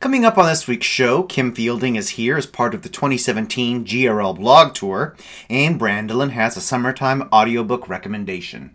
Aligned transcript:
Coming 0.00 0.24
up 0.24 0.38
on 0.38 0.46
this 0.46 0.68
week's 0.68 0.86
show, 0.86 1.24
Kim 1.24 1.52
Fielding 1.52 1.96
is 1.96 2.10
here 2.10 2.36
as 2.36 2.46
part 2.46 2.72
of 2.72 2.82
the 2.82 2.88
2017 2.88 3.84
GRL 3.84 4.36
blog 4.36 4.72
tour, 4.72 5.16
and 5.50 5.78
Brandolin 5.78 6.30
has 6.30 6.56
a 6.56 6.60
summertime 6.60 7.28
audiobook 7.32 7.88
recommendation. 7.88 8.70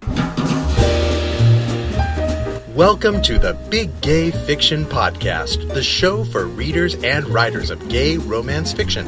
Welcome 2.76 3.22
to 3.22 3.40
the 3.40 3.58
Big 3.70 4.02
Gay 4.02 4.32
Fiction 4.32 4.84
Podcast, 4.84 5.74
the 5.74 5.82
show 5.82 6.26
for 6.26 6.46
readers 6.46 6.96
and 6.96 7.26
writers 7.30 7.70
of 7.70 7.88
gay 7.88 8.18
romance 8.18 8.74
fiction. 8.74 9.08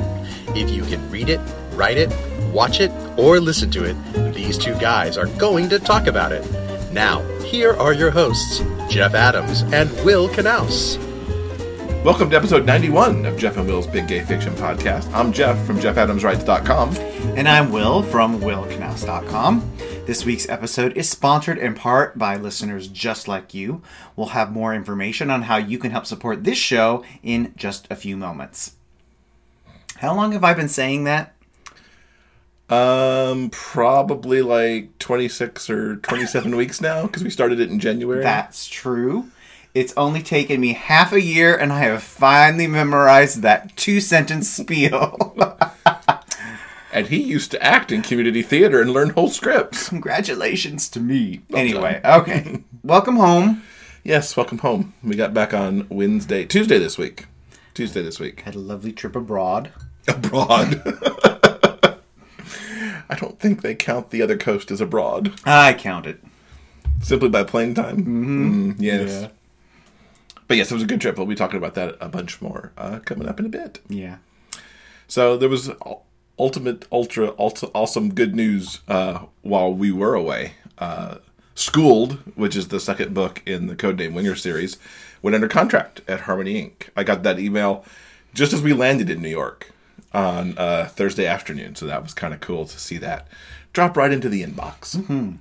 If 0.55 0.69
you 0.69 0.83
can 0.85 1.11
read 1.11 1.27
it, 1.27 1.41
write 1.73 1.97
it, 1.97 2.13
watch 2.53 2.79
it, 2.79 2.91
or 3.19 3.41
listen 3.41 3.69
to 3.71 3.83
it, 3.83 4.33
these 4.33 4.57
two 4.57 4.75
guys 4.75 5.17
are 5.17 5.27
going 5.27 5.67
to 5.67 5.79
talk 5.79 6.07
about 6.07 6.31
it. 6.31 6.49
Now, 6.93 7.23
here 7.39 7.73
are 7.73 7.91
your 7.91 8.11
hosts, 8.11 8.61
Jeff 8.89 9.13
Adams 9.13 9.63
and 9.73 9.91
Will 10.05 10.29
Knaus. 10.29 10.97
Welcome 12.05 12.29
to 12.29 12.35
episode 12.35 12.67
91 12.67 13.25
of 13.25 13.35
Jeff 13.35 13.57
and 13.57 13.65
Will's 13.65 13.87
Big 13.87 14.07
Gay 14.07 14.23
Fiction 14.23 14.53
Podcast. 14.53 15.11
I'm 15.11 15.33
Jeff 15.33 15.65
from 15.65 15.79
JeffAdamsWrites.com. 15.79 16.95
And 17.35 17.47
I'm 17.47 17.71
Will 17.71 18.03
from 18.03 18.41
WillKnaus.com. 18.41 19.71
This 20.05 20.23
week's 20.23 20.47
episode 20.47 20.95
is 20.95 21.09
sponsored 21.09 21.57
in 21.57 21.73
part 21.73 22.15
by 22.15 22.35
listeners 22.35 22.89
just 22.89 23.27
like 23.27 23.55
you. 23.55 23.81
We'll 24.15 24.27
have 24.27 24.51
more 24.51 24.75
information 24.75 25.31
on 25.31 25.41
how 25.41 25.57
you 25.57 25.79
can 25.79 25.89
help 25.89 26.05
support 26.05 26.43
this 26.43 26.59
show 26.59 27.03
in 27.23 27.55
just 27.55 27.87
a 27.89 27.95
few 27.95 28.15
moments. 28.15 28.75
How 29.95 30.15
long 30.15 30.33
have 30.33 30.43
I 30.43 30.53
been 30.53 30.69
saying 30.69 31.05
that? 31.05 31.35
Um, 32.69 33.49
probably 33.49 34.43
like 34.43 34.95
26 34.99 35.71
or 35.71 35.95
27 35.95 36.55
weeks 36.55 36.81
now 36.81 37.07
because 37.07 37.23
we 37.23 37.31
started 37.31 37.59
it 37.59 37.71
in 37.71 37.79
January. 37.79 38.21
That's 38.21 38.67
true. 38.67 39.31
It's 39.75 39.93
only 39.97 40.23
taken 40.23 40.61
me 40.61 40.71
half 40.71 41.11
a 41.11 41.21
year 41.21 41.53
and 41.53 41.73
I 41.73 41.79
have 41.81 42.01
finally 42.01 42.65
memorized 42.65 43.41
that 43.41 43.75
two 43.75 43.99
sentence 43.99 44.49
spiel. 44.49 45.35
and 46.93 47.07
he 47.07 47.21
used 47.21 47.51
to 47.51 47.61
act 47.61 47.91
in 47.91 48.01
community 48.01 48.41
theater 48.41 48.79
and 48.79 48.91
learn 48.91 49.09
whole 49.09 49.29
scripts. 49.29 49.89
Congratulations 49.89 50.87
to 50.91 51.01
me. 51.01 51.41
anyway, 51.53 51.99
okay. 52.05 52.63
welcome 52.83 53.17
home. 53.17 53.63
Yes, 54.01 54.37
welcome 54.37 54.59
home. 54.59 54.93
We 55.03 55.17
got 55.17 55.33
back 55.33 55.53
on 55.53 55.87
Wednesday, 55.89 56.45
Tuesday 56.45 56.79
this 56.79 56.97
week. 56.97 57.25
Tuesday 57.73 58.01
this 58.01 58.17
week. 58.17 58.39
Had 58.41 58.55
a 58.55 58.59
lovely 58.59 58.93
trip 58.93 59.13
abroad. 59.13 59.73
Abroad. 60.07 60.81
I 63.09 63.15
don't 63.17 63.41
think 63.41 63.61
they 63.61 63.75
count 63.75 64.11
the 64.11 64.21
other 64.21 64.37
coast 64.37 64.71
as 64.71 64.79
abroad. 64.79 65.33
I 65.43 65.73
count 65.73 66.05
it. 66.05 66.23
Simply 67.01 67.27
by 67.27 67.43
plane 67.43 67.73
time? 67.73 67.97
Mm-hmm. 67.97 68.71
Mm, 68.71 68.75
yes. 68.79 69.09
Yeah. 69.23 69.27
But 70.47 70.57
yes, 70.57 70.71
it 70.71 70.73
was 70.75 70.83
a 70.83 70.87
good 70.87 71.01
trip. 71.01 71.17
We'll 71.17 71.25
be 71.25 71.35
talking 71.35 71.57
about 71.57 71.73
that 71.75 71.97
a 71.99 72.07
bunch 72.07 72.41
more 72.41 72.71
uh, 72.77 72.99
coming 72.99 73.27
up 73.27 73.39
in 73.39 73.45
a 73.45 73.49
bit. 73.49 73.79
Yeah. 73.89 74.17
So 75.07 75.37
there 75.37 75.49
was 75.49 75.71
ultimate, 76.37 76.85
ultra, 76.91 77.33
ultra 77.39 77.69
awesome 77.73 78.13
good 78.13 78.35
news 78.35 78.81
uh, 78.87 79.25
while 79.41 79.73
we 79.73 79.91
were 79.91 80.13
away. 80.13 80.53
Uh, 80.77 81.17
Schooled, 81.57 82.19
which 82.35 82.55
is 82.55 82.67
the 82.67 82.81
second 82.81 83.13
book 83.13 83.41
in 83.45 83.67
the 83.67 83.77
Codename 83.77 84.13
Winger 84.13 84.35
series, 84.35 84.77
went 85.21 85.35
under 85.35 85.47
contract 85.47 86.01
at 86.05 86.21
Harmony 86.21 86.59
Ink. 86.59 86.91
I 86.97 87.03
got 87.05 87.23
that 87.23 87.39
email 87.39 87.85
just 88.33 88.51
as 88.51 88.61
we 88.61 88.73
landed 88.73 89.09
in 89.09 89.21
New 89.21 89.29
York 89.29 89.71
on 90.13 90.57
uh, 90.57 90.89
Thursday 90.91 91.25
afternoon, 91.25 91.75
so 91.75 91.85
that 91.85 92.03
was 92.03 92.13
kind 92.13 92.33
of 92.33 92.41
cool 92.41 92.65
to 92.65 92.77
see 92.77 92.97
that 92.97 93.27
drop 93.71 93.95
right 93.95 94.11
into 94.11 94.27
the 94.27 94.43
inbox. 94.43 94.97
Mm-hmm. 94.97 95.35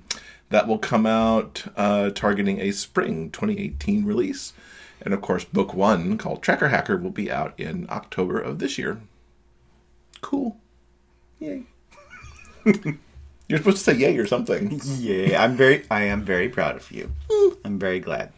That 0.49 0.67
will 0.67 0.77
come 0.77 1.05
out 1.05 1.65
uh, 1.75 2.11
targeting 2.11 2.61
a 2.61 2.71
spring 2.71 3.29
2018 3.31 4.05
release. 4.05 4.53
And 5.01 5.13
of 5.13 5.21
course, 5.21 5.43
book 5.43 5.73
one, 5.73 6.17
called 6.17 6.41
Tracker 6.41 6.69
Hacker, 6.69 6.97
will 6.97 7.11
be 7.11 7.31
out 7.31 7.53
in 7.59 7.85
October 7.89 8.39
of 8.39 8.59
this 8.59 8.77
year. 8.77 9.01
Cool. 10.21 10.57
Yay. 11.39 11.63
You're 13.47 13.59
supposed 13.59 13.77
to 13.77 13.83
say 13.83 13.95
yay 13.95 14.17
or 14.17 14.25
something. 14.25 14.81
Yeah, 14.83 15.43
I'm 15.43 15.55
very, 15.55 15.85
I 15.91 16.03
am 16.03 16.23
very 16.23 16.49
proud 16.49 16.75
of 16.75 16.91
you. 16.91 17.11
I'm 17.63 17.77
very 17.77 17.99
glad. 17.99 18.31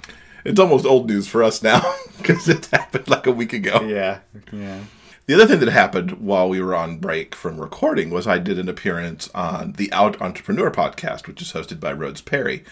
It's 0.44 0.60
almost 0.60 0.86
old 0.86 1.08
news 1.08 1.28
for 1.28 1.44
us 1.44 1.64
now 1.64 1.82
because 2.18 2.50
it 2.50 2.66
happened 2.68 3.08
like 3.08 3.26
a 3.26 3.32
week 3.32 3.54
ago. 3.54 3.82
Yeah, 3.82 4.20
yeah. 4.52 4.82
The 5.26 5.34
other 5.34 5.46
thing 5.46 5.60
that 5.60 5.70
happened 5.70 6.20
while 6.22 6.48
we 6.48 6.62
were 6.62 6.76
on 6.76 7.00
break 7.00 7.36
from 7.36 7.60
recording 7.60 8.10
was 8.10 8.28
I 8.28 8.38
did 8.38 8.58
an 8.58 8.70
appearance 8.70 9.30
on 9.36 9.74
the 9.74 9.92
Out 9.92 10.22
Entrepreneur 10.22 10.72
podcast, 10.72 11.28
which 11.28 11.42
is 11.42 11.52
hosted 11.52 11.82
by 11.82 11.92
Rhodes 11.92 12.22
Perry. 12.22 12.64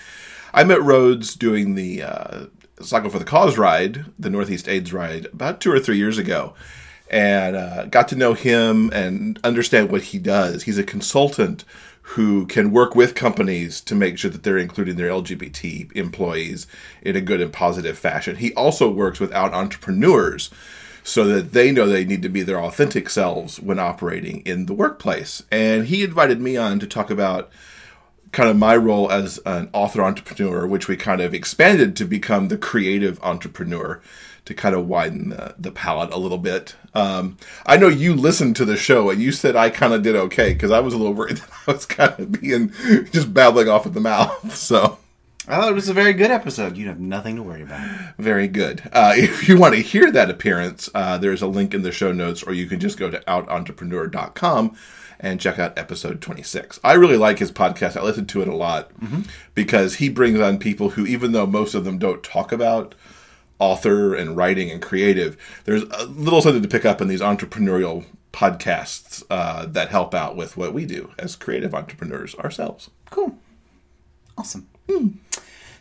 I 0.53 0.63
met 0.63 0.81
Rhodes 0.81 1.35
doing 1.35 1.75
the 1.75 2.03
uh, 2.03 2.45
Cycle 2.81 3.09
for 3.09 3.19
the 3.19 3.25
Cause 3.25 3.57
ride, 3.57 4.05
the 4.19 4.29
Northeast 4.29 4.67
AIDS 4.67 4.91
ride, 4.91 5.27
about 5.27 5.61
two 5.61 5.71
or 5.71 5.79
three 5.79 5.97
years 5.97 6.17
ago, 6.17 6.53
and 7.09 7.55
uh, 7.55 7.85
got 7.85 8.07
to 8.09 8.15
know 8.15 8.33
him 8.33 8.91
and 8.93 9.39
understand 9.43 9.91
what 9.91 10.03
he 10.03 10.19
does. 10.19 10.63
He's 10.63 10.77
a 10.77 10.83
consultant 10.83 11.63
who 12.09 12.45
can 12.45 12.71
work 12.71 12.93
with 12.93 13.15
companies 13.15 13.81
to 13.81 13.95
make 13.95 14.17
sure 14.17 14.29
that 14.29 14.43
they're 14.43 14.57
including 14.57 14.95
their 14.95 15.09
LGBT 15.09 15.95
employees 15.95 16.67
in 17.01 17.15
a 17.15 17.21
good 17.21 17.41
and 17.41 17.51
positive 17.51 17.97
fashion. 17.97 18.35
He 18.35 18.53
also 18.53 18.91
works 18.91 19.19
with 19.19 19.33
out 19.33 19.53
entrepreneurs 19.53 20.51
so 21.03 21.25
that 21.25 21.53
they 21.53 21.71
know 21.71 21.87
they 21.87 22.05
need 22.05 22.21
to 22.21 22.29
be 22.29 22.43
their 22.43 22.59
authentic 22.59 23.09
selves 23.09 23.59
when 23.59 23.79
operating 23.79 24.41
in 24.41 24.65
the 24.65 24.73
workplace. 24.73 25.43
And 25.51 25.87
he 25.87 26.03
invited 26.03 26.41
me 26.41 26.57
on 26.57 26.79
to 26.79 26.87
talk 26.87 27.09
about 27.09 27.49
kind 28.35 28.49
of 28.49 28.57
my 28.57 28.75
role 28.75 29.09
as 29.09 29.39
an 29.45 29.69
author 29.71 30.03
entrepreneur, 30.03 30.67
which 30.67 30.89
we 30.89 30.97
kind 30.97 31.21
of 31.21 31.33
expanded 31.33 31.95
to 31.95 32.03
become 32.03 32.49
the 32.49 32.57
creative 32.57 33.17
entrepreneur 33.23 34.01
to 34.43 34.53
kind 34.53 34.75
of 34.75 34.87
widen 34.87 35.29
the, 35.29 35.55
the 35.57 35.71
palette 35.71 36.11
a 36.11 36.17
little 36.17 36.37
bit. 36.37 36.75
Um, 36.93 37.37
I 37.65 37.77
know 37.77 37.87
you 37.87 38.13
listened 38.13 38.57
to 38.57 38.65
the 38.65 38.75
show 38.75 39.09
and 39.09 39.21
you 39.21 39.31
said 39.31 39.55
I 39.55 39.69
kind 39.69 39.93
of 39.93 40.03
did 40.03 40.17
okay 40.17 40.53
because 40.53 40.69
I 40.69 40.81
was 40.81 40.93
a 40.93 40.97
little 40.97 41.13
worried 41.13 41.37
that 41.37 41.49
I 41.65 41.71
was 41.71 41.85
kind 41.85 42.19
of 42.19 42.41
being 42.41 42.73
just 43.11 43.33
babbling 43.33 43.69
off 43.69 43.87
at 43.87 43.93
the 43.93 44.01
mouth. 44.01 44.53
So. 44.65 44.99
I 45.47 45.57
thought 45.57 45.69
it 45.69 45.75
was 45.75 45.89
a 45.89 45.93
very 45.93 46.13
good 46.13 46.31
episode. 46.31 46.75
You 46.75 46.87
have 46.87 46.99
nothing 46.99 47.35
to 47.35 47.43
worry 47.43 47.61
about. 47.61 48.15
Very 48.17 48.47
good. 48.47 48.81
Uh, 48.91 49.13
if 49.15 49.47
you 49.47 49.57
want 49.57 49.75
to 49.75 49.81
hear 49.81 50.11
that 50.11 50.29
appearance, 50.29 50.89
uh, 50.95 51.19
there's 51.19 51.43
a 51.43 51.47
link 51.47 51.73
in 51.73 51.83
the 51.83 51.91
show 51.91 52.11
notes, 52.11 52.41
or 52.41 52.51
you 52.53 52.65
can 52.65 52.79
just 52.79 52.97
go 52.97 53.11
to 53.11 53.19
outentrepreneur.com 53.19 54.75
and 55.25 55.41
check 55.41 55.57
out 55.57 55.75
episode 55.75 56.21
26. 56.21 56.79
I 56.83 56.93
really 56.93 57.17
like 57.17 57.39
his 57.39 57.51
podcast. 57.51 57.97
I 57.97 58.03
listen 58.03 58.27
to 58.27 58.43
it 58.43 58.47
a 58.47 58.55
lot 58.55 58.93
mm-hmm. 58.99 59.21
because 59.55 59.95
he 59.95 60.07
brings 60.07 60.39
on 60.39 60.59
people 60.59 60.91
who, 60.91 61.07
even 61.07 61.31
though 61.31 61.47
most 61.47 61.73
of 61.73 61.83
them 61.83 61.97
don't 61.97 62.23
talk 62.23 62.51
about 62.51 62.93
author 63.57 64.13
and 64.13 64.37
writing 64.37 64.69
and 64.69 64.83
creative, 64.83 65.35
there's 65.63 65.81
a 65.81 66.05
little 66.05 66.43
something 66.43 66.61
to 66.61 66.67
pick 66.67 66.85
up 66.85 67.01
in 67.01 67.07
these 67.07 67.21
entrepreneurial 67.21 68.05
podcasts 68.33 69.23
uh, 69.31 69.65
that 69.65 69.89
help 69.89 70.13
out 70.13 70.35
with 70.35 70.57
what 70.57 70.75
we 70.75 70.85
do 70.85 71.11
as 71.17 71.35
creative 71.35 71.73
entrepreneurs 71.73 72.35
ourselves. 72.35 72.91
Cool. 73.09 73.35
Awesome. 74.37 74.67
Mm. 74.87 75.15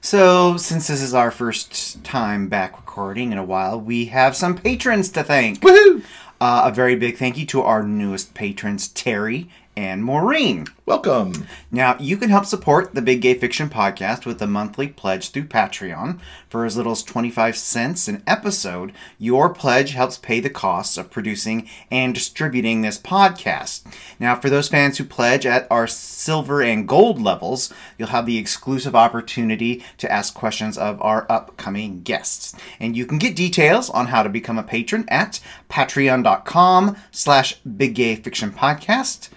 So, 0.00 0.56
since 0.56 0.86
this 0.86 1.02
is 1.02 1.12
our 1.12 1.30
first 1.30 2.02
time 2.02 2.48
back 2.48 2.76
recording 2.78 3.30
in 3.30 3.36
a 3.36 3.44
while, 3.44 3.78
we 3.78 4.06
have 4.06 4.36
some 4.36 4.56
patrons 4.56 5.10
to 5.10 5.22
thank. 5.22 5.60
Woohoo! 5.60 6.02
Uh, 6.44 6.64
a 6.66 6.70
very 6.70 6.94
big 6.94 7.16
thank 7.16 7.38
you 7.38 7.46
to 7.46 7.62
our 7.62 7.82
newest 7.82 8.34
patrons, 8.34 8.88
Terry 8.88 9.48
and 9.76 10.04
Maureen. 10.04 10.66
Welcome. 10.86 11.46
Now, 11.70 11.96
you 11.98 12.16
can 12.16 12.30
help 12.30 12.44
support 12.44 12.94
the 12.94 13.02
Big 13.02 13.22
Gay 13.22 13.34
Fiction 13.34 13.70
podcast 13.70 14.26
with 14.26 14.40
a 14.42 14.46
monthly 14.46 14.88
pledge 14.88 15.30
through 15.30 15.46
Patreon. 15.46 16.20
For 16.48 16.64
as 16.64 16.76
little 16.76 16.92
as 16.92 17.02
25 17.02 17.56
cents 17.56 18.06
an 18.06 18.22
episode, 18.26 18.92
your 19.18 19.52
pledge 19.52 19.92
helps 19.92 20.18
pay 20.18 20.40
the 20.40 20.50
costs 20.50 20.96
of 20.98 21.10
producing 21.10 21.68
and 21.90 22.14
distributing 22.14 22.82
this 22.82 22.98
podcast. 22.98 23.84
Now, 24.20 24.36
for 24.36 24.50
those 24.50 24.68
fans 24.68 24.98
who 24.98 25.04
pledge 25.04 25.46
at 25.46 25.66
our 25.70 25.86
silver 25.86 26.62
and 26.62 26.86
gold 26.86 27.20
levels, 27.20 27.72
you'll 27.98 28.08
have 28.08 28.26
the 28.26 28.38
exclusive 28.38 28.94
opportunity 28.94 29.82
to 29.98 30.12
ask 30.12 30.34
questions 30.34 30.76
of 30.76 31.00
our 31.00 31.26
upcoming 31.30 32.02
guests. 32.02 32.54
And 32.78 32.96
you 32.96 33.06
can 33.06 33.18
get 33.18 33.34
details 33.34 33.88
on 33.90 34.08
how 34.08 34.22
to 34.22 34.28
become 34.28 34.58
a 34.58 34.62
patron 34.62 35.06
at 35.08 35.40
patreon.com 35.70 36.96
slash 37.10 37.54
Big 37.60 37.94
Gay 37.94 38.16
Fiction 38.16 38.52
Podcast. 38.52 39.30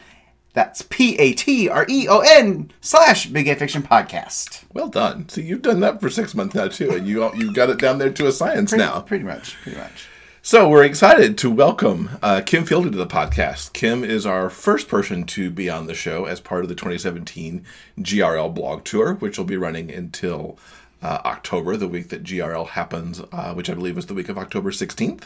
That's 0.58 0.82
P 0.82 1.16
A 1.20 1.34
T 1.34 1.70
R 1.70 1.86
E 1.88 2.08
O 2.08 2.22
N 2.22 2.72
slash 2.82 3.28
Big 3.28 3.46
Gay 3.46 3.54
Fiction 3.54 3.84
Podcast. 3.84 4.64
Well 4.74 4.88
done. 4.88 5.30
So 5.30 5.40
you've 5.40 5.62
done 5.62 5.82
that 5.82 6.02
for 6.02 6.10
six 6.10 6.34
months 6.34 6.56
now 6.56 6.68
too, 6.68 6.90
and 6.96 7.08
you 7.08 7.32
you've 7.36 7.54
got 7.54 7.70
it 7.70 7.78
down 7.78 8.00
there 8.00 8.10
to 8.10 8.26
a 8.26 8.32
science 8.32 8.72
pretty, 8.72 8.84
now. 8.84 9.02
Pretty 9.02 9.24
much. 9.24 9.56
Pretty 9.62 9.78
much. 9.78 10.08
So 10.42 10.68
we're 10.68 10.84
excited 10.84 11.38
to 11.38 11.52
welcome 11.52 12.10
uh, 12.24 12.42
Kim 12.44 12.66
Fielding 12.66 12.92
to 12.92 12.98
the 12.98 13.06
podcast. 13.06 13.74
Kim 13.74 14.04
is 14.04 14.26
our 14.26 14.50
first 14.50 14.88
person 14.88 15.26
to 15.26 15.52
be 15.52 15.70
on 15.70 15.86
the 15.86 15.94
show 15.94 16.26
as 16.26 16.40
part 16.40 16.64
of 16.64 16.70
the 16.70 16.76
2017 16.76 17.64
GRL 18.00 18.52
blog 18.52 18.84
tour, 18.84 19.14
which 19.14 19.38
will 19.38 19.46
be 19.46 19.58
running 19.58 19.92
until 19.92 20.58
uh, 21.04 21.20
October, 21.24 21.78
the 21.78 21.88
week 21.88 22.10
that 22.10 22.24
GRL 22.24 22.70
happens, 22.70 23.22
uh, 23.32 23.54
which 23.54 23.70
I 23.70 23.76
believe 23.76 23.96
is 23.96 24.08
the 24.08 24.16
week 24.16 24.28
of 24.28 24.40
October 24.40 24.72
16th. 24.72 25.26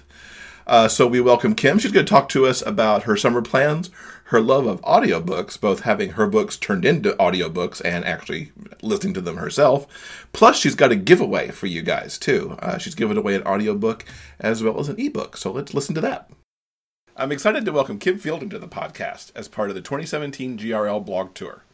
Uh, 0.68 0.88
so 0.88 1.08
we 1.08 1.20
welcome 1.20 1.56
Kim. 1.56 1.80
She's 1.80 1.92
going 1.92 2.06
to 2.06 2.10
talk 2.10 2.30
to 2.30 2.46
us 2.46 2.62
about 2.66 3.04
her 3.04 3.18
summer 3.18 3.42
plans, 3.42 3.90
her 4.32 4.40
love 4.40 4.66
of 4.66 4.82
audiobooks, 4.84 5.60
both 5.60 5.82
having 5.82 6.12
her 6.12 6.26
books 6.26 6.56
turned 6.56 6.86
into 6.86 7.12
audiobooks 7.16 7.82
and 7.84 8.06
actually 8.06 8.50
listening 8.82 9.14
to 9.14 9.20
them 9.20 9.36
herself. 9.36 9.86
Plus, 10.32 10.58
she's 10.58 10.74
got 10.74 10.90
a 10.90 10.96
giveaway 10.96 11.50
for 11.50 11.68
you 11.68 11.82
guys, 11.82 12.18
too. 12.18 12.56
Uh, 12.60 12.78
she's 12.78 12.96
giving 12.96 13.18
away 13.18 13.36
an 13.36 13.44
audiobook 13.44 14.06
as 14.40 14.64
well 14.64 14.80
as 14.80 14.88
an 14.88 14.98
ebook. 14.98 15.36
So 15.36 15.52
let's 15.52 15.74
listen 15.74 15.94
to 15.96 16.02
that. 16.02 16.32
I'm 17.18 17.34
excited 17.34 17.66
to 17.66 17.74
welcome 17.74 18.00
Kim 18.00 18.18
Fielding 18.18 18.50
to 18.52 18.58
the 18.58 18.70
podcast 18.70 19.34
as 19.36 19.50
part 19.50 19.68
of 19.68 19.76
the 19.76 19.82
2017 19.82 20.58
GRL 20.58 21.06
blog 21.06 21.34
tour. 21.34 21.66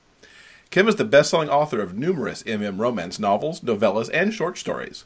Kim 0.72 0.88
is 0.88 0.96
the 0.96 1.06
best 1.06 1.30
selling 1.30 1.50
author 1.50 1.80
of 1.80 1.96
numerous 1.96 2.42
MM 2.42 2.80
romance 2.80 3.20
novels, 3.20 3.62
novellas, 3.62 4.10
and 4.12 4.34
short 4.34 4.58
stories. 4.58 5.06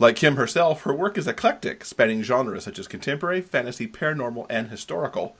Like 0.00 0.16
Kim 0.16 0.34
herself, 0.34 0.82
her 0.82 0.92
work 0.92 1.16
is 1.16 1.28
eclectic, 1.28 1.84
spanning 1.84 2.22
genres 2.22 2.64
such 2.64 2.80
as 2.80 2.88
contemporary, 2.88 3.40
fantasy, 3.40 3.86
paranormal, 3.86 4.46
and 4.50 4.68
historical. 4.68 5.36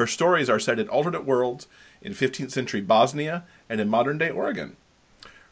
Her 0.00 0.06
stories 0.06 0.48
are 0.48 0.58
set 0.58 0.78
in 0.78 0.88
alternate 0.88 1.26
worlds, 1.26 1.66
in 2.00 2.14
15th 2.14 2.52
century 2.52 2.80
Bosnia, 2.80 3.44
and 3.68 3.82
in 3.82 3.90
modern 3.90 4.16
day 4.16 4.30
Oregon. 4.30 4.78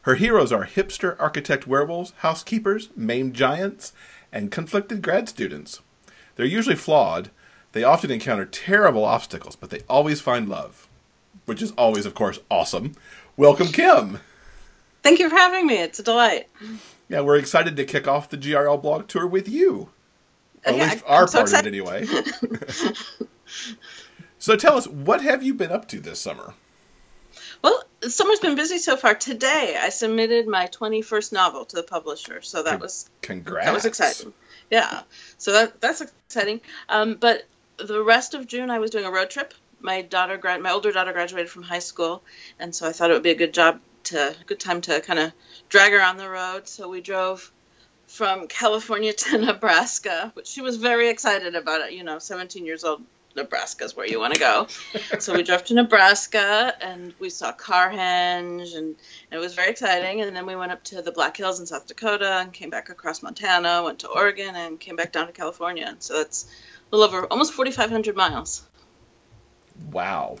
Her 0.01 0.15
heroes 0.15 0.51
are 0.51 0.65
hipster 0.65 1.15
architect 1.19 1.67
werewolves, 1.67 2.13
housekeepers, 2.21 2.89
maimed 2.95 3.35
giants, 3.35 3.93
and 4.33 4.49
conflicted 4.49 5.03
grad 5.03 5.29
students. 5.29 5.81
They're 6.35 6.47
usually 6.47 6.75
flawed. 6.75 7.29
They 7.73 7.83
often 7.83 8.09
encounter 8.09 8.43
terrible 8.43 9.05
obstacles, 9.05 9.55
but 9.55 9.69
they 9.69 9.81
always 9.87 10.19
find 10.19 10.49
love, 10.49 10.87
which 11.45 11.61
is 11.61 11.69
always, 11.73 12.07
of 12.07 12.15
course, 12.15 12.39
awesome. 12.49 12.95
Welcome, 13.37 13.67
Kim. 13.67 14.19
Thank 15.03 15.19
you 15.19 15.29
for 15.29 15.35
having 15.35 15.67
me. 15.67 15.75
It's 15.75 15.99
a 15.99 16.03
delight. 16.03 16.47
Yeah, 17.07 17.21
we're 17.21 17.37
excited 17.37 17.77
to 17.77 17.85
kick 17.85 18.07
off 18.07 18.31
the 18.31 18.37
GRL 18.37 18.81
blog 18.81 19.07
tour 19.07 19.27
with 19.27 19.47
you. 19.47 19.89
Or 20.65 20.73
at 20.73 20.73
least 20.73 21.03
I- 21.07 21.07
our 21.07 21.21
I'm 21.21 21.27
so 21.27 21.37
part 21.37 21.53
of 21.53 21.59
it, 21.59 21.67
anyway. 21.67 22.07
so 24.39 24.55
tell 24.55 24.77
us, 24.77 24.87
what 24.87 25.21
have 25.21 25.43
you 25.43 25.53
been 25.53 25.71
up 25.71 25.87
to 25.89 25.99
this 25.99 26.19
summer? 26.19 26.53
Well, 27.61 27.83
summer's 28.01 28.39
been 28.39 28.55
busy 28.55 28.77
so 28.77 28.95
far. 28.95 29.13
Today, 29.13 29.77
I 29.79 29.89
submitted 29.89 30.47
my 30.47 30.67
21st 30.67 31.33
novel 31.33 31.65
to 31.65 31.75
the 31.75 31.83
publisher, 31.83 32.41
so 32.41 32.63
that 32.63 32.79
was 32.79 33.09
Congrats. 33.21 33.65
that 33.65 33.73
was 33.73 33.85
exciting. 33.85 34.33
Yeah, 34.71 35.01
so 35.37 35.51
that 35.51 35.81
that's 35.81 36.01
exciting. 36.01 36.61
Um, 36.87 37.15
but 37.15 37.43
the 37.77 38.03
rest 38.03 38.33
of 38.33 38.47
June, 38.47 38.69
I 38.69 38.79
was 38.79 38.91
doing 38.91 39.05
a 39.05 39.11
road 39.11 39.29
trip. 39.29 39.53
My 39.81 40.01
daughter, 40.01 40.37
grad, 40.37 40.61
my 40.61 40.71
older 40.71 40.91
daughter, 40.91 41.13
graduated 41.13 41.49
from 41.49 41.63
high 41.63 41.79
school, 41.79 42.23
and 42.59 42.73
so 42.73 42.87
I 42.87 42.91
thought 42.91 43.09
it 43.09 43.13
would 43.13 43.23
be 43.23 43.31
a 43.31 43.35
good 43.35 43.53
job 43.53 43.79
to 44.05 44.35
good 44.45 44.59
time 44.59 44.81
to 44.81 45.01
kind 45.01 45.19
of 45.19 45.33
drag 45.67 45.91
her 45.91 46.01
on 46.01 46.17
the 46.17 46.29
road. 46.29 46.67
So 46.67 46.87
we 46.89 47.01
drove 47.01 47.51
from 48.07 48.47
California 48.47 49.13
to 49.25 49.37
Nebraska, 49.37 50.31
which 50.33 50.47
she 50.47 50.61
was 50.61 50.77
very 50.77 51.09
excited 51.09 51.55
about. 51.55 51.81
It, 51.81 51.93
you 51.93 52.03
know, 52.03 52.19
17 52.19 52.65
years 52.65 52.83
old. 52.83 53.01
Nebraska 53.39 53.85
is 53.85 53.95
where 53.95 54.05
you 54.05 54.19
want 54.19 54.33
to 54.33 54.39
go. 54.39 54.67
so 55.19 55.33
we 55.33 55.43
drove 55.43 55.63
to 55.65 55.73
Nebraska 55.73 56.73
and 56.81 57.13
we 57.19 57.29
saw 57.29 57.51
Carhenge 57.53 58.75
and, 58.75 58.95
and 59.31 59.31
it 59.31 59.37
was 59.37 59.55
very 59.55 59.71
exciting. 59.71 60.21
And 60.21 60.35
then 60.35 60.45
we 60.45 60.55
went 60.55 60.71
up 60.71 60.83
to 60.85 61.01
the 61.01 61.11
Black 61.11 61.35
Hills 61.35 61.59
in 61.59 61.65
South 61.65 61.87
Dakota 61.87 62.39
and 62.39 62.53
came 62.53 62.69
back 62.69 62.89
across 62.89 63.23
Montana, 63.23 63.83
went 63.83 63.99
to 63.99 64.07
Oregon 64.07 64.55
and 64.55 64.79
came 64.79 64.95
back 64.95 65.11
down 65.11 65.27
to 65.27 65.33
California. 65.33 65.85
And 65.87 66.01
so 66.01 66.17
that's 66.17 66.45
a 66.91 66.95
little 66.95 67.17
over 67.17 67.27
almost 67.27 67.53
4,500 67.53 68.15
miles. 68.15 68.63
Wow. 69.91 70.37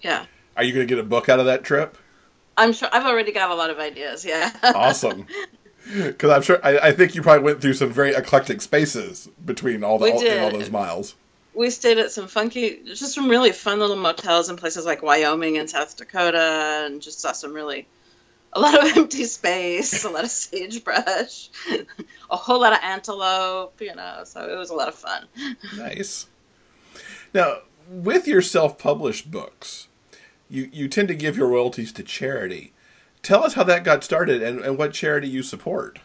Yeah. 0.00 0.26
Are 0.56 0.64
you 0.64 0.72
going 0.72 0.86
to 0.86 0.94
get 0.94 1.02
a 1.02 1.06
book 1.06 1.28
out 1.28 1.40
of 1.40 1.46
that 1.46 1.64
trip? 1.64 1.96
I'm 2.56 2.72
sure 2.72 2.88
I've 2.92 3.06
already 3.06 3.32
got 3.32 3.50
a 3.50 3.54
lot 3.54 3.70
of 3.70 3.78
ideas. 3.78 4.24
Yeah. 4.24 4.52
Awesome. 4.62 5.26
Because 5.94 6.30
I'm 6.30 6.42
sure, 6.42 6.60
I, 6.62 6.78
I 6.88 6.92
think 6.92 7.14
you 7.14 7.22
probably 7.22 7.42
went 7.42 7.62
through 7.62 7.72
some 7.72 7.90
very 7.90 8.12
eclectic 8.12 8.60
spaces 8.60 9.28
between 9.44 9.82
all, 9.82 9.98
the, 9.98 10.12
all, 10.12 10.44
all 10.44 10.50
those 10.50 10.70
miles. 10.70 11.14
We 11.54 11.70
stayed 11.70 11.98
at 11.98 12.12
some 12.12 12.28
funky, 12.28 12.80
just 12.84 13.14
some 13.14 13.28
really 13.28 13.52
fun 13.52 13.78
little 13.78 13.96
motels 13.96 14.48
in 14.50 14.56
places 14.56 14.86
like 14.86 15.02
Wyoming 15.02 15.58
and 15.58 15.68
South 15.68 15.96
Dakota, 15.96 16.84
and 16.86 17.02
just 17.02 17.20
saw 17.20 17.32
some 17.32 17.52
really, 17.52 17.86
a 18.52 18.60
lot 18.60 18.74
of 18.74 18.84
empty 18.96 19.24
space, 19.24 20.04
a 20.04 20.10
lot 20.10 20.24
of 20.24 20.30
sagebrush, 20.30 21.50
a 22.30 22.36
whole 22.36 22.60
lot 22.60 22.72
of 22.72 22.78
antelope, 22.82 23.80
you 23.80 23.94
know. 23.94 24.22
So 24.24 24.48
it 24.48 24.56
was 24.56 24.70
a 24.70 24.74
lot 24.74 24.88
of 24.88 24.94
fun. 24.94 25.26
Nice. 25.76 26.26
Now, 27.34 27.58
with 27.88 28.26
your 28.26 28.42
self-published 28.42 29.30
books, 29.30 29.88
you, 30.48 30.68
you 30.72 30.88
tend 30.88 31.08
to 31.08 31.14
give 31.14 31.36
your 31.36 31.48
royalties 31.48 31.92
to 31.92 32.02
charity. 32.02 32.72
Tell 33.22 33.44
us 33.44 33.54
how 33.54 33.64
that 33.64 33.84
got 33.84 34.02
started 34.02 34.42
and, 34.42 34.60
and 34.60 34.78
what 34.78 34.92
charity 34.92 35.28
you 35.28 35.42
support. 35.42 35.98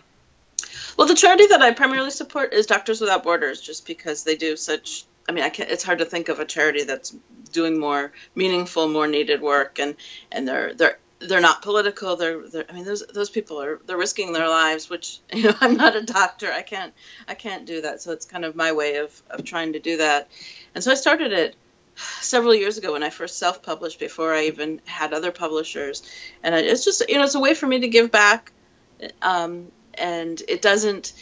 Well, 0.98 1.07
the 1.07 1.15
charity 1.15 1.48
that 1.48 1.62
I 1.62 1.71
primarily 1.71 2.12
support 2.12 2.53
is 2.53 2.65
Doctors 2.65 3.01
Without 3.01 3.24
Borders, 3.24 3.59
just 3.62 3.86
because 3.86 4.24
they 4.24 4.36
do 4.36 4.56
such. 4.56 5.06
I 5.27 5.31
mean, 5.31 5.44
I 5.44 5.50
can 5.50 5.68
It's 5.69 5.83
hard 5.83 6.00
to 6.00 6.06
think 6.06 6.30
of 6.30 6.39
a 6.39 6.45
charity 6.45 6.83
that's 6.83 7.16
doing 7.51 7.80
more 7.80 8.12
meaningful, 8.36 8.88
more 8.88 9.07
needed 9.07 9.42
work, 9.42 9.80
and 9.80 9.95
and 10.31 10.48
they're 10.48 10.74
they're 10.74 11.00
they're 11.19 11.42
not 11.42 11.62
political. 11.62 12.16
They're, 12.16 12.48
they're 12.48 12.66
I 12.69 12.74
mean, 12.74 12.86
those 12.86 13.06
those 13.07 13.30
people 13.30 13.62
are 13.62 13.80
they're 13.86 13.98
risking 13.98 14.33
their 14.33 14.50
lives, 14.50 14.89
which 14.89 15.19
you 15.33 15.44
know 15.44 15.56
I'm 15.62 15.77
not 15.77 15.95
a 15.95 16.04
doctor. 16.04 16.51
I 16.51 16.62
can't 16.62 16.94
I 17.27 17.33
can't 17.33 17.66
do 17.66 17.81
that. 17.81 18.01
So 18.01 18.12
it's 18.12 18.25
kind 18.25 18.45
of 18.45 18.56
my 18.56 18.72
way 18.74 18.98
of 18.98 19.22
of 19.30 19.44
trying 19.44 19.74
to 19.74 19.80
do 19.80 19.98
that. 19.98 20.30
And 20.74 20.83
so 20.83 20.92
I 20.92 20.95
started 20.95 21.31
it 21.31 21.56
several 21.95 22.54
years 22.54 22.77
ago 22.77 22.92
when 22.94 23.04
I 23.04 23.10
first 23.10 23.39
self-published 23.39 24.00
before 24.00 24.33
I 24.33 24.45
even 24.45 24.81
had 24.86 25.13
other 25.13 25.31
publishers, 25.31 26.04
and 26.44 26.54
it's 26.54 26.86
just 26.86 27.04
you 27.10 27.16
know 27.16 27.24
it's 27.24 27.36
a 27.36 27.39
way 27.39 27.54
for 27.54 27.68
me 27.68 27.80
to 27.80 27.88
give 27.88 28.12
back. 28.12 28.51
Um, 29.22 29.72
and 29.98 30.42
it 30.48 30.62
doesn't 30.62 31.13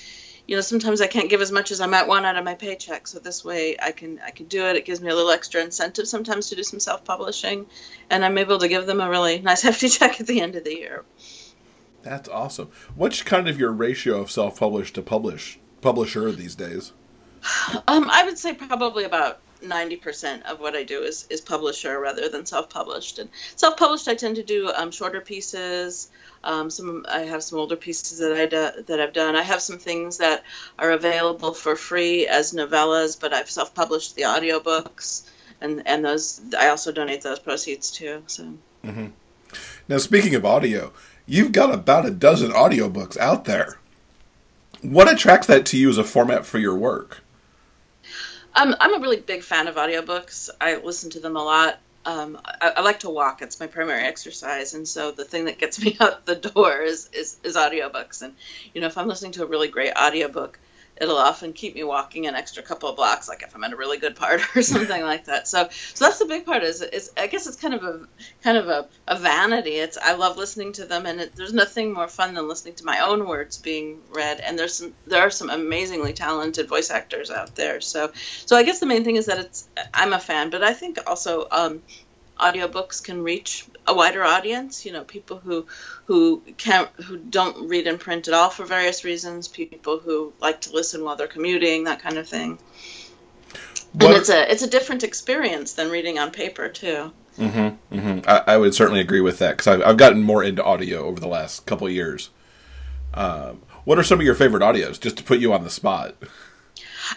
you 0.48 0.56
know 0.56 0.62
sometimes 0.62 1.01
i 1.01 1.07
can't 1.07 1.30
give 1.30 1.42
as 1.42 1.51
much 1.51 1.72
as 1.72 1.80
i 1.80 1.86
might 1.86 2.07
want 2.07 2.25
out 2.25 2.36
of 2.36 2.44
my 2.44 2.56
paycheck 2.56 3.07
so 3.07 3.19
this 3.19 3.44
way 3.44 3.75
i 3.81 3.92
can 3.92 4.19
i 4.25 4.31
can 4.31 4.45
do 4.48 4.66
it 4.66 4.75
it 4.75 4.86
gives 4.86 5.01
me 5.01 5.10
a 5.10 5.16
little 5.16 5.31
extra 5.31 5.62
incentive 5.62 6.07
sometimes 6.07 6.50
to 6.50 6.56
do 6.56 6.63
some 6.63 6.80
self-publishing 6.80 7.66
and 8.10 8.25
i'm 8.25 8.38
able 8.38 8.57
to 8.57 8.68
give 8.68 8.86
them 8.86 9.01
a 9.01 9.10
really 9.10 9.40
nice 9.40 9.62
hefty 9.68 9.90
check 9.90 10.19
at 10.19 10.28
the 10.28 10.42
end 10.42 10.56
of 10.56 10.63
the 10.63 10.75
year 10.75 11.04
That's 12.04 12.28
awesome. 12.28 12.68
What's 12.95 13.24
kind 13.24 13.48
of 13.48 13.57
your 13.57 13.72
ratio 13.72 14.19
of 14.19 14.30
self-published 14.30 14.95
to 14.95 15.01
publish 15.01 15.57
publisher 15.80 16.30
these 16.34 16.56
days? 16.56 16.92
um, 17.88 18.10
i 18.12 18.24
would 18.25 18.38
say 18.38 18.54
probably 18.54 19.06
about 19.06 19.40
90% 19.63 20.44
of 20.44 20.60
what 20.60 20.75
i 20.75 20.83
do 20.83 21.01
is, 21.01 21.25
is 21.30 21.42
publisher 21.42 22.00
rather 22.00 22.30
than 22.30 22.45
self-published 22.45 23.19
and 23.19 23.30
self-published 23.56 24.07
i 24.07 24.15
tend 24.15 24.36
to 24.36 24.44
do 24.44 24.71
um, 24.75 24.92
shorter 24.92 25.21
pieces 25.21 26.10
um, 26.44 26.69
some 26.69 27.06
I 27.10 27.19
have 27.19 27.44
some 27.44 27.60
older 27.60 27.75
pieces 27.75 28.19
that 28.19 28.33
I 28.33 28.45
do, 28.45 28.83
that 28.83 29.00
I've 29.00 29.13
done. 29.13 29.36
I 29.36 29.44
have 29.44 29.62
some 29.62 29.77
things 29.77 30.18
that 30.18 30.44
are 30.77 30.92
available 30.92 31.54
for 31.54 31.75
free 31.75 32.27
as 32.27 32.51
novellas, 32.54 33.19
but 33.19 33.33
I've 33.33 33.50
self-published 33.50 34.15
the 34.15 34.24
audiobooks, 34.24 35.24
and 35.62 35.88
and 35.88 36.04
those 36.04 36.42
I 36.57 36.68
also 36.68 36.92
donate 36.92 37.21
those 37.21 37.39
proceeds 37.39 37.92
too. 37.92 38.24
So 38.27 38.54
Now, 39.88 39.98
speaking 39.98 40.36
of 40.36 40.45
audio, 40.45 40.92
you've 41.25 41.54
got 41.54 41.74
about 41.74 42.06
a 42.06 42.12
dozen 42.12 42.51
audiobooks 42.51 43.18
out 43.18 43.45
there. 43.45 43.77
What 44.81 45.12
attracts 45.12 45.48
that 45.48 45.66
to 45.68 45.77
you 45.77 45.89
as 45.89 45.98
a 45.98 46.04
format 46.04 46.45
for 46.45 46.57
your 46.57 46.75
work? 46.75 47.23
I'm 48.56 48.76
I'm 48.80 48.94
a 48.96 49.00
really 49.00 49.20
big 49.20 49.44
fan 49.44 49.68
of 49.68 49.76
audiobooks. 49.76 50.50
I 50.62 50.78
listen 50.78 51.10
to 51.12 51.19
them 51.19 51.36
a 51.36 51.44
lot. 51.44 51.80
Um, 52.06 52.38
I, 52.44 52.74
I 52.78 52.81
like 52.81 53.00
to 53.02 53.10
walk; 53.10 53.42
it's 53.42 53.60
my 53.60 53.68
primary 53.68 54.04
exercise, 54.04 54.74
and 54.74 54.88
so 54.88 55.12
the 55.12 55.26
thing 55.26 55.45
that 55.45 55.57
gets 55.57 55.81
me 55.83 55.98
out 56.00 56.26
the 56.26 56.36
door 56.36 56.81
is, 56.81 57.10
is 57.14 57.38
is 57.44 57.56
audiobooks. 57.56 58.22
And 58.22 58.36
you 58.74 58.81
know, 58.81 58.88
if 58.88 58.98
I'm 58.98 59.07
listening 59.07 59.31
to 59.33 59.44
a 59.44 59.48
really 59.48 59.69
great 59.69 59.94
audiobook, 59.95 60.60
it'll 60.97 61.18
often 61.18 61.54
keep 61.54 61.76
me 61.76 61.83
walking 61.83 62.28
an 62.28 62.35
extra 62.35 62.64
couple 62.64 62.90
of 62.90 62.95
blocks, 62.95 63.28
like 63.28 63.42
if 63.42 63.56
I'm 63.56 63.64
at 63.64 63.73
a 63.73 63.76
really 63.76 63.97
good 63.97 64.16
part 64.16 64.42
or 64.56 64.62
something 64.62 65.02
like 65.02 65.26
that. 65.26 65.47
So, 65.47 65.68
so 65.69 66.06
that's 66.06 66.19
the 66.19 66.26
big 66.26 66.45
part. 66.45 66.64
Is 66.64 66.81
is 66.81 67.12
I 67.18 67.28
guess 67.28 67.47
it's 67.47 67.57
kind 67.57 67.73
of 67.73 67.83
a 67.83 68.07
kind 68.44 68.57
of 68.57 68.68
a, 68.68 68.88
a 69.07 69.18
vanity. 69.18 69.71
It's 69.71 69.97
I 69.97 70.14
love 70.14 70.38
listening 70.38 70.73
to 70.73 70.85
them, 70.85 71.06
and 71.06 71.21
it, 71.21 71.35
there's 71.35 71.54
nothing 71.54 71.94
more 71.94 72.07
fun 72.07 72.33
than 72.33 72.47
listening 72.47 72.76
to 72.76 72.85
my 72.85 73.00
own 73.00 73.28
words 73.28 73.57
being 73.57 74.00
read. 74.12 74.40
And 74.40 74.57
there's 74.57 74.76
some 74.76 74.94
there 75.07 75.21
are 75.21 75.31
some 75.31 75.50
amazingly 75.50 76.14
talented 76.14 76.68
voice 76.68 76.92
actors 76.92 77.31
out 77.31 77.56
there. 77.56 77.81
So, 77.81 78.12
so 78.45 78.56
I 78.56 78.64
guess 78.64 78.80
the 78.80 78.85
main 78.85 79.04
thing 79.04 79.16
is 79.16 79.26
that 79.26 79.40
it's 79.40 79.68
I'm 79.94 80.14
a 80.14 80.19
fan, 80.19 80.50
but 80.50 80.64
I 80.64 80.73
think 80.73 81.00
also 81.07 81.47
um, 81.52 81.81
audiobooks 82.40 83.04
can 83.04 83.23
reach 83.23 83.66
a 83.87 83.94
wider 83.94 84.23
audience. 84.23 84.85
You 84.85 84.92
know, 84.94 85.04
people 85.04 85.37
who 85.37 85.66
who 86.06 86.42
can't 86.57 86.90
who 87.04 87.18
don't 87.18 87.68
read 87.69 87.87
in 87.87 87.97
print 87.97 88.28
at 88.28 88.33
all 88.33 88.49
for 88.49 88.66
various 88.66 89.04
reasons. 89.04 89.47
People 89.47 89.99
who 89.99 90.33
like 90.40 90.61
to 90.61 90.73
listen 90.73 91.04
while 91.04 91.16
they're 91.16 91.28
commuting, 91.28 91.85
that 91.85 92.02
kind 92.02 92.18
of 92.18 92.28
thing. 92.28 92.59
What- 93.94 94.06
And 94.09 94.18
it's 94.18 94.30
a 94.30 94.52
it's 94.52 94.63
a 94.63 94.69
different 94.69 95.04
experience 95.04 95.73
than 95.73 95.90
reading 95.90 96.19
on 96.19 96.31
paper 96.31 96.69
too. 96.69 97.11
Mm-hmm, 97.37 97.95
mm-hmm. 97.97 98.30
I, 98.30 98.54
I 98.54 98.57
would 98.57 98.75
certainly 98.75 98.99
agree 98.99 99.21
with 99.21 99.40
that 99.40 99.57
because 99.57 99.68
I've, 99.68 99.81
I've 99.81 99.97
gotten 99.97 100.21
more 100.21 100.44
into 100.44 100.63
audio 100.63 101.06
over 101.06 101.19
the 101.19 101.28
last 101.28 101.66
couple 101.66 101.87
of 101.87 101.94
years. 101.94 102.30
Um, 103.13 103.61
what 103.85 103.97
are 103.97 104.04
some 104.04 104.19
of 104.19 104.25
your 104.25 104.35
favorite 104.35 104.61
audios, 104.61 104.99
just 104.99 105.18
to 105.18 105.23
put 105.23 105.40
you 105.40 105.52
on 105.52 105.63
the 105.63 105.69
spot? 105.69 106.16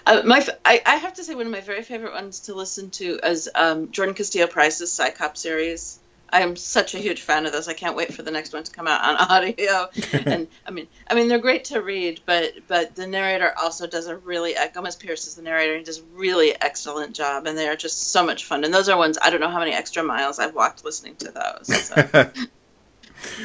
Uh, 0.05 0.23
my, 0.25 0.47
I, 0.65 0.83
I 0.85 0.97
have 0.97 1.15
to 1.15 1.25
say, 1.25 1.35
one 1.35 1.47
of 1.47 1.53
my 1.53 1.61
very 1.61 1.83
favorite 1.83 2.13
ones 2.13 2.41
to 2.41 2.55
listen 2.55 2.91
to 2.91 3.21
is 3.23 3.49
um, 3.55 3.91
Jordan 3.93 4.15
Castillo 4.15 4.47
Price's 4.47 4.91
PsyCop 4.91 5.37
series. 5.37 5.99
I 6.37 6.41
am 6.43 6.55
such 6.55 6.95
a 6.95 6.99
huge 6.99 7.23
fan 7.23 7.47
of 7.47 7.53
those. 7.53 7.67
I 7.67 7.73
can't 7.73 7.97
wait 7.97 8.13
for 8.13 8.23
the 8.23 8.31
next 8.31 8.53
one 8.53 8.63
to 8.63 8.71
come 8.71 8.87
out 8.87 9.01
on 9.03 9.17
audio. 9.31 9.89
and 10.27 10.47
I 10.67 10.71
mean, 10.71 10.87
I 11.09 11.15
mean, 11.15 11.29
they're 11.29 11.39
great 11.39 11.65
to 11.67 11.81
read, 11.81 12.21
but 12.27 12.53
but 12.69 12.95
the 12.95 13.07
narrator 13.07 13.55
also 13.57 13.87
does 13.87 14.07
a 14.07 14.19
really 14.19 14.55
uh, 14.55 14.69
Gomez 14.75 14.97
Pierce 14.97 15.27
is 15.27 15.35
the 15.37 15.41
narrator. 15.43 15.79
He 15.79 15.83
does 15.83 16.01
a 16.01 16.05
really 16.15 16.55
excellent 16.61 17.17
job, 17.17 17.47
and 17.47 17.57
they 17.57 17.67
are 17.69 17.77
just 17.77 18.13
so 18.13 18.23
much 18.23 18.45
fun. 18.45 18.65
And 18.65 18.75
those 18.75 18.91
are 18.91 18.99
ones 18.99 19.17
I 19.23 19.31
don't 19.31 19.41
know 19.41 19.49
how 19.49 19.61
many 19.61 19.73
extra 19.73 20.03
miles 20.03 20.39
I've 20.39 20.55
walked 20.55 20.85
listening 20.85 21.17
to 21.17 21.31
those. 21.33 21.85
So. 21.85 22.31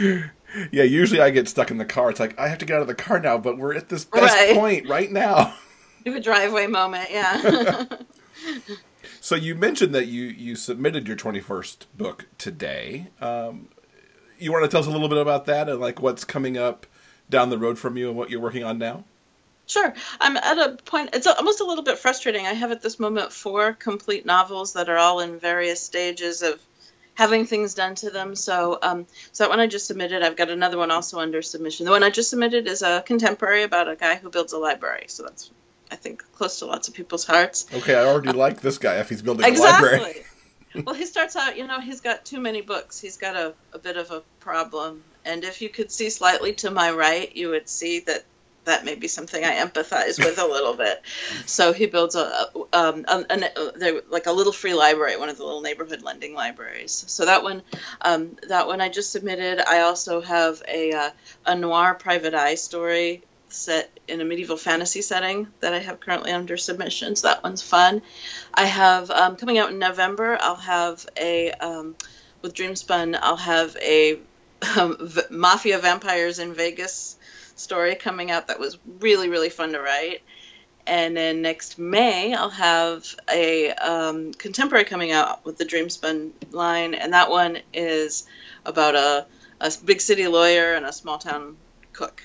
yeah, 0.74 0.84
usually 0.84 1.22
I 1.22 1.30
get 1.30 1.48
stuck 1.48 1.72
in 1.72 1.78
the 1.78 1.86
car. 1.86 2.10
It's 2.10 2.20
like 2.20 2.38
I 2.38 2.50
have 2.50 2.58
to 2.58 2.66
get 2.66 2.76
out 2.76 2.82
of 2.82 2.88
the 2.90 2.96
car 2.96 3.22
now, 3.22 3.38
but 3.38 3.58
we're 3.58 3.74
at 3.74 3.88
this 3.88 4.04
best 4.04 4.36
Right. 4.36 4.54
point 4.54 4.90
right 4.90 5.10
now. 5.10 5.54
You 6.04 6.12
have 6.12 6.20
a 6.20 6.24
driveway 6.24 6.68
moment, 6.68 7.10
yeah. 7.10 7.86
So 9.24 9.36
you 9.36 9.54
mentioned 9.54 9.94
that 9.94 10.08
you 10.08 10.24
you 10.24 10.56
submitted 10.56 11.08
your 11.08 11.16
twenty 11.16 11.40
first 11.40 11.86
book 11.96 12.26
today. 12.40 13.08
Um, 13.22 13.70
you 14.40 14.52
want 14.52 14.66
to 14.66 14.68
tell 14.68 14.82
us 14.82 14.88
a 14.88 14.92
little 14.92 15.10
bit 15.10 15.20
about 15.20 15.46
that 15.46 15.70
and 15.70 15.80
like 15.80 16.02
what's 16.02 16.26
coming 16.26 16.58
up 16.58 16.88
down 17.30 17.52
the 17.52 17.58
road 17.60 17.78
from 17.78 17.98
you 17.98 18.10
and 18.10 18.18
what 18.18 18.32
you're 18.32 18.42
working 18.42 18.64
on 18.64 18.80
now? 18.80 19.04
Sure. 19.68 19.94
I'm 20.20 20.36
at 20.38 20.58
a 20.58 20.76
point, 20.84 21.12
it's 21.14 21.28
almost 21.28 21.62
a 21.62 21.64
little 21.64 21.84
bit 21.84 22.00
frustrating. 22.00 22.48
I 22.48 22.54
have 22.54 22.72
at 22.72 22.82
this 22.82 23.00
moment 23.00 23.32
four 23.32 23.74
complete 23.74 24.26
novels 24.26 24.74
that 24.74 24.90
are 24.90 24.98
all 24.98 25.20
in 25.20 25.40
various 25.40 25.80
stages 25.82 26.42
of 26.42 26.60
having 27.14 27.46
things 27.46 27.76
done 27.76 27.94
to 27.96 28.10
them. 28.10 28.36
So, 28.36 28.80
um, 28.82 29.06
so 29.32 29.44
that 29.44 29.50
one 29.50 29.60
I 29.60 29.68
just 29.68 29.86
submitted, 29.86 30.24
I've 30.24 30.36
got 30.36 30.50
another 30.50 30.78
one 30.78 30.90
also 30.90 31.20
under 31.20 31.44
submission. 31.44 31.86
The 31.86 31.92
one 31.92 32.04
I 32.04 32.10
just 32.10 32.32
submitted 32.32 32.68
is 32.68 32.82
a 32.82 33.04
contemporary 33.06 33.64
about 33.64 33.88
a 33.88 33.96
guy 33.96 34.16
who 34.16 34.32
builds 34.32 34.52
a 34.52 34.58
library. 34.58 35.06
So 35.08 35.24
that's, 35.24 35.52
I 35.92 35.96
think, 35.96 36.24
close 36.34 36.60
to 36.60 36.66
lots 36.66 36.88
of 36.88 36.94
people's 36.94 37.26
hearts. 37.26 37.68
Okay, 37.74 37.96
I 37.96 38.06
already 38.06 38.32
like 38.32 38.62
this 38.62 38.78
guy 38.78 38.96
if 38.96 39.10
he's 39.10 39.22
building 39.22 39.46
a 39.46 39.60
library. 39.60 39.98
Exactly. 39.98 40.24
well, 40.86 40.96
he 40.96 41.06
starts 41.06 41.36
out, 41.36 41.58
you 41.58 41.68
know, 41.68 41.82
he's 41.82 42.02
got 42.02 42.24
too 42.26 42.40
many 42.40 42.62
books. 42.62 43.00
He's 43.00 43.18
got 43.18 43.36
a, 43.36 43.54
a 43.74 43.80
bit 43.80 43.98
of 43.98 44.10
a 44.12 44.24
problem. 44.40 45.04
And 45.26 45.44
if 45.44 45.62
you 45.62 45.70
could 45.70 45.92
see 45.92 46.10
slightly 46.10 46.54
to 46.54 46.72
my 46.72 46.92
right, 46.92 47.36
you 47.36 47.50
would 47.50 47.68
see 47.68 48.00
that 48.02 48.24
that 48.64 48.86
may 48.86 48.96
be 48.96 49.08
something 49.08 49.44
I 49.44 49.56
empathize 49.56 50.24
with 50.24 50.38
a 50.38 50.46
little 50.46 50.76
bit. 50.76 51.02
So 51.46 51.74
he 51.74 51.88
builds 51.88 52.16
a, 52.16 52.48
um, 52.72 53.06
an, 53.08 53.26
an, 53.30 53.46
they're 53.76 54.02
like 54.10 54.28
a 54.28 54.32
little 54.32 54.54
free 54.54 54.74
library, 54.74 55.18
one 55.18 55.28
of 55.28 55.38
the 55.38 55.44
little 55.44 55.62
neighborhood 55.62 56.02
lending 56.02 56.34
libraries. 56.34 57.04
So 57.08 57.26
that 57.26 57.44
one, 57.44 57.64
um, 58.02 58.38
that 58.48 58.68
one 58.68 58.80
I 58.80 58.90
just 58.90 59.12
submitted. 59.12 59.60
I 59.68 59.82
also 59.82 60.22
have 60.22 60.62
a 60.68 60.92
uh, 60.92 61.10
a 61.46 61.56
noir 61.56 61.96
private 61.96 62.34
eye 62.34 62.56
story 62.56 63.24
set 63.54 64.00
in 64.08 64.22
a 64.22 64.26
medieval 64.26 64.58
fantasy 64.58 65.02
setting 65.02 65.48
that 65.60 65.74
I 65.74 65.80
have 65.80 66.00
currently 66.00 66.32
under 66.32 66.58
submission. 66.58 67.16
So 67.16 67.28
that 67.28 67.44
one's 67.44 67.62
fun. 67.62 68.02
I 68.54 68.66
have 68.66 69.12
um, 69.12 69.36
coming 69.36 69.58
out 69.58 69.72
in 69.72 69.80
November. 69.80 70.38
I'll 70.40 70.56
have 70.56 71.06
a 71.18 71.52
um, 71.52 71.96
with 72.42 72.54
Dreamspun. 72.54 73.18
I'll 73.22 73.38
have 73.38 73.76
a 73.78 74.20
um, 74.78 74.98
v- 75.00 75.22
mafia 75.30 75.80
vampires 75.80 76.40
in 76.40 76.54
Vegas 76.54 77.18
story 77.56 77.96
coming 77.96 78.32
out 78.32 78.48
that 78.48 78.60
was 78.60 78.78
really 79.00 79.30
really 79.30 79.50
fun 79.50 79.74
to 79.74 79.80
write. 79.80 80.22
And 80.88 81.16
then 81.16 81.44
next 81.44 81.78
May, 81.78 82.34
I'll 82.34 82.50
have 82.50 83.06
a 83.32 83.72
um, 83.72 84.34
contemporary 84.34 84.86
coming 84.86 85.12
out 85.12 85.46
with 85.46 85.58
the 85.58 85.66
Dreamspun 85.66 86.32
line, 86.52 86.96
and 86.96 87.14
that 87.14 87.30
one 87.30 87.60
is 87.72 88.26
about 88.66 88.96
a, 88.96 89.28
a 89.60 89.72
big 89.86 90.02
city 90.02 90.28
lawyer 90.28 90.74
and 90.74 90.86
a 90.86 90.92
small 90.92 91.20
town 91.20 91.58
cook. 91.94 92.24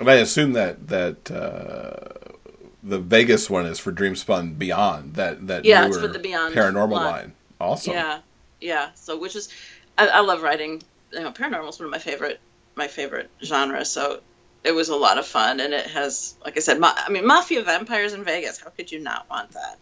And 0.00 0.10
I 0.10 0.14
assume 0.14 0.52
that 0.54 0.88
that 0.88 1.30
uh, 1.30 2.34
the 2.82 2.98
Vegas 2.98 3.48
one 3.48 3.66
is 3.66 3.78
for 3.78 3.92
Dreamspun 3.92 4.58
Beyond 4.58 5.14
that 5.14 5.46
that 5.46 5.64
Yeah, 5.64 5.86
it's 5.86 5.96
newer 5.96 6.08
for 6.08 6.12
the 6.12 6.18
Beyond 6.18 6.54
paranormal 6.54 6.90
line. 6.92 7.04
line. 7.12 7.32
Awesome. 7.60 7.92
Yeah, 7.94 8.18
yeah. 8.60 8.90
So 8.94 9.18
which 9.18 9.36
is, 9.36 9.48
I, 9.96 10.08
I 10.08 10.20
love 10.20 10.42
writing. 10.42 10.82
You 11.12 11.20
know, 11.20 11.30
paranormal 11.30 11.68
is 11.70 11.78
one 11.78 11.86
of 11.86 11.92
my 11.92 11.98
favorite 11.98 12.40
my 12.76 12.88
favorite 12.88 13.30
genre. 13.42 13.84
So 13.84 14.20
it 14.64 14.72
was 14.72 14.88
a 14.88 14.96
lot 14.96 15.18
of 15.18 15.26
fun, 15.26 15.60
and 15.60 15.72
it 15.74 15.86
has, 15.88 16.34
like 16.44 16.56
I 16.56 16.60
said, 16.60 16.80
ma- 16.80 16.94
I 16.96 17.10
mean, 17.10 17.26
mafia 17.26 17.62
vampires 17.62 18.14
in 18.14 18.24
Vegas. 18.24 18.58
How 18.60 18.70
could 18.70 18.90
you 18.90 18.98
not 18.98 19.28
want 19.30 19.50
that? 19.52 19.78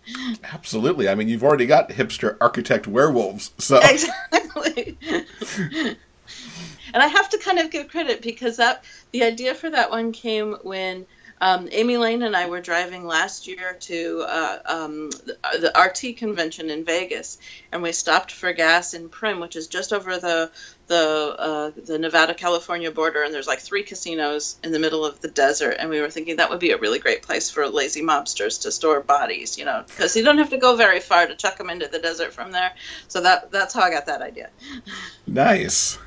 Absolutely. 0.52 1.08
I 1.08 1.14
mean, 1.14 1.28
you've 1.28 1.44
already 1.44 1.66
got 1.66 1.88
hipster 1.90 2.36
architect 2.40 2.86
werewolves, 2.88 3.52
so 3.58 3.80
Exactly. 3.82 4.98
and 6.92 7.02
I 7.02 7.06
have 7.06 7.28
to 7.30 7.38
kind 7.38 7.58
of 7.58 7.70
give 7.70 7.88
credit 7.88 8.22
because 8.22 8.56
that 8.56 8.84
the 9.12 9.24
idea 9.24 9.54
for 9.54 9.70
that 9.70 9.90
one 9.90 10.12
came 10.12 10.54
when 10.62 11.06
um, 11.42 11.68
Amy 11.72 11.96
Lane 11.96 12.22
and 12.22 12.36
I 12.36 12.46
were 12.46 12.60
driving 12.60 13.04
last 13.04 13.48
year 13.48 13.76
to 13.80 14.24
uh, 14.28 14.58
um, 14.64 15.10
the, 15.10 15.36
the 15.42 15.72
RT 15.76 16.16
convention 16.16 16.70
in 16.70 16.84
Vegas, 16.84 17.36
and 17.72 17.82
we 17.82 17.90
stopped 17.90 18.30
for 18.30 18.52
gas 18.52 18.94
in 18.94 19.08
Primm, 19.08 19.40
which 19.40 19.56
is 19.56 19.66
just 19.66 19.92
over 19.92 20.18
the 20.18 20.52
the 20.86 21.34
uh, 21.36 21.70
the 21.84 21.98
Nevada 21.98 22.32
California 22.32 22.92
border, 22.92 23.24
and 23.24 23.34
there's 23.34 23.48
like 23.48 23.58
three 23.58 23.82
casinos 23.82 24.56
in 24.62 24.70
the 24.70 24.78
middle 24.78 25.04
of 25.04 25.20
the 25.20 25.26
desert, 25.26 25.78
and 25.80 25.90
we 25.90 26.00
were 26.00 26.10
thinking 26.10 26.36
that 26.36 26.48
would 26.48 26.60
be 26.60 26.70
a 26.70 26.78
really 26.78 27.00
great 27.00 27.22
place 27.22 27.50
for 27.50 27.66
lazy 27.66 28.02
mobsters 28.02 28.62
to 28.62 28.70
store 28.70 29.00
bodies, 29.00 29.58
you 29.58 29.64
know, 29.64 29.82
because 29.88 30.14
you 30.14 30.22
don't 30.22 30.38
have 30.38 30.50
to 30.50 30.58
go 30.58 30.76
very 30.76 31.00
far 31.00 31.26
to 31.26 31.34
chuck 31.34 31.58
them 31.58 31.70
into 31.70 31.88
the 31.88 31.98
desert 31.98 32.32
from 32.32 32.52
there. 32.52 32.72
So 33.08 33.20
that 33.20 33.50
that's 33.50 33.74
how 33.74 33.80
I 33.80 33.90
got 33.90 34.06
that 34.06 34.22
idea. 34.22 34.50
nice. 35.26 35.98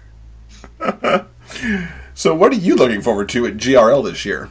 so, 2.13 2.35
what 2.35 2.51
are 2.51 2.55
you 2.55 2.75
looking 2.75 3.01
forward 3.01 3.29
to 3.29 3.45
at 3.45 3.57
GRL 3.57 4.03
this 4.03 4.25
year? 4.25 4.49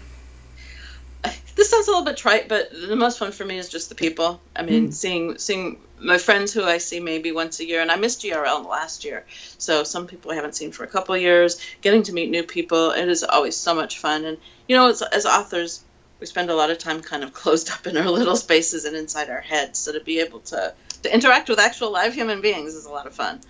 this 1.56 1.71
sounds 1.71 1.87
a 1.87 1.90
little 1.90 2.04
bit 2.04 2.16
trite, 2.16 2.49
but 2.49 2.71
the 2.73 2.97
most 2.97 3.18
fun 3.18 3.33
for 3.33 3.44
me 3.44 3.59
is 3.59 3.68
just 3.68 3.88
the 3.88 3.94
people. 3.94 4.40
I 4.56 4.62
mean, 4.62 4.87
hmm. 4.87 4.90
seeing 4.90 5.38
seeing 5.38 5.78
my 6.00 6.18
friends 6.18 6.52
who 6.52 6.64
I 6.64 6.78
see 6.78 7.00
maybe 7.00 7.33
once 7.33 7.61
a 7.61 7.66
year, 7.66 7.80
and 7.80 7.90
I 7.90 7.97
missed 7.97 8.23
GRL 8.23 8.68
last 8.68 9.04
year, 9.04 9.25
so 9.59 9.85
some 9.85 10.06
people 10.06 10.33
I 10.33 10.35
haven't 10.35 10.56
seen 10.56 10.73
for 10.73 10.85
a 10.85 10.88
couple 10.88 11.14
of 11.14 11.21
years. 11.21 11.61
Getting 11.80 12.02
to 12.04 12.12
meet 12.12 12.30
new 12.30 12.42
people, 12.42 12.90
it 12.90 13.09
is 13.09 13.23
always 13.23 13.56
so 13.56 13.75
much 13.75 13.99
fun. 13.99 14.25
And 14.25 14.38
you 14.68 14.76
know, 14.76 14.88
as, 14.88 15.02
as 15.02 15.26
authors, 15.26 15.85
we 16.21 16.26
spend 16.26 16.50
a 16.50 16.54
lot 16.54 16.71
of 16.71 16.78
time 16.78 17.00
kind 17.00 17.23
of 17.23 17.33
closed 17.40 17.71
up 17.71 17.87
in 17.87 17.97
our 17.97 18.11
little 18.11 18.37
spaces 18.37 18.85
and 18.85 18.97
inside 18.97 19.30
our 19.30 19.40
heads. 19.40 19.78
So 19.78 19.92
to 19.92 20.00
be 20.00 20.21
able 20.21 20.40
to 20.40 20.75
to 21.04 21.14
interact 21.14 21.49
with 21.49 21.61
actual 21.61 21.92
live 21.92 22.14
human 22.14 22.40
beings 22.40 22.75
is 22.75 22.87
a 22.87 22.90
lot 22.90 23.06
of 23.06 23.14
fun. 23.14 23.40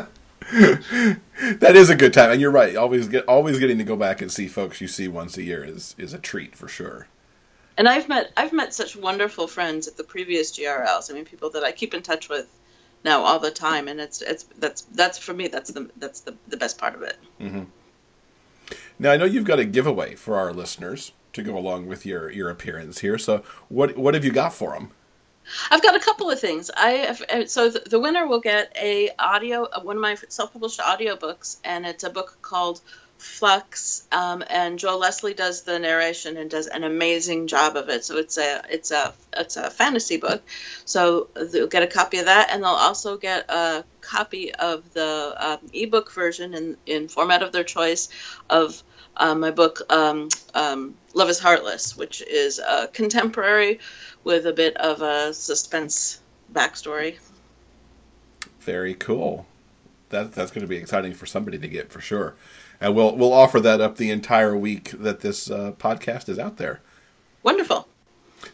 that 0.52 1.72
is 1.74 1.90
a 1.90 1.96
good 1.96 2.12
time, 2.12 2.30
and 2.30 2.40
you're 2.40 2.50
right. 2.50 2.76
Always 2.76 3.08
get 3.08 3.26
always 3.26 3.58
getting 3.58 3.78
to 3.78 3.84
go 3.84 3.96
back 3.96 4.20
and 4.22 4.30
see 4.30 4.48
folks 4.48 4.80
you 4.80 4.88
see 4.88 5.08
once 5.08 5.36
a 5.38 5.42
year 5.42 5.64
is 5.64 5.94
is 5.98 6.12
a 6.12 6.18
treat 6.18 6.54
for 6.56 6.68
sure. 6.68 7.08
and 7.76 7.88
I've 7.88 8.08
met 8.08 8.32
I've 8.36 8.52
met 8.52 8.74
such 8.74 8.96
wonderful 8.96 9.46
friends 9.46 9.88
at 9.88 9.96
the 9.96 10.04
previous 10.04 10.56
GRLs. 10.56 11.10
I 11.10 11.14
mean, 11.14 11.24
people 11.24 11.50
that 11.50 11.64
I 11.64 11.72
keep 11.72 11.94
in 11.94 12.02
touch 12.02 12.28
with 12.28 12.46
now 13.04 13.22
all 13.22 13.38
the 13.38 13.50
time, 13.50 13.88
and 13.88 14.00
it's 14.00 14.22
it's 14.22 14.44
that's 14.58 14.82
that's 14.82 15.18
for 15.18 15.34
me 15.34 15.48
that's 15.48 15.70
the 15.70 15.90
that's 15.96 16.20
the, 16.20 16.36
the 16.48 16.56
best 16.56 16.78
part 16.78 16.94
of 16.94 17.02
it. 17.02 17.16
Mm-hmm. 17.40 17.64
Now 18.98 19.12
I 19.12 19.16
know 19.16 19.24
you've 19.24 19.44
got 19.44 19.58
a 19.58 19.64
giveaway 19.64 20.14
for 20.14 20.36
our 20.36 20.52
listeners 20.52 21.12
to 21.32 21.42
go 21.42 21.56
along 21.56 21.86
with 21.86 22.06
your 22.06 22.30
your 22.30 22.48
appearance 22.50 23.00
here. 23.00 23.18
So 23.18 23.42
what 23.68 23.96
what 23.96 24.14
have 24.14 24.24
you 24.24 24.32
got 24.32 24.52
for 24.54 24.72
them? 24.72 24.90
I've 25.70 25.82
got 25.82 25.96
a 25.96 26.00
couple 26.00 26.30
of 26.30 26.40
things. 26.40 26.70
I 26.76 26.90
have, 26.90 27.22
uh, 27.22 27.46
so 27.46 27.70
the, 27.70 27.80
the 27.80 28.00
winner 28.00 28.26
will 28.26 28.40
get 28.40 28.76
a 28.80 29.10
audio 29.18 29.64
uh, 29.64 29.80
one 29.80 29.96
of 29.96 30.02
my 30.02 30.16
self-published 30.28 30.80
audiobooks, 30.80 31.58
and 31.64 31.86
it's 31.86 32.04
a 32.04 32.10
book 32.10 32.38
called 32.42 32.80
Flux. 33.18 34.06
Um, 34.12 34.42
and 34.50 34.78
Joel 34.78 34.98
Leslie 34.98 35.34
does 35.34 35.62
the 35.62 35.78
narration 35.78 36.36
and 36.36 36.50
does 36.50 36.66
an 36.66 36.84
amazing 36.84 37.46
job 37.46 37.76
of 37.76 37.88
it. 37.88 38.04
So 38.04 38.18
it's 38.18 38.38
a 38.38 38.62
it's 38.68 38.90
a 38.90 39.14
it's 39.36 39.56
a 39.56 39.70
fantasy 39.70 40.16
book. 40.16 40.42
So 40.84 41.28
they'll 41.34 41.66
get 41.66 41.82
a 41.82 41.86
copy 41.86 42.18
of 42.18 42.26
that, 42.26 42.50
and 42.50 42.62
they'll 42.62 42.70
also 42.70 43.16
get 43.16 43.50
a 43.50 43.84
copy 44.00 44.54
of 44.54 44.92
the 44.92 45.34
um, 45.38 45.58
ebook 45.72 46.12
version 46.12 46.54
in 46.54 46.76
in 46.86 47.08
format 47.08 47.42
of 47.42 47.52
their 47.52 47.64
choice 47.64 48.08
of 48.50 48.82
uh, 49.16 49.34
my 49.34 49.50
book 49.50 49.80
um, 49.90 50.28
um, 50.54 50.94
Love 51.14 51.30
is 51.30 51.38
Heartless, 51.38 51.96
which 51.96 52.22
is 52.22 52.58
a 52.58 52.88
contemporary 52.88 53.78
with 54.24 54.46
a 54.46 54.52
bit 54.52 54.76
of 54.76 55.00
a 55.00 55.32
suspense 55.32 56.20
backstory. 56.52 57.16
Very 58.60 58.94
cool. 58.94 59.46
That 60.10 60.32
that's 60.32 60.50
going 60.50 60.62
to 60.62 60.68
be 60.68 60.76
exciting 60.76 61.14
for 61.14 61.26
somebody 61.26 61.58
to 61.58 61.68
get 61.68 61.90
for 61.90 62.00
sure. 62.00 62.34
And 62.80 62.94
we'll 62.94 63.16
we'll 63.16 63.32
offer 63.32 63.60
that 63.60 63.80
up 63.80 63.96
the 63.96 64.10
entire 64.10 64.56
week 64.56 64.90
that 64.90 65.20
this 65.20 65.50
uh, 65.50 65.72
podcast 65.72 66.28
is 66.28 66.38
out 66.38 66.56
there. 66.56 66.80
Wonderful. 67.42 67.88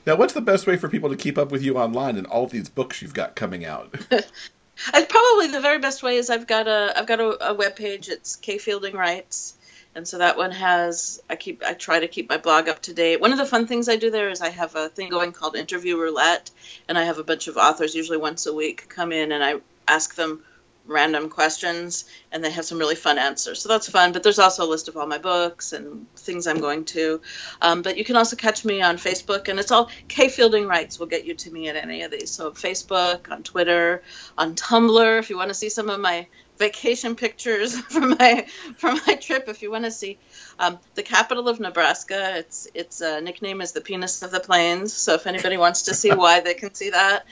Now, 0.07 0.17
what's 0.17 0.35
the 0.35 0.41
best 0.41 0.67
way 0.67 0.77
for 0.77 0.89
people 0.89 1.11
to 1.11 1.17
keep 1.17 1.37
up 1.37 1.51
with 1.51 1.63
you 1.63 1.77
online 1.77 2.17
and 2.17 2.27
all 2.27 2.47
these 2.47 2.69
books 2.69 3.03
you've 3.03 3.15
got 3.15 3.35
coming 3.35 3.65
out? 3.65 3.93
Probably 5.09 5.49
the 5.49 5.61
very 5.61 5.79
best 5.79 6.03
way 6.03 6.17
is 6.17 6.31
I've 6.31 6.47
got 6.47 6.69
a 6.69 6.93
I've 6.97 7.07
got 7.07 7.21
a, 7.21 7.51
a 7.51 7.55
web 7.55 7.77
page. 7.77 8.09
It's 8.09 8.37
K 8.37 8.59
Fielding 8.59 8.95
Writes, 8.95 9.55
and 9.95 10.07
so 10.07 10.19
that 10.19 10.37
one 10.37 10.53
has 10.53 11.23
I 11.29 11.37
keep 11.37 11.63
I 11.65 11.75
try 11.75 12.01
to 12.01 12.09
keep 12.09 12.29
my 12.29 12.39
blog 12.39 12.69
up 12.69 12.83
to 12.83 12.95
date. 12.95 13.21
One 13.21 13.33
of 13.33 13.39
the 13.39 13.47
fun 13.47 13.67
things 13.67 13.89
I 13.89 13.97
do 13.97 14.11
there 14.11 14.31
is 14.31 14.41
I 14.41 14.51
have 14.51 14.77
a 14.77 14.89
thing 14.89 15.11
going 15.11 15.33
called 15.33 15.57
Interview 15.57 15.99
Roulette, 15.99 16.51
and 16.89 16.97
I 16.97 17.05
have 17.05 17.19
a 17.19 17.25
bunch 17.25 17.49
of 17.49 17.57
authors, 17.57 17.95
usually 17.95 18.19
once 18.19 18.47
a 18.47 18.55
week, 18.55 18.89
come 18.89 19.13
in 19.13 19.33
and 19.33 19.43
I 19.43 19.57
ask 19.89 20.15
them 20.15 20.43
random 20.87 21.29
questions, 21.29 22.05
and 22.33 22.43
they 22.43 22.51
have 22.51 22.65
some 22.65 22.79
really 22.79 22.95
fun 22.95 23.19
answers. 23.19 23.61
So 23.63 23.69
that's 23.69 23.89
fun. 23.89 24.13
But 24.13 24.23
there's 24.23 24.39
also 24.39 24.65
a 24.65 24.69
list 24.69 24.89
of 24.89 24.97
all 24.97 25.07
my 25.07 25.19
books 25.19 25.73
and 25.73 26.07
things 26.17 26.47
I'm 26.47 26.61
going 26.61 26.85
to. 26.87 27.21
Um, 27.63 27.83
but 27.83 27.97
you 27.97 28.05
can 28.05 28.17
also 28.17 28.37
catch 28.37 28.65
me 28.65 28.83
on 28.83 28.97
Facebook, 28.97 29.49
and 29.49 29.59
it's 29.59 29.71
all 29.71 29.91
K 30.09 30.29
Fielding 30.29 30.67
Writes 30.67 30.99
will 30.99 31.07
get 31.07 31.25
you 31.25 31.35
to 31.35 31.51
me 31.51 31.69
at 31.69 31.77
any 31.77 32.03
of 32.03 32.11
these. 32.11 32.31
So 32.31 32.51
Facebook, 32.53 33.31
on 33.31 33.43
Twitter, 33.43 34.03
on 34.37 34.55
Tumblr, 34.55 35.19
if 35.19 35.31
you 35.31 35.37
want 35.37 35.49
to 35.49 35.55
see 35.55 35.69
some 35.69 35.91
of 35.91 36.01
my 36.01 36.27
vacation 36.61 37.17
pictures 37.17 37.77
from 37.93 38.11
my 38.11 38.47
from 38.77 39.01
my 39.07 39.17
trip. 39.17 39.49
If 39.49 39.63
you 39.63 39.73
want 39.73 39.87
to 39.87 39.91
see 39.91 40.19
um, 40.61 40.79
the 40.95 41.03
capital 41.03 41.49
of 41.49 41.59
Nebraska, 41.59 42.37
its 42.37 42.69
its 42.73 43.03
uh, 43.03 43.19
nickname 43.19 43.61
is 43.61 43.73
the 43.73 43.81
penis 43.81 44.23
of 44.23 44.31
the 44.31 44.39
plains. 44.39 44.93
So 44.93 45.15
if 45.15 45.27
anybody 45.27 45.57
wants 45.57 45.83
to 45.83 45.95
see 45.95 46.13
why, 46.13 46.39
they 46.41 46.55
can 46.55 46.73
see 46.73 46.91
that. 46.91 47.25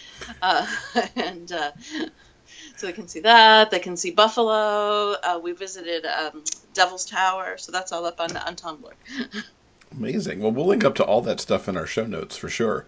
Uh, 0.42 0.66
and 1.16 1.52
uh, 1.52 1.70
so 2.76 2.86
they 2.86 2.92
can 2.92 3.06
see 3.06 3.20
that. 3.20 3.70
They 3.70 3.78
can 3.78 3.96
see 3.96 4.10
Buffalo. 4.10 5.12
Uh, 5.22 5.38
we 5.40 5.52
visited 5.52 6.04
um, 6.06 6.42
Devil's 6.74 7.06
Tower. 7.06 7.58
So 7.58 7.70
that's 7.70 7.92
all 7.92 8.04
up 8.06 8.20
on 8.20 8.36
on 8.36 8.56
Tumblr. 8.56 8.92
Amazing. 9.92 10.40
Well, 10.40 10.50
we'll 10.50 10.66
link 10.66 10.84
up 10.84 10.94
to 10.96 11.04
all 11.04 11.20
that 11.22 11.40
stuff 11.40 11.68
in 11.68 11.76
our 11.76 11.86
show 11.86 12.06
notes 12.06 12.36
for 12.36 12.48
sure. 12.48 12.86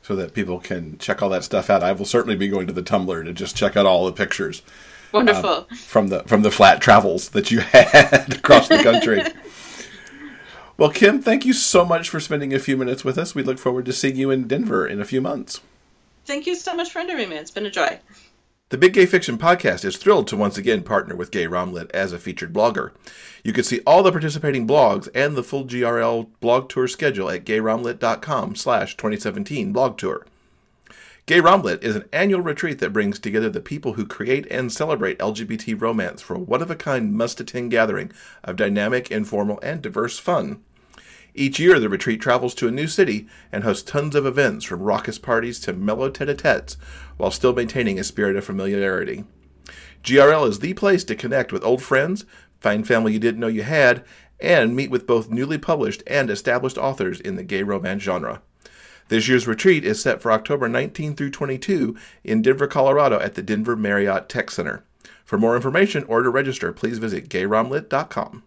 So 0.00 0.14
that 0.16 0.32
people 0.32 0.60
can 0.60 0.96
check 0.98 1.20
all 1.20 1.28
that 1.30 1.44
stuff 1.44 1.68
out. 1.68 1.82
I 1.82 1.92
will 1.92 2.04
certainly 2.04 2.36
be 2.36 2.48
going 2.48 2.66
to 2.66 2.72
the 2.72 2.82
Tumblr 2.82 3.24
to 3.24 3.32
just 3.32 3.56
check 3.56 3.76
out 3.76 3.84
all 3.84 4.06
the 4.06 4.12
pictures. 4.12 4.62
Wonderful. 5.12 5.66
Um, 5.70 5.76
from 5.76 6.08
the 6.08 6.22
from 6.24 6.42
the 6.42 6.50
flat 6.50 6.80
travels 6.80 7.30
that 7.30 7.50
you 7.50 7.60
had 7.72 8.34
across 8.34 8.68
the 8.68 8.82
country. 8.82 9.22
well, 10.76 10.90
Kim, 10.90 11.22
thank 11.22 11.44
you 11.44 11.52
so 11.52 11.84
much 11.84 12.08
for 12.10 12.20
spending 12.20 12.52
a 12.52 12.58
few 12.58 12.76
minutes 12.76 13.04
with 13.04 13.16
us. 13.16 13.34
We 13.34 13.42
look 13.42 13.58
forward 13.58 13.86
to 13.86 13.92
seeing 13.92 14.16
you 14.16 14.30
in 14.30 14.46
Denver 14.46 14.86
in 14.86 15.00
a 15.00 15.04
few 15.04 15.20
months. 15.20 15.60
Thank 16.26 16.46
you 16.46 16.54
so 16.54 16.74
much 16.74 16.90
for 16.90 16.98
interviewing 16.98 17.30
me. 17.30 17.36
It's 17.36 17.50
been 17.50 17.64
a 17.64 17.70
joy. 17.70 18.00
The 18.70 18.76
Big 18.76 18.92
Gay 18.92 19.06
Fiction 19.06 19.38
podcast 19.38 19.82
is 19.82 19.96
thrilled 19.96 20.28
to 20.28 20.36
once 20.36 20.58
again 20.58 20.82
partner 20.82 21.16
with 21.16 21.30
Gay 21.30 21.46
Romlit 21.46 21.90
as 21.92 22.12
a 22.12 22.18
featured 22.18 22.52
blogger. 22.52 22.90
You 23.42 23.54
can 23.54 23.64
see 23.64 23.80
all 23.86 24.02
the 24.02 24.12
participating 24.12 24.68
blogs 24.68 25.08
and 25.14 25.36
the 25.36 25.42
full 25.42 25.64
GRL 25.64 26.28
blog 26.40 26.68
tour 26.68 26.86
schedule 26.86 27.30
at 27.30 27.46
gayromlit.com 27.46 28.56
slash 28.56 28.94
2017 28.98 29.72
blog 29.72 29.96
tour. 29.96 30.26
Gay 31.28 31.42
Romlit 31.42 31.84
is 31.84 31.94
an 31.94 32.08
annual 32.10 32.40
retreat 32.40 32.78
that 32.78 32.94
brings 32.94 33.18
together 33.18 33.50
the 33.50 33.60
people 33.60 33.92
who 33.92 34.06
create 34.06 34.46
and 34.50 34.72
celebrate 34.72 35.18
LGBT 35.18 35.78
romance 35.78 36.22
for 36.22 36.34
a 36.34 36.38
one 36.38 36.62
of 36.62 36.70
a 36.70 36.74
kind 36.74 37.12
must 37.12 37.38
attend 37.38 37.70
gathering 37.70 38.10
of 38.42 38.56
dynamic, 38.56 39.10
informal, 39.10 39.60
and 39.62 39.82
diverse 39.82 40.18
fun. 40.18 40.62
Each 41.34 41.60
year, 41.60 41.78
the 41.78 41.90
retreat 41.90 42.22
travels 42.22 42.54
to 42.54 42.68
a 42.68 42.70
new 42.70 42.86
city 42.86 43.28
and 43.52 43.62
hosts 43.62 43.82
tons 43.82 44.14
of 44.14 44.24
events 44.24 44.64
from 44.64 44.80
raucous 44.80 45.18
parties 45.18 45.60
to 45.60 45.74
mellow 45.74 46.08
tete 46.08 46.30
a 46.30 46.34
tetes 46.34 46.78
while 47.18 47.30
still 47.30 47.52
maintaining 47.52 47.98
a 47.98 48.04
spirit 48.04 48.34
of 48.34 48.46
familiarity. 48.46 49.26
GRL 50.02 50.48
is 50.48 50.60
the 50.60 50.72
place 50.72 51.04
to 51.04 51.14
connect 51.14 51.52
with 51.52 51.62
old 51.62 51.82
friends, 51.82 52.24
find 52.58 52.88
family 52.88 53.12
you 53.12 53.18
didn't 53.18 53.40
know 53.40 53.48
you 53.48 53.64
had, 53.64 54.02
and 54.40 54.74
meet 54.74 54.90
with 54.90 55.06
both 55.06 55.28
newly 55.28 55.58
published 55.58 56.02
and 56.06 56.30
established 56.30 56.78
authors 56.78 57.20
in 57.20 57.36
the 57.36 57.44
gay 57.44 57.62
romance 57.62 58.02
genre. 58.02 58.40
This 59.08 59.26
year's 59.26 59.46
retreat 59.46 59.84
is 59.84 60.02
set 60.02 60.20
for 60.20 60.30
October 60.30 60.68
19 60.68 61.16
through 61.16 61.30
22 61.30 61.96
in 62.24 62.42
Denver, 62.42 62.66
Colorado 62.66 63.18
at 63.18 63.34
the 63.34 63.42
Denver 63.42 63.74
Marriott 63.74 64.28
Tech 64.28 64.50
Center. 64.50 64.84
For 65.24 65.38
more 65.38 65.56
information 65.56 66.04
or 66.04 66.22
to 66.22 66.30
register, 66.30 66.72
please 66.72 66.98
visit 66.98 67.28
gayromlit.com. 67.28 68.42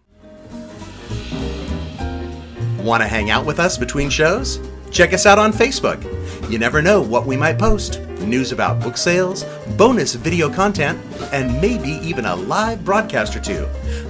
Want 2.78 3.02
to 3.02 3.08
hang 3.08 3.30
out 3.30 3.46
with 3.46 3.60
us 3.60 3.78
between 3.78 4.10
shows? 4.10 4.60
Check 4.90 5.12
us 5.12 5.26
out 5.26 5.38
on 5.38 5.52
Facebook. 5.52 6.02
You 6.50 6.58
never 6.58 6.82
know 6.82 7.00
what 7.00 7.26
we 7.26 7.36
might 7.36 7.58
post 7.58 8.00
news 8.20 8.52
about 8.52 8.80
book 8.80 8.96
sales, 8.96 9.44
bonus 9.76 10.14
video 10.14 10.48
content, 10.48 10.98
and 11.32 11.60
maybe 11.60 11.90
even 12.06 12.24
a 12.24 12.36
live 12.36 12.84
broadcast 12.84 13.34
or 13.34 13.40
two. 13.40 13.66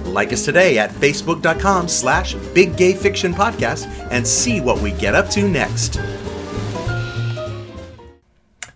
Like 0.09 0.31
us 0.33 0.45
today 0.45 0.77
at 0.77 0.91
facebook.com 0.91 1.87
slash 1.87 2.35
big 2.53 2.77
gay 2.77 2.93
fiction 2.93 3.33
podcast 3.33 3.87
and 4.11 4.25
see 4.25 4.61
what 4.61 4.81
we 4.81 4.91
get 4.91 5.15
up 5.15 5.29
to 5.29 5.47
next. 5.47 5.99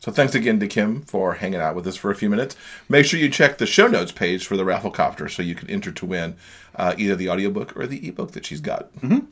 So 0.08 0.14
thanks 0.14 0.34
again 0.36 0.58
to 0.62 0.68
Kim 0.68 1.02
for 1.02 1.34
hanging 1.34 1.60
out 1.60 1.76
with 1.76 1.86
us 1.86 1.98
for 1.98 2.10
a 2.10 2.16
few 2.16 2.30
minutes. 2.30 2.56
Make 2.88 3.06
sure 3.06 3.20
you 3.20 3.28
check 3.28 3.58
the 3.58 3.66
show 3.66 3.88
notes 3.88 4.14
page 4.14 4.48
for 4.48 4.56
the 4.56 4.64
Rafflecopter 4.64 5.30
so 5.30 5.44
you 5.44 5.54
can 5.54 5.70
enter 5.70 5.92
to 5.92 6.06
win 6.06 6.38
uh, 6.78 6.96
either 6.98 7.14
the 7.14 7.30
audiobook 7.30 7.76
or 7.76 7.86
the 7.86 8.08
ebook 8.08 8.32
that 8.32 8.46
she's 8.46 8.62
got. 8.62 8.96
Mm-hmm. 9.02 9.26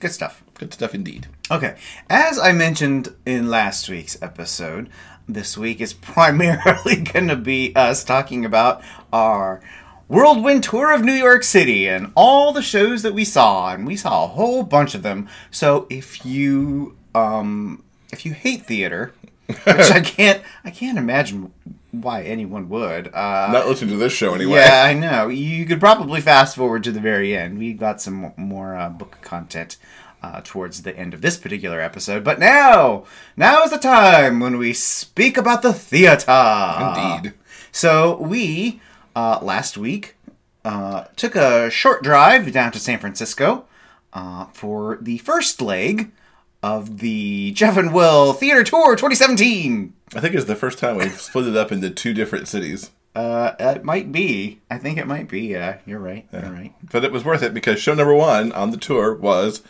Good 0.00 0.12
stuff. 0.12 0.44
Good 0.52 0.74
stuff 0.74 0.94
indeed. 0.94 1.28
Okay. 1.50 1.78
As 2.10 2.38
I 2.38 2.52
mentioned 2.52 3.14
in 3.24 3.48
last 3.48 3.88
week's 3.88 4.20
episode, 4.20 4.90
this 5.26 5.56
week 5.56 5.80
is 5.80 5.92
primarily 5.94 6.96
going 6.96 7.28
to 7.28 7.36
be 7.36 7.74
us 7.74 8.04
talking 8.04 8.44
about 8.44 8.82
our 9.10 9.62
whirlwind 10.08 10.62
tour 10.62 10.92
of 10.92 11.02
New 11.02 11.14
York 11.14 11.42
City 11.42 11.88
and 11.88 12.12
all 12.14 12.52
the 12.52 12.60
shows 12.60 13.00
that 13.00 13.14
we 13.14 13.24
saw, 13.24 13.72
and 13.72 13.86
we 13.86 13.96
saw 13.96 14.24
a 14.24 14.28
whole 14.28 14.62
bunch 14.62 14.94
of 14.94 15.02
them. 15.02 15.26
So 15.50 15.86
if 15.88 16.26
you 16.26 16.98
um, 17.14 17.82
if 18.12 18.26
you 18.26 18.34
hate 18.34 18.66
theater, 18.66 19.14
which 19.48 19.90
I 19.90 20.00
can't 20.04 20.42
I 20.64 20.70
can't 20.70 20.98
imagine 20.98 21.52
why 21.90 22.22
anyone 22.22 22.68
would. 22.68 23.08
Uh, 23.08 23.48
Not 23.52 23.66
listening 23.66 23.90
to 23.90 23.96
this 23.96 24.12
show 24.12 24.34
anyway. 24.34 24.58
Yeah, 24.58 24.84
I 24.84 24.92
know. 24.94 25.28
You 25.28 25.64
could 25.64 25.80
probably 25.80 26.20
fast 26.20 26.56
forward 26.56 26.84
to 26.84 26.92
the 26.92 27.00
very 27.00 27.36
end. 27.36 27.58
We 27.58 27.72
got 27.72 28.00
some 28.00 28.32
more 28.36 28.76
uh, 28.76 28.90
book 28.90 29.18
content 29.22 29.76
uh, 30.22 30.42
towards 30.44 30.82
the 30.82 30.96
end 30.96 31.14
of 31.14 31.22
this 31.22 31.36
particular 31.36 31.80
episode. 31.80 32.24
But 32.24 32.38
now, 32.38 33.04
now 33.36 33.62
is 33.62 33.70
the 33.70 33.78
time 33.78 34.40
when 34.40 34.58
we 34.58 34.72
speak 34.72 35.36
about 35.36 35.62
the 35.62 35.72
theater. 35.72 36.30
Indeed. 36.80 37.34
So 37.72 38.18
we 38.18 38.80
uh, 39.16 39.38
last 39.40 39.78
week 39.78 40.16
uh, 40.64 41.04
took 41.16 41.34
a 41.34 41.70
short 41.70 42.02
drive 42.02 42.52
down 42.52 42.72
to 42.72 42.78
San 42.78 42.98
Francisco 42.98 43.64
uh, 44.12 44.46
for 44.52 44.98
the 45.00 45.18
first 45.18 45.62
leg 45.62 46.10
of 46.68 46.98
the 46.98 47.50
Jeff 47.52 47.78
and 47.78 47.94
Will 47.94 48.34
Theater 48.34 48.62
Tour 48.62 48.94
2017. 48.94 49.94
I 50.14 50.20
think 50.20 50.34
it's 50.34 50.44
the 50.44 50.54
first 50.54 50.78
time 50.78 50.96
we've 50.96 51.18
split 51.18 51.46
it 51.46 51.56
up 51.56 51.72
into 51.72 51.88
two 51.88 52.12
different 52.12 52.46
cities. 52.46 52.90
Uh, 53.14 53.54
it 53.58 53.84
might 53.84 54.12
be. 54.12 54.60
I 54.70 54.76
think 54.76 54.98
it 54.98 55.06
might 55.06 55.28
be. 55.28 55.40
Yeah, 55.46 55.78
you're 55.86 55.98
right. 55.98 56.26
Yeah. 56.30 56.42
You're 56.46 56.54
right. 56.54 56.74
But 56.92 57.04
it 57.04 57.12
was 57.12 57.24
worth 57.24 57.42
it 57.42 57.54
because 57.54 57.80
show 57.80 57.94
number 57.94 58.14
one 58.14 58.52
on 58.52 58.70
the 58.70 58.76
tour 58.76 59.14
was 59.14 59.62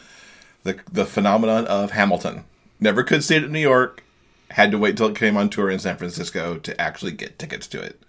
the 0.65 0.81
the 0.91 1.07
phenomenon 1.07 1.67
of 1.67 1.93
Hamilton. 1.93 2.45
Never 2.81 3.05
could 3.05 3.23
see 3.23 3.37
it 3.37 3.45
in 3.45 3.53
New 3.53 3.61
York. 3.61 4.03
Had 4.51 4.73
to 4.73 4.79
wait 4.79 4.97
till 4.97 5.09
it 5.09 5.17
came 5.17 5.37
on 5.37 5.51
tour 5.51 5.71
in 5.71 5.79
San 5.79 5.97
Francisco 5.97 6.59
to 6.59 6.81
actually 6.81 7.13
get 7.13 7.39
tickets 7.39 7.69
to 7.69 7.81
it. 7.81 8.03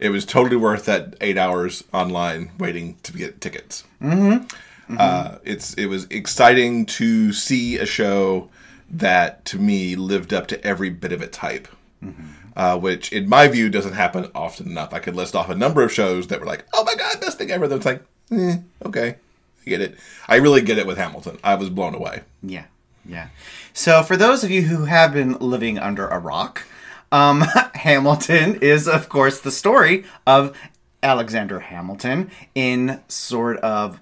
It 0.00 0.10
was 0.10 0.24
totally 0.24 0.56
worth 0.56 0.86
that 0.86 1.14
eight 1.20 1.38
hours 1.38 1.84
online 1.92 2.50
waiting 2.58 2.96
to 3.04 3.12
get 3.12 3.40
tickets. 3.40 3.84
Mm-hmm. 4.02 4.46
Mm-hmm. 4.88 4.96
Uh, 4.98 5.38
it's 5.44 5.74
it 5.74 5.86
was 5.86 6.06
exciting 6.10 6.86
to 6.86 7.32
see 7.32 7.78
a 7.78 7.86
show 7.86 8.48
that 8.90 9.44
to 9.46 9.58
me 9.58 9.96
lived 9.96 10.32
up 10.32 10.46
to 10.48 10.64
every 10.64 10.90
bit 10.90 11.12
of 11.12 11.20
its 11.20 11.38
hype. 11.38 11.68
Mm-hmm. 12.02 12.26
Uh, 12.56 12.76
which, 12.76 13.12
in 13.12 13.28
my 13.28 13.46
view, 13.46 13.68
doesn't 13.68 13.92
happen 13.92 14.28
often 14.34 14.66
enough. 14.66 14.92
I 14.92 14.98
could 14.98 15.14
list 15.14 15.36
off 15.36 15.48
a 15.48 15.54
number 15.54 15.82
of 15.84 15.92
shows 15.92 16.26
that 16.26 16.40
were 16.40 16.46
like, 16.46 16.64
"Oh 16.72 16.82
my 16.82 16.96
god, 16.96 17.20
best 17.20 17.38
thing 17.38 17.52
ever." 17.52 17.68
Then 17.68 17.78
it's 17.78 17.86
like, 17.86 18.02
eh, 18.32 18.56
okay, 18.84 19.16
I 19.64 19.70
get 19.70 19.80
it. 19.80 19.96
I 20.26 20.36
really 20.36 20.60
get 20.62 20.78
it 20.78 20.86
with 20.86 20.98
Hamilton. 20.98 21.38
I 21.44 21.54
was 21.54 21.70
blown 21.70 21.94
away. 21.94 22.22
Yeah, 22.42 22.64
yeah. 23.04 23.28
So, 23.72 24.02
for 24.02 24.16
those 24.16 24.42
of 24.42 24.50
you 24.50 24.62
who 24.62 24.86
have 24.86 25.12
been 25.12 25.34
living 25.34 25.78
under 25.78 26.08
a 26.08 26.18
rock, 26.18 26.64
um, 27.12 27.42
Hamilton 27.74 28.56
is, 28.56 28.88
of 28.88 29.08
course, 29.08 29.40
the 29.40 29.52
story 29.52 30.04
of 30.26 30.56
Alexander 31.02 31.60
Hamilton 31.60 32.30
in 32.54 33.00
sort 33.06 33.58
of 33.58 34.00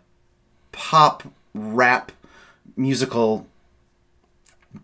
pop 0.76 1.22
rap 1.54 2.12
musical 2.76 3.46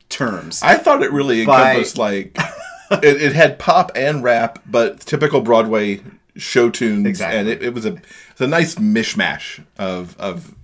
terms. 0.08 0.62
I 0.62 0.76
thought 0.76 1.02
it 1.02 1.12
really 1.12 1.40
encompassed 1.42 1.96
by... 1.96 2.02
like 2.02 2.38
it, 2.90 3.22
it, 3.22 3.32
had 3.34 3.58
pop 3.58 3.92
and 3.94 4.24
rap, 4.24 4.58
but 4.66 5.00
typical 5.00 5.42
Broadway 5.42 6.00
show 6.34 6.70
tunes, 6.70 7.06
exactly. 7.06 7.38
and 7.38 7.48
it, 7.48 7.62
it 7.62 7.74
was 7.74 7.84
a 7.84 8.00
it's 8.30 8.40
a 8.40 8.46
nice 8.46 8.76
mishmash 8.76 9.62
of 9.78 10.18
of 10.18 10.54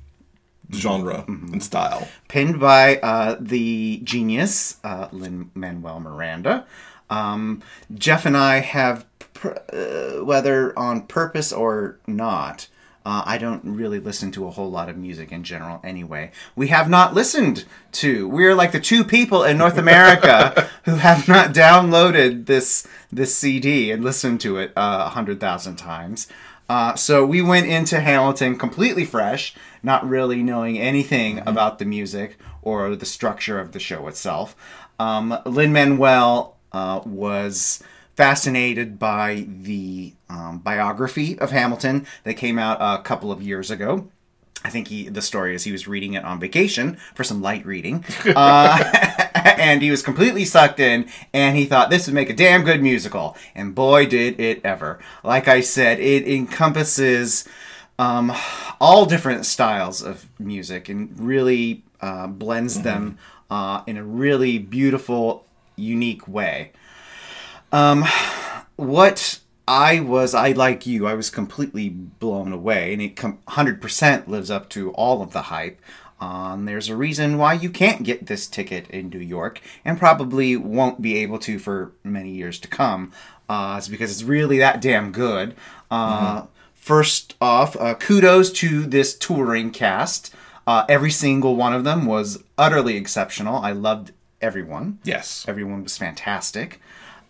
genre 0.73 1.25
mm-hmm. 1.29 1.53
and 1.53 1.63
style. 1.63 2.09
Pinned 2.29 2.59
by 2.59 2.97
uh, 2.97 3.37
the 3.39 4.01
genius 4.05 4.79
uh, 4.83 5.09
Lin 5.13 5.51
Manuel 5.55 6.01
Miranda. 6.01 6.67
Um, 7.11 7.63
Jeff 7.95 8.27
and 8.27 8.37
I 8.37 8.61
have, 8.61 9.07
pr- 9.19 9.57
uh, 9.73 10.25
whether 10.25 10.79
on 10.79 11.07
purpose 11.07 11.53
or 11.53 11.99
not, 12.07 12.69
uh, 13.09 13.23
I 13.25 13.39
don't 13.39 13.65
really 13.65 14.01
listen 14.01 14.31
to 14.33 14.47
a 14.47 14.51
whole 14.51 14.71
lot 14.71 14.91
of 14.91 14.99
music 14.99 15.33
in 15.33 15.43
general 15.43 15.81
anyway. 15.83 16.31
We 16.55 16.69
have 16.69 16.91
not 16.91 17.15
listened 17.15 17.65
to. 17.93 18.29
We're 18.29 18.55
like 18.55 18.73
the 18.73 18.81
two 18.81 19.03
people 19.03 19.45
in 19.45 19.57
North 19.57 19.79
America 19.79 20.69
who 20.85 20.97
have 20.97 21.27
not 21.27 21.55
downloaded 21.55 22.45
this 22.45 22.87
this 23.11 23.35
CD 23.35 23.91
and 23.91 24.05
listened 24.05 24.43
to 24.43 24.59
it 24.59 24.73
uh, 24.77 25.05
a 25.07 25.09
hundred 25.09 25.41
thousand 25.41 25.77
times. 25.77 26.29
Uh, 26.69 26.97
so 26.97 27.25
we 27.25 27.41
went 27.41 27.67
into 27.67 27.99
Hamilton 27.99 28.59
completely 28.59 29.07
fresh, 29.07 29.55
not 29.83 30.07
really 30.07 30.43
knowing 30.43 30.79
anything 30.79 31.37
mm-hmm. 31.37 31.49
about 31.49 31.79
the 31.79 31.87
music 31.87 32.37
or 32.61 32.95
the 32.95 33.07
structure 33.07 33.59
of 33.59 33.73
the 33.73 33.81
show 33.81 34.07
itself. 34.07 34.55
Um, 34.99 35.35
Lin 35.47 35.73
Manuel 35.73 36.59
uh, 36.73 37.01
was 37.07 37.83
fascinated 38.19 38.99
by 38.99 39.47
the 39.47 40.13
um, 40.29 40.59
biography 40.59 41.39
of 41.39 41.53
Hamilton 41.53 42.05
that 42.25 42.35
came 42.35 42.59
out 42.59 42.77
a 42.81 43.01
couple 43.01 43.31
of 43.31 43.41
years 43.41 43.71
ago. 43.71 44.09
I 44.65 44.71
think 44.71 44.89
he 44.89 45.09
the 45.09 45.23
story 45.23 45.55
is 45.55 45.63
he 45.63 45.71
was 45.71 45.87
reading 45.87 46.15
it 46.15 46.25
on 46.25 46.41
vacation 46.41 46.99
for 47.15 47.23
some 47.23 47.41
light 47.41 47.65
reading, 47.65 48.05
uh, 48.35 48.83
and 49.37 49.83
he 49.83 49.93
was 49.93 50.03
completely 50.03 50.45
sucked 50.45 50.81
in, 50.81 51.09
and 51.33 51.57
he 51.57 51.65
thought 51.65 51.91
this 51.91 52.09
would 52.09 52.15
make 52.15 52.29
a 52.29 52.35
damn 52.35 52.65
good 52.65 52.83
musical, 52.83 53.37
and 53.55 53.77
boy 53.77 54.05
did 54.05 54.41
it 54.41 54.63
ever! 54.65 54.99
Like 55.23 55.47
I 55.47 55.61
said, 55.61 56.01
it 56.01 56.27
encompasses 56.27 57.47
um, 58.01 58.33
all 58.81 59.07
different 59.07 59.47
styles 59.47 60.03
of 60.03 60.27
music 60.41 60.89
and 60.89 61.17
really 61.21 61.85
uh, 62.01 62.27
blends 62.27 62.83
them 62.83 63.17
uh, 63.49 63.85
in 63.87 63.97
a 63.97 64.03
really 64.03 64.59
beautiful, 64.59 65.47
unique 65.77 66.27
way. 66.27 66.73
Um, 67.73 68.05
what 68.77 69.41
I 69.67 70.01
was, 70.01 70.35
I 70.35 70.53
like 70.53 70.87
you, 70.87 71.07
I 71.07 71.15
was 71.15 71.31
completely 71.31 71.89
blown 71.89 72.53
away, 72.53 72.93
and 72.93 73.03
it 73.03 73.17
100% 73.17 74.29
lives 74.29 74.51
up 74.51 74.69
to 74.71 74.91
all 74.93 75.23
of 75.23 75.33
the 75.33 75.43
hype. 75.43 75.81
Um, 76.21 76.65
there's 76.65 76.89
a 76.89 76.97
reason 76.97 77.39
why 77.39 77.53
you 77.53 77.71
can't 77.71 78.03
get 78.03 78.27
this 78.27 78.47
ticket 78.47 78.89
in 78.91 79.09
New 79.11 79.19
York, 79.21 79.61
and 79.85 79.99
probably 79.99 80.57
won't 80.57 81.01
be 81.03 81.17
able 81.19 81.39
to 81.41 81.59
for 81.59 81.93
many 82.03 82.31
years 82.31 82.59
to 82.61 82.69
come. 82.69 83.13
Uh, 83.49 83.77
it's 83.79 83.89
because 83.89 84.11
it's 84.11 84.23
really 84.23 84.59
that 84.59 84.81
damn 84.81 85.13
good. 85.13 85.55
Uh, 85.91 86.47
First 86.89 87.35
off, 87.39 87.77
uh, 87.77 87.93
kudos 87.97 88.51
to 88.53 88.87
this 88.87 89.15
touring 89.15 89.73
cast. 89.73 90.35
Uh, 90.67 90.87
every 90.89 91.11
single 91.11 91.55
one 91.55 91.75
of 91.75 91.85
them 91.85 92.07
was 92.07 92.43
utterly 92.57 92.97
exceptional. 92.97 93.59
I 93.59 93.73
loved 93.73 94.13
everyone. 94.41 94.99
Yes. 95.05 95.45
Everyone 95.47 95.83
was 95.83 95.99
fantastic. 95.99 96.81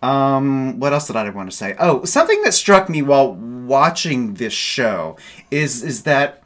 Um, 0.02 0.78
what 0.78 0.92
else 0.92 1.06
did 1.06 1.16
I 1.16 1.28
want 1.30 1.50
to 1.50 1.56
say? 1.56 1.74
Oh, 1.78 2.04
something 2.04 2.40
that 2.42 2.54
struck 2.54 2.88
me 2.88 3.02
while 3.02 3.34
watching 3.34 4.34
this 4.34 4.52
show 4.52 5.16
is 5.50 5.82
is 5.82 6.04
that 6.04 6.42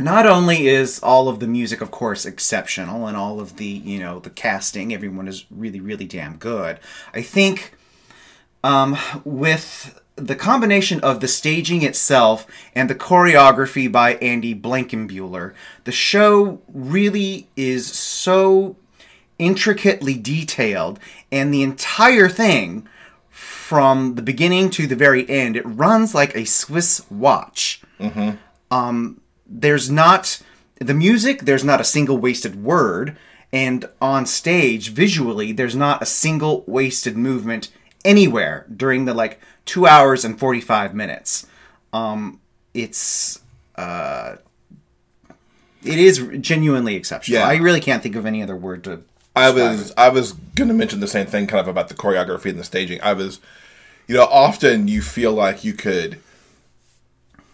not 0.00 0.26
only 0.26 0.66
is 0.66 1.00
all 1.00 1.28
of 1.28 1.38
the 1.38 1.46
music, 1.46 1.80
of 1.80 1.90
course, 1.90 2.26
exceptional, 2.26 3.06
and 3.06 3.16
all 3.16 3.40
of 3.40 3.56
the 3.56 3.66
you 3.66 4.00
know 4.00 4.18
the 4.18 4.30
casting, 4.30 4.92
everyone 4.92 5.28
is 5.28 5.44
really 5.50 5.80
really 5.80 6.06
damn 6.06 6.36
good. 6.36 6.80
I 7.14 7.22
think 7.22 7.74
um, 8.64 8.96
with 9.24 10.00
the 10.16 10.36
combination 10.36 11.00
of 11.00 11.20
the 11.20 11.28
staging 11.28 11.82
itself 11.82 12.46
and 12.74 12.90
the 12.90 12.94
choreography 12.94 13.90
by 13.90 14.14
Andy 14.16 14.54
Blankenbuehler, 14.54 15.54
the 15.84 15.92
show 15.92 16.60
really 16.72 17.48
is 17.56 17.86
so 17.86 18.76
intricately 19.38 20.14
detailed, 20.14 21.00
and 21.32 21.52
the 21.52 21.62
entire 21.62 22.28
thing, 22.28 22.86
from 23.30 24.14
the 24.16 24.22
beginning 24.22 24.70
to 24.70 24.86
the 24.86 24.94
very 24.94 25.28
end, 25.28 25.56
it 25.56 25.64
runs 25.66 26.14
like 26.14 26.36
a 26.36 26.44
Swiss 26.44 27.04
watch. 27.10 27.80
Um, 28.70 29.20
there's 29.46 29.90
not 29.90 30.40
the 30.76 30.94
music. 30.94 31.40
There's 31.40 31.64
not 31.64 31.80
a 31.80 31.84
single 31.84 32.18
wasted 32.18 32.62
word, 32.62 33.16
and 33.52 33.88
on 34.00 34.26
stage, 34.26 34.90
visually, 34.90 35.52
there's 35.52 35.74
not 35.76 36.02
a 36.02 36.06
single 36.06 36.64
wasted 36.66 37.16
movement 37.16 37.70
anywhere 38.04 38.66
during 38.74 39.04
the 39.06 39.14
like 39.14 39.40
two 39.64 39.86
hours 39.86 40.24
and 40.24 40.38
forty 40.38 40.60
five 40.60 40.94
minutes. 40.94 41.46
Um, 41.92 42.40
it's 42.74 43.40
uh, 43.76 44.36
it 45.84 45.98
is 45.98 46.26
genuinely 46.40 46.94
exceptional. 46.94 47.40
Yeah. 47.40 47.46
I 47.48 47.56
really 47.56 47.80
can't 47.80 48.02
think 48.02 48.16
of 48.16 48.26
any 48.26 48.42
other 48.42 48.56
word 48.56 48.84
to. 48.84 49.02
I 49.34 49.50
was 49.50 49.92
I 49.96 50.08
was 50.08 50.32
gonna 50.32 50.74
mention 50.74 51.00
the 51.00 51.06
same 51.06 51.26
thing 51.26 51.46
kind 51.46 51.60
of 51.60 51.68
about 51.68 51.88
the 51.88 51.94
choreography 51.94 52.50
and 52.50 52.58
the 52.58 52.64
staging. 52.64 53.00
I 53.02 53.12
was 53.14 53.40
you 54.06 54.16
know, 54.16 54.24
often 54.24 54.88
you 54.88 55.02
feel 55.02 55.32
like 55.32 55.64
you 55.64 55.72
could 55.72 56.18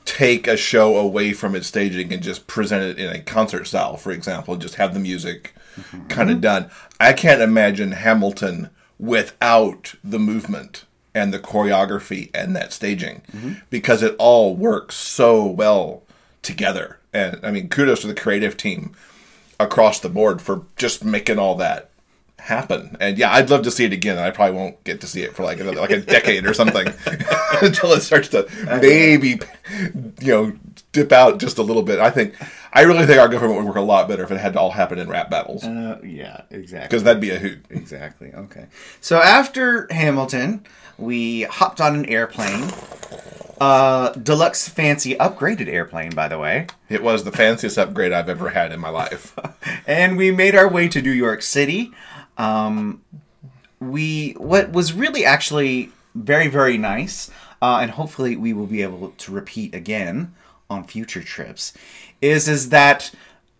take 0.05 0.47
a 0.47 0.57
show 0.57 0.97
away 0.97 1.33
from 1.33 1.55
its 1.55 1.67
staging 1.67 2.13
and 2.13 2.23
just 2.23 2.47
present 2.47 2.83
it 2.83 2.99
in 2.99 3.15
a 3.15 3.21
concert 3.21 3.67
style, 3.67 3.97
for 3.97 4.11
example, 4.11 4.57
just 4.57 4.77
have 4.77 4.95
the 4.95 5.01
music 5.01 5.55
mm-hmm. 5.77 6.07
kind 6.07 6.31
of 6.31 6.37
mm-hmm. 6.37 6.43
done. 6.43 6.71
I 6.99 7.13
can't 7.13 7.43
imagine 7.43 7.93
Hamilton 7.93 8.71
without 8.99 9.95
the 10.03 10.19
movement 10.19 10.85
and 11.15 11.33
the 11.33 11.39
choreography 11.39 12.31
and 12.35 12.57
that 12.57 12.73
staging 12.73 13.23
mm-hmm. 13.33 13.53
because 13.71 14.03
it 14.03 14.17
all 14.19 14.57
works 14.57 14.97
so 14.97 15.45
well 15.45 16.03
together. 16.43 16.99
And 17.13 17.39
I 17.45 17.51
mean, 17.51 17.69
kudos 17.69 18.01
to 18.01 18.07
the 18.07 18.15
creative 18.15 18.57
team 18.57 18.97
across 19.61 20.01
the 20.01 20.09
board 20.09 20.41
for 20.41 20.65
just 20.77 21.05
making 21.05 21.39
all 21.39 21.55
that 21.57 21.91
happen. 22.39 22.97
And 23.01 23.19
yeah, 23.19 23.33
I'd 23.33 23.51
love 23.51 23.63
to 23.63 23.71
see 23.71 23.85
it 23.85 23.93
again. 23.93 24.19
I 24.19 24.31
probably 24.31 24.57
won't 24.57 24.83
get 24.85 25.01
to 25.01 25.07
see 25.07 25.23
it 25.23 25.35
for 25.35 25.43
like 25.43 25.61
another, 25.61 25.81
like 25.81 25.91
a 25.91 26.01
decade 26.01 26.47
or 26.47 26.55
something 26.55 26.87
until 27.63 27.93
it 27.93 28.03
starts 28.03 28.29
to 28.29 28.49
maybe 28.81 29.41
you 30.21 30.33
know 30.33 30.53
dip 30.93 31.13
out 31.13 31.39
just 31.39 31.59
a 31.59 31.63
little 31.63 31.83
bit. 31.83 31.99
I 31.99 32.11
think 32.11 32.35
I 32.73 32.83
really 32.83 33.07
think 33.07 33.19
our 33.19 33.29
government 33.29 33.59
would 33.59 33.67
work 33.67 33.77
a 33.77 33.81
lot 33.81 34.09
better 34.09 34.23
if 34.23 34.31
it 34.31 34.39
had 34.39 34.53
to 34.55 34.61
all 34.61 34.73
happen 34.73 34.99
in 34.99 35.09
rap 35.09 35.31
battles 35.31 35.65
Uh, 35.65 35.99
yeah, 36.05 36.43
exactly. 36.51 36.89
because 36.89 37.03
that'd 37.03 37.21
be 37.21 37.31
a 37.31 37.39
hoot. 37.39 37.65
Exactly. 37.71 38.33
Okay. 38.35 38.67
So 39.01 39.19
after 39.21 39.87
Hamilton, 39.91 40.65
we 40.99 41.43
hopped 41.45 41.81
on 41.81 41.95
an 41.95 42.07
airplane. 42.07 42.71
Uh, 43.61 44.11
deluxe 44.13 44.69
fancy 44.69 45.17
upgraded 45.17 45.67
airplane, 45.67 46.11
by 46.15 46.29
the 46.29 46.39
way. 46.39 46.67
It 46.89 47.03
was 47.03 47.25
the 47.25 47.33
fanciest 47.33 47.77
upgrade 47.77 48.13
I've 48.13 48.29
ever 48.29 48.51
had 48.51 48.71
in 48.71 48.79
my 48.79 48.89
life. 48.91 49.35
and 49.87 50.17
we 50.17 50.31
made 50.31 50.55
our 50.55 50.69
way 50.69 50.87
to 50.89 51.03
New 51.03 51.11
York 51.11 51.43
City. 51.43 51.91
Um, 52.37 53.03
we 53.81 54.33
what 54.33 54.71
was 54.73 54.93
really 54.93 55.25
actually 55.25 55.91
very 56.15 56.47
very 56.49 56.79
nice, 56.79 57.31
uh, 57.61 57.79
and 57.83 57.93
hopefully 57.93 58.37
we 58.37 58.53
will 58.53 58.67
be 58.67 58.83
able 58.83 59.11
to 59.19 59.33
repeat 59.33 59.75
again 59.75 60.35
on 60.71 60.85
future 60.85 61.23
trips. 61.23 61.73
Is 62.21 62.49
is 62.49 62.71
that 62.71 63.11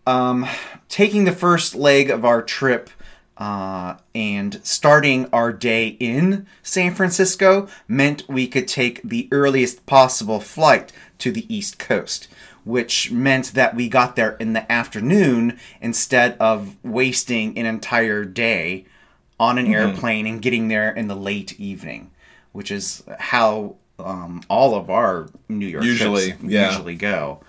um, 0.05 0.47
taking 0.89 1.23
the 1.23 1.31
first 1.31 1.75
leg 1.75 2.09
of 2.09 2.25
our 2.25 2.41
trip 2.41 2.89
uh, 3.37 3.95
and 4.13 4.59
starting 4.63 5.27
our 5.31 5.53
day 5.53 5.95
in 5.99 6.45
San 6.61 6.93
Francisco 6.93 7.69
meant 7.87 8.27
we 8.27 8.47
could 8.47 8.67
take 8.67 9.01
the 9.01 9.29
earliest 9.31 9.85
possible 9.85 10.41
flight 10.41 10.91
to 11.19 11.31
the 11.31 11.53
East 11.53 11.79
Coast, 11.79 12.27
which 12.65 13.11
meant 13.11 13.53
that 13.53 13.75
we 13.75 13.87
got 13.87 14.17
there 14.17 14.35
in 14.41 14.53
the 14.53 14.69
afternoon 14.69 15.57
instead 15.79 16.35
of 16.37 16.75
wasting 16.83 17.57
an 17.57 17.65
entire 17.65 18.25
day 18.25 18.85
on 19.39 19.57
an 19.57 19.73
airplane 19.73 20.27
and 20.27 20.41
getting 20.41 20.67
there 20.67 20.91
in 20.91 21.07
the 21.07 21.15
late 21.15 21.57
evening, 21.57 22.11
which 22.51 22.69
is 22.69 23.03
how 23.19 23.75
um, 23.99 24.41
all 24.49 24.75
of 24.75 24.89
our 24.89 25.29
New 25.47 25.65
York 25.65 25.83
Usually, 25.83 26.31
trips 26.31 26.43
yeah. 26.43 26.71
usually 26.71 26.95
go. 26.95 27.41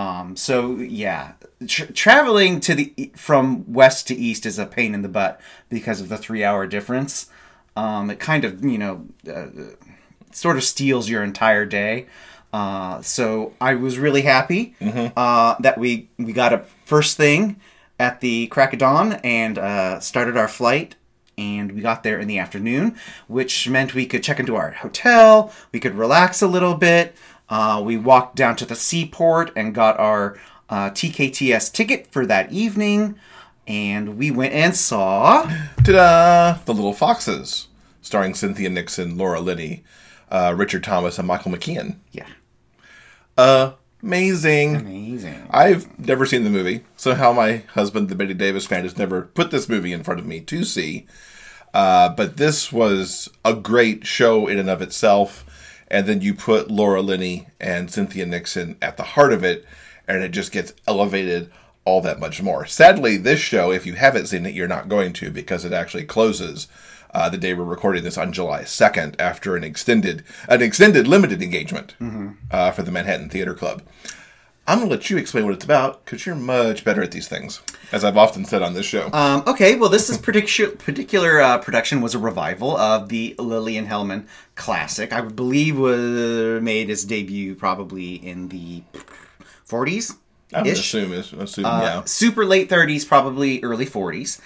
Um, 0.00 0.36
so 0.36 0.76
yeah, 0.76 1.32
Tra- 1.66 1.92
traveling 1.92 2.60
to 2.60 2.74
the 2.74 3.12
from 3.14 3.70
west 3.70 4.08
to 4.08 4.14
east 4.14 4.46
is 4.46 4.58
a 4.58 4.64
pain 4.64 4.94
in 4.94 5.02
the 5.02 5.08
butt 5.08 5.38
because 5.68 6.00
of 6.00 6.08
the 6.08 6.16
three 6.16 6.42
hour 6.42 6.66
difference. 6.66 7.28
Um, 7.76 8.10
it 8.10 8.18
kind 8.18 8.44
of 8.44 8.64
you 8.64 8.78
know 8.78 9.06
uh, 9.30 9.48
sort 10.32 10.56
of 10.56 10.64
steals 10.64 11.10
your 11.10 11.22
entire 11.22 11.66
day. 11.66 12.06
Uh, 12.52 13.02
so 13.02 13.52
I 13.60 13.74
was 13.74 13.98
really 13.98 14.22
happy 14.22 14.74
uh, 15.16 15.56
that 15.60 15.76
we 15.76 16.08
we 16.18 16.32
got 16.32 16.52
up 16.54 16.68
first 16.86 17.16
thing 17.18 17.60
at 17.98 18.20
the 18.20 18.46
crack 18.46 18.72
of 18.72 18.78
dawn 18.78 19.12
and 19.22 19.58
uh, 19.58 20.00
started 20.00 20.36
our 20.36 20.48
flight. 20.48 20.96
And 21.36 21.72
we 21.72 21.80
got 21.80 22.02
there 22.02 22.18
in 22.18 22.28
the 22.28 22.38
afternoon, 22.38 22.96
which 23.26 23.66
meant 23.66 23.94
we 23.94 24.04
could 24.04 24.22
check 24.22 24.38
into 24.40 24.56
our 24.56 24.72
hotel. 24.72 25.52
We 25.72 25.80
could 25.80 25.94
relax 25.94 26.42
a 26.42 26.46
little 26.46 26.74
bit. 26.74 27.14
Uh, 27.50 27.82
we 27.84 27.96
walked 27.96 28.36
down 28.36 28.56
to 28.56 28.64
the 28.64 28.76
seaport 28.76 29.50
and 29.56 29.74
got 29.74 29.98
our 29.98 30.38
uh, 30.68 30.90
TKTS 30.90 31.72
ticket 31.72 32.06
for 32.12 32.24
that 32.24 32.52
evening. 32.52 33.16
And 33.66 34.16
we 34.16 34.30
went 34.30 34.54
and 34.54 34.76
saw. 34.76 35.42
Ta-da! 35.84 36.58
The 36.64 36.72
Little 36.74 36.94
Foxes, 36.94 37.68
starring 38.00 38.34
Cynthia 38.34 38.70
Nixon, 38.70 39.18
Laura 39.18 39.40
Linney, 39.40 39.84
uh, 40.30 40.54
Richard 40.56 40.82
Thomas, 40.82 41.18
and 41.18 41.28
Michael 41.28 41.52
McKean. 41.52 41.96
Yeah. 42.12 42.26
Amazing. 44.02 44.76
Amazing. 44.76 45.46
I've 45.50 45.98
never 45.98 46.24
seen 46.24 46.44
the 46.44 46.50
movie. 46.50 46.84
Somehow 46.96 47.32
my 47.32 47.58
husband, 47.74 48.08
the 48.08 48.14
Bette 48.14 48.34
Davis 48.34 48.66
fan, 48.66 48.84
has 48.84 48.96
never 48.96 49.22
put 49.22 49.50
this 49.50 49.68
movie 49.68 49.92
in 49.92 50.02
front 50.02 50.20
of 50.20 50.26
me 50.26 50.40
to 50.40 50.64
see. 50.64 51.06
Uh, 51.74 52.08
but 52.08 52.36
this 52.36 52.72
was 52.72 53.28
a 53.44 53.54
great 53.54 54.06
show 54.06 54.46
in 54.46 54.58
and 54.58 54.70
of 54.70 54.80
itself. 54.80 55.44
And 55.90 56.06
then 56.06 56.20
you 56.20 56.34
put 56.34 56.70
Laura 56.70 57.02
Linney 57.02 57.48
and 57.60 57.90
Cynthia 57.90 58.26
Nixon 58.26 58.76
at 58.80 58.96
the 58.96 59.02
heart 59.02 59.32
of 59.32 59.42
it, 59.42 59.66
and 60.06 60.22
it 60.22 60.30
just 60.30 60.52
gets 60.52 60.72
elevated 60.86 61.50
all 61.84 62.00
that 62.02 62.20
much 62.20 62.42
more. 62.42 62.66
Sadly, 62.66 63.16
this 63.16 63.40
show, 63.40 63.72
if 63.72 63.86
you 63.86 63.94
haven't 63.94 64.26
seen 64.26 64.46
it, 64.46 64.54
you're 64.54 64.68
not 64.68 64.88
going 64.88 65.12
to 65.14 65.30
because 65.30 65.64
it 65.64 65.72
actually 65.72 66.04
closes 66.04 66.68
uh, 67.12 67.28
the 67.28 67.38
day 67.38 67.54
we're 67.54 67.64
recording 67.64 68.04
this 68.04 68.18
on 68.18 68.32
July 68.32 68.62
2nd 68.62 69.16
after 69.18 69.56
an 69.56 69.64
extended, 69.64 70.22
an 70.48 70.62
extended 70.62 71.08
limited 71.08 71.42
engagement 71.42 71.94
uh, 72.50 72.70
for 72.70 72.82
the 72.82 72.92
Manhattan 72.92 73.28
Theater 73.28 73.54
Club. 73.54 73.82
I'm 74.66 74.78
going 74.78 74.88
to 74.88 74.94
let 74.94 75.10
you 75.10 75.16
explain 75.16 75.44
what 75.44 75.54
it's 75.54 75.64
about 75.64 76.04
because 76.04 76.24
you're 76.26 76.36
much 76.36 76.84
better 76.84 77.02
at 77.02 77.10
these 77.10 77.26
things, 77.26 77.60
as 77.92 78.04
I've 78.04 78.16
often 78.16 78.44
said 78.44 78.62
on 78.62 78.74
this 78.74 78.86
show. 78.86 79.10
Um, 79.12 79.42
okay, 79.46 79.76
well, 79.76 79.88
this 79.90 80.08
is 80.10 80.18
particular 80.18 80.70
particular 80.72 81.40
uh, 81.40 81.58
production 81.58 82.00
was 82.00 82.14
a 82.14 82.18
revival 82.18 82.76
of 82.76 83.08
the 83.08 83.34
Lillian 83.38 83.86
Hellman 83.86 84.26
classic. 84.54 85.12
I 85.12 85.20
believe 85.22 85.78
was 85.78 86.60
made 86.62 86.90
its 86.90 87.04
debut 87.04 87.54
probably 87.54 88.14
in 88.14 88.48
the 88.48 88.82
40s. 89.68 90.16
I 90.52 90.62
would 90.62 90.72
assume 90.72 91.12
is 91.12 91.32
assume 91.32 91.64
Uh, 91.64 91.80
yeah. 91.82 92.04
super 92.04 92.44
late 92.44 92.68
30s, 92.68 93.06
probably 93.06 93.62
early 93.62 93.86
40s. 93.86 94.40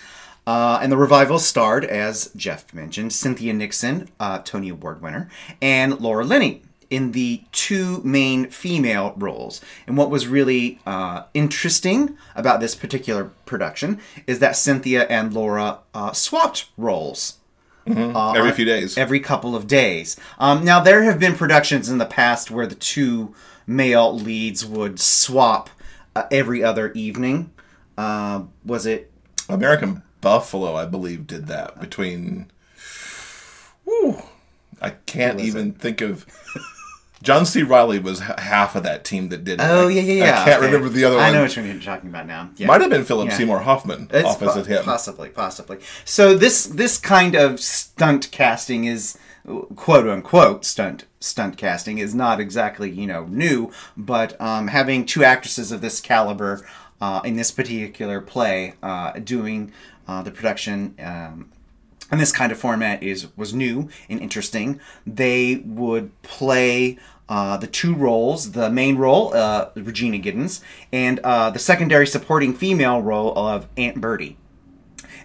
Uh, 0.46 0.78
and 0.82 0.92
the 0.92 0.96
revival 0.98 1.38
starred, 1.38 1.86
as 1.86 2.30
Jeff 2.36 2.74
mentioned, 2.74 3.14
Cynthia 3.14 3.54
Nixon, 3.54 4.08
uh, 4.20 4.40
Tony 4.44 4.68
Award 4.68 5.00
winner, 5.00 5.30
and 5.62 5.98
Laura 6.00 6.22
Linney 6.24 6.62
in 6.90 7.12
the 7.12 7.42
two 7.52 8.00
main 8.04 8.48
female 8.50 9.14
roles. 9.16 9.60
And 9.86 9.96
what 9.96 10.10
was 10.10 10.26
really 10.26 10.80
uh, 10.86 11.24
interesting 11.34 12.16
about 12.34 12.60
this 12.60 12.74
particular 12.74 13.30
production 13.46 14.00
is 14.26 14.38
that 14.40 14.56
Cynthia 14.56 15.04
and 15.04 15.32
Laura 15.32 15.80
uh, 15.94 16.12
swapped 16.12 16.66
roles 16.76 17.38
Every 17.86 18.52
few 18.52 18.64
days. 18.64 18.96
every 18.96 19.20
couple 19.20 19.54
of 19.54 19.66
days. 19.66 20.16
Um, 20.38 20.64
now, 20.64 20.80
there 20.80 21.02
have 21.02 21.18
been 21.18 21.34
productions 21.34 21.88
in 21.88 21.98
the 21.98 22.06
past 22.06 22.50
where 22.50 22.66
the 22.66 22.74
two 22.74 23.34
male 23.66 24.14
leads 24.14 24.64
would 24.64 24.98
swap 24.98 25.70
uh, 26.16 26.24
every 26.30 26.62
other 26.64 26.92
evening. 26.92 27.50
Uh, 27.98 28.44
was 28.64 28.86
it? 28.86 29.10
American 29.48 30.02
Buffalo, 30.20 30.74
I 30.74 30.86
believe, 30.86 31.26
did 31.26 31.46
that 31.48 31.78
between. 31.78 32.50
Woo, 33.84 34.22
I 34.80 34.90
can't 34.90 35.40
even 35.40 35.72
think 35.72 36.00
of. 36.00 36.24
John 37.24 37.46
C. 37.46 37.62
Reilly 37.62 37.98
was 37.98 38.20
h- 38.20 38.38
half 38.38 38.76
of 38.76 38.82
that 38.84 39.04
team 39.04 39.30
that 39.30 39.42
did 39.44 39.60
it. 39.60 39.64
Oh 39.64 39.88
I- 39.88 39.90
yeah, 39.92 40.02
yeah, 40.02 40.12
yeah. 40.12 40.42
I 40.42 40.44
can't 40.44 40.58
okay. 40.62 40.66
remember 40.66 40.88
the 40.90 41.04
other 41.04 41.16
one. 41.16 41.24
I 41.24 41.30
know 41.32 41.46
one 41.46 41.66
you're 41.66 41.80
talking 41.80 42.10
about 42.10 42.26
now. 42.26 42.50
Yeah. 42.56 42.66
Might 42.68 42.80
have 42.82 42.90
been 42.90 43.04
Philip 43.04 43.30
Yeah. 43.30 43.36
Seymour 43.36 43.60
Hoffman 43.60 44.08
It's 44.12 44.28
opposite 44.28 44.66
po- 44.66 44.72
him. 44.74 44.84
Possibly, 44.84 45.30
possibly. 45.30 45.78
So 46.04 46.36
this 46.36 46.64
this 46.66 46.98
kind 46.98 47.34
of 47.34 47.58
stunt 47.60 48.30
casting 48.30 48.84
is 48.84 49.18
quote 49.74 50.06
unquote 50.08 50.64
stunt 50.64 51.06
stunt 51.20 51.56
casting 51.56 51.98
is 51.98 52.14
not 52.14 52.38
exactly 52.40 52.90
you 52.90 53.06
know 53.06 53.24
new, 53.26 53.72
but 53.96 54.40
um, 54.40 54.68
having 54.68 55.06
two 55.06 55.24
actresses 55.24 55.72
of 55.72 55.80
this 55.80 56.00
caliber 56.00 56.66
uh, 57.00 57.20
in 57.24 57.36
this 57.36 57.50
particular 57.50 58.20
play 58.20 58.74
uh, 58.82 59.12
doing 59.12 59.72
uh, 60.06 60.22
the 60.22 60.30
production. 60.30 60.94
Um, 61.02 61.50
and 62.10 62.20
this 62.20 62.32
kind 62.32 62.52
of 62.52 62.58
format 62.58 63.02
is 63.02 63.28
was 63.36 63.54
new 63.54 63.88
and 64.08 64.20
interesting. 64.20 64.80
They 65.06 65.56
would 65.64 66.20
play 66.22 66.98
uh, 67.28 67.56
the 67.56 67.66
two 67.66 67.94
roles: 67.94 68.52
the 68.52 68.70
main 68.70 68.96
role, 68.96 69.34
uh, 69.34 69.70
Regina 69.74 70.18
Giddens, 70.18 70.60
and 70.92 71.20
uh, 71.20 71.50
the 71.50 71.58
secondary 71.58 72.06
supporting 72.06 72.54
female 72.54 73.00
role 73.02 73.36
of 73.36 73.68
Aunt 73.76 74.00
Bertie. 74.00 74.36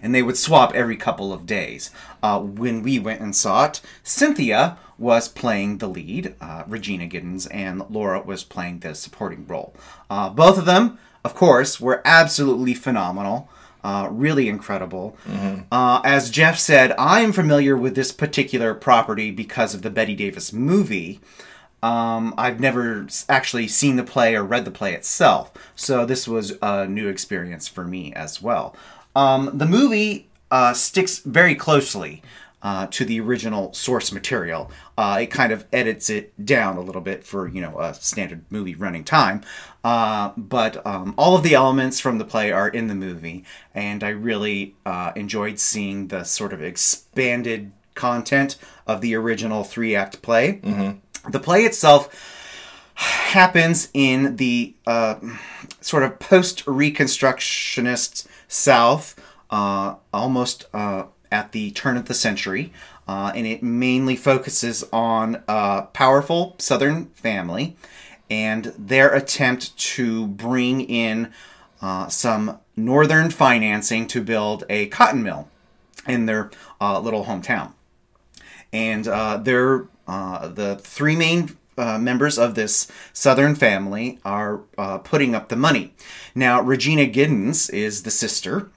And 0.02 0.14
they 0.14 0.22
would 0.22 0.38
swap 0.38 0.74
every 0.74 0.96
couple 0.96 1.30
of 1.30 1.44
days. 1.44 1.90
Uh, 2.22 2.40
when 2.40 2.82
we 2.82 2.98
went 2.98 3.20
and 3.20 3.36
saw 3.36 3.66
it, 3.66 3.82
Cynthia 4.02 4.78
was 4.96 5.28
playing 5.28 5.78
the 5.78 5.88
lead, 5.88 6.34
uh, 6.40 6.62
Regina 6.66 7.06
Giddens, 7.06 7.46
and 7.50 7.82
Laura 7.90 8.22
was 8.22 8.44
playing 8.44 8.78
the 8.80 8.94
supporting 8.94 9.46
role. 9.46 9.74
Uh, 10.08 10.30
both 10.30 10.58
of 10.58 10.64
them, 10.64 10.98
of 11.22 11.34
course, 11.34 11.80
were 11.80 12.02
absolutely 12.04 12.74
phenomenal. 12.74 13.50
Uh, 13.82 14.08
really 14.10 14.48
incredible. 14.48 15.16
Uh, 15.72 16.00
as 16.04 16.30
Jeff 16.30 16.58
said, 16.58 16.92
I 16.98 17.20
am 17.20 17.32
familiar 17.32 17.76
with 17.76 17.94
this 17.94 18.12
particular 18.12 18.74
property 18.74 19.30
because 19.30 19.74
of 19.74 19.82
the 19.82 19.90
Bette 19.90 20.14
Davis 20.14 20.52
movie. 20.52 21.20
Um, 21.82 22.34
I've 22.36 22.60
never 22.60 23.06
actually 23.28 23.66
seen 23.68 23.96
the 23.96 24.04
play 24.04 24.34
or 24.36 24.44
read 24.44 24.66
the 24.66 24.70
play 24.70 24.92
itself, 24.92 25.50
so 25.74 26.04
this 26.04 26.28
was 26.28 26.52
a 26.60 26.86
new 26.86 27.08
experience 27.08 27.68
for 27.68 27.84
me 27.84 28.12
as 28.12 28.42
well. 28.42 28.76
Um, 29.16 29.50
the 29.54 29.64
movie 29.64 30.28
uh, 30.50 30.74
sticks 30.74 31.20
very 31.20 31.54
closely 31.54 32.22
uh, 32.62 32.86
to 32.88 33.04
the 33.04 33.20
original 33.20 33.72
source 33.72 34.12
material. 34.12 34.70
Uh, 34.96 35.18
it 35.22 35.26
kind 35.26 35.52
of 35.52 35.66
edits 35.72 36.10
it 36.10 36.44
down 36.44 36.76
a 36.76 36.80
little 36.80 37.00
bit 37.00 37.24
for 37.24 37.48
you 37.48 37.60
know 37.60 37.78
a 37.80 37.94
standard 37.94 38.44
movie 38.50 38.74
running 38.74 39.04
time, 39.04 39.42
uh, 39.84 40.32
but 40.36 40.84
um, 40.86 41.14
all 41.16 41.36
of 41.36 41.42
the 41.42 41.54
elements 41.54 42.00
from 42.00 42.18
the 42.18 42.24
play 42.24 42.52
are 42.52 42.68
in 42.68 42.88
the 42.88 42.94
movie, 42.94 43.44
and 43.74 44.04
I 44.04 44.10
really 44.10 44.74
uh, 44.84 45.12
enjoyed 45.16 45.58
seeing 45.58 46.08
the 46.08 46.24
sort 46.24 46.52
of 46.52 46.62
expanded 46.62 47.72
content 47.94 48.56
of 48.86 49.00
the 49.00 49.14
original 49.14 49.64
three 49.64 49.94
act 49.94 50.22
play. 50.22 50.60
The 51.28 51.40
play 51.40 51.64
itself 51.64 52.08
happens 52.94 53.88
in 53.94 54.36
the 54.36 54.74
uh, 54.86 55.16
sort 55.80 56.02
of 56.02 56.18
post 56.18 56.64
Reconstructionist 56.66 58.26
South, 58.48 59.18
uh, 59.50 59.94
almost 60.12 60.66
uh, 60.74 61.04
at 61.30 61.52
the 61.52 61.70
turn 61.72 61.96
of 61.96 62.06
the 62.06 62.14
century. 62.14 62.72
Uh, 63.08 63.32
and 63.34 63.46
it 63.46 63.62
mainly 63.62 64.16
focuses 64.16 64.84
on 64.92 65.42
a 65.48 65.82
powerful 65.92 66.54
Southern 66.58 67.06
family 67.06 67.76
and 68.30 68.72
their 68.78 69.12
attempt 69.12 69.76
to 69.76 70.28
bring 70.28 70.80
in 70.80 71.32
uh, 71.82 72.08
some 72.08 72.58
Northern 72.76 73.30
financing 73.30 74.06
to 74.06 74.22
build 74.22 74.64
a 74.68 74.86
cotton 74.86 75.22
mill 75.22 75.48
in 76.06 76.26
their 76.26 76.50
uh, 76.80 77.00
little 77.00 77.24
hometown 77.24 77.72
and 78.72 79.08
uh, 79.08 79.36
they're 79.36 79.86
uh, 80.06 80.48
the 80.48 80.76
three 80.76 81.16
main 81.16 81.56
uh, 81.78 81.98
members 81.98 82.38
of 82.38 82.54
this 82.54 82.90
southern 83.12 83.54
family 83.54 84.18
are 84.24 84.60
uh, 84.76 84.98
putting 84.98 85.34
up 85.34 85.48
the 85.48 85.56
money. 85.56 85.94
Now, 86.34 86.60
Regina 86.60 87.06
Giddens 87.06 87.72
is 87.72 88.02
the 88.02 88.10
sister 88.10 88.70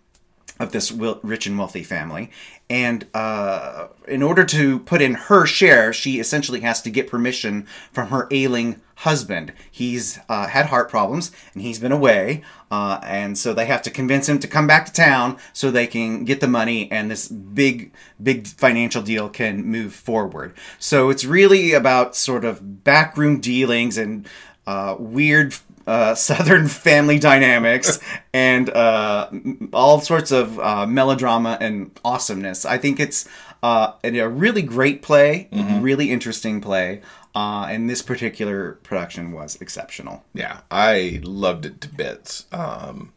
of 0.59 0.71
this 0.71 0.91
rich 0.91 1.47
and 1.47 1.57
wealthy 1.57 1.83
family, 1.83 2.29
and 2.69 3.05
uh, 3.13 3.87
in 4.07 4.23
order 4.23 4.43
to 4.45 4.79
put 4.79 5.01
in 5.01 5.13
her 5.13 5.45
share, 5.45 5.93
she 5.93 6.19
essentially 6.19 6.61
has 6.61 6.81
to 6.81 6.89
get 6.89 7.07
permission 7.07 7.67
from 7.91 8.07
her 8.07 8.27
ailing 8.31 8.81
husband. 8.95 9.53
He's 9.69 10.19
uh, 10.29 10.47
had 10.47 10.67
heart 10.67 10.89
problems 10.89 11.31
and 11.53 11.61
he's 11.61 11.79
been 11.79 11.91
away, 11.91 12.41
uh, 12.71 12.99
and 13.03 13.37
so 13.37 13.53
they 13.53 13.65
have 13.65 13.81
to 13.83 13.91
convince 13.91 14.29
him 14.29 14.39
to 14.39 14.47
come 14.47 14.65
back 14.65 14.85
to 14.85 14.93
town 14.93 15.37
so 15.51 15.69
they 15.69 15.87
can 15.87 16.25
get 16.25 16.39
the 16.39 16.47
money 16.47 16.91
and 16.91 17.11
this 17.11 17.27
big, 17.27 17.91
big 18.21 18.47
financial 18.47 19.01
deal 19.01 19.29
can 19.29 19.63
move 19.63 19.93
forward. 19.93 20.55
So 20.79 21.09
it's 21.09 21.25
really 21.25 21.73
about 21.73 22.15
sort 22.15 22.45
of 22.45 22.83
backroom 22.83 23.39
dealings 23.39 23.97
and 23.97 24.27
uh, 24.65 24.95
weird 24.97 25.53
uh, 25.87 26.15
Southern 26.29 26.67
family 26.67 27.19
dynamics 27.19 27.99
and 28.33 28.69
uh, 28.69 29.29
all 29.73 29.99
sorts 30.01 30.31
of 30.31 30.59
uh, 30.59 30.85
melodrama 30.85 31.57
and 31.59 31.97
awesomeness. 32.03 32.65
I 32.65 32.77
think 32.77 32.99
it's 32.99 33.27
uh, 33.61 33.93
a 34.03 34.19
a 34.19 34.27
really 34.29 34.61
great 34.61 35.01
play, 35.01 35.47
really 35.51 36.11
interesting 36.11 36.61
play, 36.61 37.01
uh, 37.35 37.67
and 37.69 37.89
this 37.89 38.01
particular 38.01 38.73
production 38.83 39.31
was 39.31 39.55
exceptional. 39.61 40.23
Yeah, 40.33 40.61
I 40.69 41.21
loved 41.23 41.65
it 41.65 41.79
to 41.81 41.87
bits. 41.89 42.45
Um, 42.51 43.13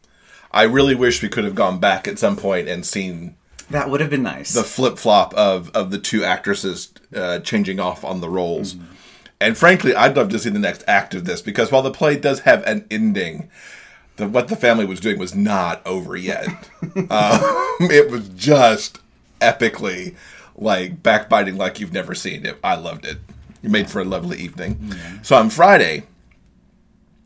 I 0.53 0.63
really 0.63 0.95
wish 0.95 1.23
we 1.23 1.29
could 1.29 1.45
have 1.45 1.55
gone 1.55 1.79
back 1.81 2.09
at 2.09 2.19
some 2.19 2.37
point 2.37 2.69
and 2.69 2.87
seen 2.87 3.37
That 3.71 3.91
would 3.91 4.01
have 4.01 4.09
been 4.11 4.23
nice. 4.23 4.55
the 4.55 4.63
flip 4.63 4.99
flop 4.99 5.35
of 5.35 5.71
of 5.75 5.91
the 5.91 5.99
two 5.99 6.25
actresses 6.25 6.93
uh, 7.15 7.41
changing 7.41 7.81
off 7.81 8.05
on 8.05 8.21
the 8.21 8.29
roles. 8.31 8.77
And 9.41 9.57
frankly, 9.57 9.95
I'd 9.95 10.17
love 10.17 10.31
to 10.31 10.39
see 10.39 10.51
the 10.51 10.59
next 10.59 10.85
act 10.87 11.15
of 11.15 11.25
this 11.25 11.43
because 11.43 11.71
while 11.71 11.83
the 11.83 11.91
play 11.91 12.17
does 12.17 12.41
have 12.41 12.63
an 12.65 12.87
ending, 12.91 13.51
the, 14.17 14.29
what 14.29 14.49
the 14.49 14.57
family 14.57 14.87
was 14.87 15.01
doing 15.01 15.19
was 15.19 15.35
not 15.35 15.87
over 15.87 16.17
yet. 16.17 16.47
um, 16.83 17.41
it 17.81 18.11
was 18.11 18.29
just 18.31 19.01
epically 19.41 20.15
like 20.57 21.03
backbiting 21.03 21.57
like 21.57 21.81
you've 21.81 21.93
never 21.93 22.15
seen 22.15 22.47
it. 22.47 22.59
I 22.65 22.77
loved 22.77 23.05
it. 23.05 23.19
It 23.63 23.71
made 23.71 23.91
for 23.91 24.01
a 24.01 24.05
lovely 24.05 24.39
evening. 24.39 24.95
So 25.23 25.37
on 25.37 25.51
Friday, 25.51 26.05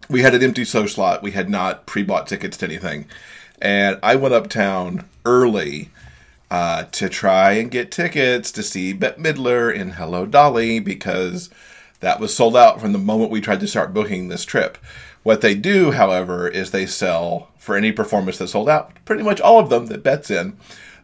we 0.09 0.23
had 0.23 0.35
an 0.35 0.42
empty 0.42 0.64
show 0.64 0.87
slot. 0.87 1.23
We 1.23 1.33
had 1.33 1.49
not 1.49 1.87
pre-bought 1.87 2.27
tickets 2.27 2.57
to 2.59 2.66
anything, 2.66 3.07
and 3.61 3.99
I 4.03 4.16
went 4.16 4.35
uptown 4.35 5.09
early 5.25 5.90
uh, 6.51 6.85
to 6.92 7.09
try 7.09 7.53
and 7.53 7.70
get 7.70 7.92
tickets 7.92 8.51
to 8.53 8.62
see 8.62 8.92
Bette 8.92 9.20
Midler 9.20 9.73
in 9.73 9.92
Hello 9.92 10.27
Dolly 10.27 10.81
because 10.81 11.51
that 12.01 12.21
was 12.21 12.35
sold 12.35 12.57
out 12.57 12.81
from 12.81 12.93
the 12.93 12.99
moment 12.99 13.31
we 13.31 13.41
tried 13.41 13.61
to 13.61 13.69
start 13.69 13.95
booking 13.95 14.29
this 14.29 14.45
trip. 14.45 14.79
What 15.23 15.43
they 15.43 15.55
do, 15.55 15.93
however, 15.93 16.49
is 16.49 16.71
they 16.71 16.87
sell 16.87 17.49
for 17.59 17.77
any 17.77 17.93
performance 17.93 18.39
that 18.39 18.49
sold 18.49 18.69
out, 18.69 18.93
pretty 19.05 19.23
much 19.23 19.41
all 19.41 19.59
of 19.59 19.69
them 19.69 19.87
that 19.87 20.03
Bette's 20.03 20.31
in. 20.31 20.57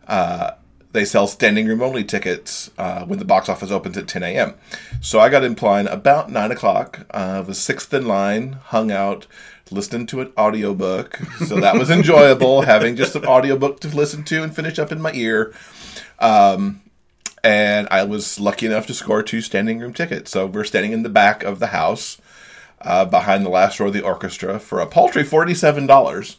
Uh, 0.08 0.52
they 0.92 1.04
sell 1.04 1.26
standing 1.26 1.66
room 1.66 1.82
only 1.82 2.02
tickets 2.02 2.70
uh, 2.78 3.04
when 3.04 3.18
the 3.18 3.24
box 3.24 3.50
office 3.50 3.70
opens 3.70 3.98
at 3.98 4.08
10 4.08 4.22
a.m. 4.22 4.54
So 5.02 5.20
I 5.20 5.28
got 5.28 5.44
in 5.44 5.54
line 5.54 5.86
about 5.86 6.32
9 6.32 6.50
o'clock. 6.50 7.06
Uh, 7.10 7.44
was 7.46 7.58
sixth 7.58 7.92
in 7.92 8.06
line, 8.06 8.54
hung 8.54 8.90
out, 8.90 9.26
listened 9.70 10.08
to 10.08 10.22
an 10.22 10.32
audiobook. 10.38 11.20
So 11.46 11.60
that 11.60 11.76
was 11.76 11.90
enjoyable, 11.90 12.62
having 12.62 12.96
just 12.96 13.14
an 13.14 13.26
audiobook 13.26 13.80
to 13.80 13.88
listen 13.88 14.24
to 14.24 14.42
and 14.42 14.56
finish 14.56 14.78
up 14.78 14.90
in 14.90 15.02
my 15.02 15.12
ear. 15.12 15.52
Um, 16.18 16.80
and 17.46 17.86
I 17.90 18.02
was 18.04 18.40
lucky 18.40 18.66
enough 18.66 18.86
to 18.88 18.94
score 18.94 19.22
two 19.22 19.40
standing 19.40 19.78
room 19.78 19.94
tickets. 19.94 20.30
So 20.32 20.46
we're 20.46 20.64
standing 20.64 20.92
in 20.92 21.02
the 21.04 21.08
back 21.08 21.44
of 21.44 21.58
the 21.60 21.68
house. 21.68 22.18
uh, 22.82 23.04
behind 23.06 23.44
the 23.44 23.50
last 23.50 23.80
row 23.80 23.86
of 23.88 23.92
the 23.94 24.02
orchestra 24.04 24.58
for 24.60 24.80
a 24.80 24.86
paltry 24.86 25.24
forty-seven 25.24 25.86
dollars. 25.86 26.36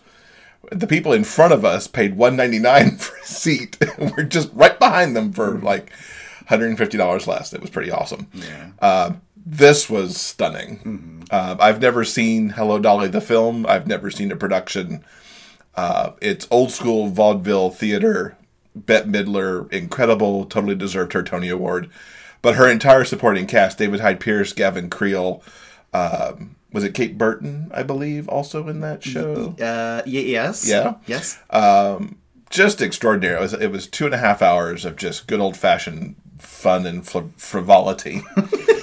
The 0.72 0.88
people 0.88 1.12
in 1.14 1.24
front 1.24 1.52
of 1.54 1.66
us 1.66 1.88
paid 1.88 2.16
one 2.16 2.36
ninety-nine 2.36 2.98
for 3.00 3.18
a 3.18 3.26
seat. 3.26 3.78
We're 3.98 4.24
just 4.24 4.52
right 4.54 4.78
behind 4.78 5.16
them 5.16 5.34
for 5.34 5.58
like 5.60 5.92
hundred 6.48 6.68
and 6.70 6.78
fifty 6.78 6.98
dollars 6.98 7.28
less. 7.28 7.54
It 7.54 7.62
was 7.62 7.72
pretty 7.72 7.92
awesome. 7.92 8.28
Yeah. 8.34 8.70
Uh, 8.80 9.12
this 9.46 9.90
was 9.90 10.16
stunning. 10.18 11.26
Uh, 11.32 11.56
I've 11.60 11.82
never 11.82 12.04
seen 12.06 12.50
Hello 12.50 12.80
Dolly 12.80 13.08
the 13.10 13.22
film. 13.22 13.66
I've 13.66 13.88
never 13.88 14.12
seen 14.12 14.32
a 14.32 14.36
production. 14.36 15.04
Uh, 15.76 16.12
it's 16.22 16.48
old 16.52 16.72
school 16.72 17.08
vaudeville 17.08 17.72
theater. 17.72 18.37
Bette 18.86 19.08
Midler, 19.08 19.72
incredible, 19.72 20.46
totally 20.46 20.76
deserved 20.76 21.14
her 21.14 21.24
Tony 21.24 21.50
Award. 21.50 21.90
But 22.42 22.56
her 22.56 22.70
entire 22.70 23.04
supporting 23.04 23.48
cast, 23.48 23.78
David 23.78 24.00
Hyde 24.00 24.20
Pierce, 24.20 24.54
Gavin 24.54 24.90
Creel, 24.90 25.42
um, 25.94 26.56
was 26.72 26.84
it 26.84 26.94
Kate 26.94 27.18
Burton, 27.18 27.72
I 27.74 27.84
believe, 27.84 28.30
also 28.30 28.68
in 28.68 28.82
that 28.82 29.04
show? 29.04 29.56
Uh, 29.60 30.04
yes. 30.06 30.68
Yeah? 30.68 30.96
Yes. 31.08 31.40
just 32.50 32.82
extraordinary. 32.82 33.38
It 33.38 33.42
was, 33.42 33.54
it 33.54 33.72
was 33.72 33.88
two 33.88 34.06
and 34.06 34.14
a 34.14 34.20
half 34.20 34.42
hours 34.42 34.86
of 34.86 34.96
just 34.96 35.28
good 35.28 35.40
old 35.40 35.58
fashioned 35.58 36.16
fun 36.38 36.86
and 36.86 37.06
fl- 37.06 37.32
frivolity. 37.38 38.22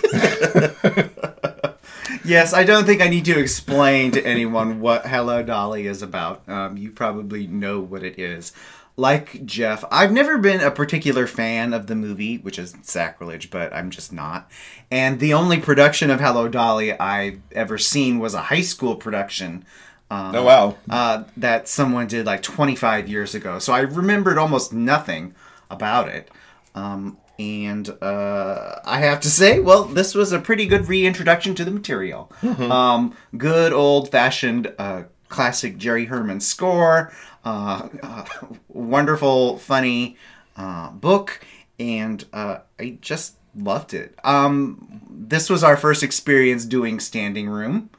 Yes, 2.26 2.54
I 2.54 2.64
don't 2.64 2.86
think 2.86 3.02
I 3.02 3.08
need 3.08 3.26
to 3.26 3.38
explain 3.38 4.12
to 4.12 4.26
anyone 4.26 4.80
what 4.80 5.06
Hello 5.06 5.42
Dolly 5.42 5.86
is 5.86 6.00
about. 6.00 6.48
Um, 6.48 6.78
you 6.78 6.90
probably 6.90 7.46
know 7.46 7.80
what 7.80 8.02
it 8.02 8.18
is. 8.18 8.52
Like 8.96 9.44
Jeff, 9.44 9.84
I've 9.90 10.12
never 10.12 10.38
been 10.38 10.60
a 10.60 10.70
particular 10.70 11.26
fan 11.26 11.72
of 11.72 11.88
the 11.88 11.96
movie, 11.96 12.38
which 12.38 12.60
is 12.60 12.76
sacrilege, 12.82 13.50
but 13.50 13.72
I'm 13.72 13.90
just 13.90 14.12
not. 14.12 14.48
And 14.90 15.18
the 15.18 15.34
only 15.34 15.58
production 15.58 16.10
of 16.10 16.20
Hello 16.20 16.48
Dolly 16.48 16.92
I've 16.92 17.40
ever 17.52 17.76
seen 17.76 18.20
was 18.20 18.34
a 18.34 18.42
high 18.42 18.60
school 18.60 18.94
production. 18.94 19.64
Um, 20.10 20.36
oh, 20.36 20.44
wow. 20.44 20.76
uh, 20.88 21.24
that 21.36 21.66
someone 21.66 22.06
did 22.06 22.26
like 22.26 22.42
25 22.42 23.08
years 23.08 23.34
ago. 23.34 23.58
So 23.58 23.72
I 23.72 23.80
remembered 23.80 24.38
almost 24.38 24.72
nothing 24.72 25.34
about 25.70 26.08
it. 26.08 26.30
Um, 26.76 27.18
and 27.38 27.88
uh, 28.00 28.76
I 28.84 29.00
have 29.00 29.18
to 29.20 29.28
say, 29.28 29.58
well, 29.58 29.84
this 29.84 30.14
was 30.14 30.30
a 30.30 30.38
pretty 30.38 30.66
good 30.66 30.86
reintroduction 30.86 31.56
to 31.56 31.64
the 31.64 31.70
material. 31.72 32.30
Um, 32.70 33.16
good 33.36 33.72
old 33.72 34.10
fashioned 34.10 34.72
uh, 34.78 35.04
classic 35.28 35.78
Jerry 35.78 36.04
Herman 36.04 36.40
score, 36.40 37.12
uh, 37.44 37.88
uh, 38.02 38.24
wonderful, 38.68 39.58
funny 39.58 40.16
uh, 40.56 40.90
book, 40.90 41.44
and 41.78 42.24
uh, 42.32 42.58
I 42.78 42.98
just 43.00 43.36
loved 43.56 43.94
it. 43.94 44.18
Um, 44.24 45.02
this 45.08 45.48
was 45.50 45.62
our 45.62 45.76
first 45.76 46.02
experience 46.02 46.64
doing 46.64 47.00
standing 47.00 47.48
room. 47.48 47.90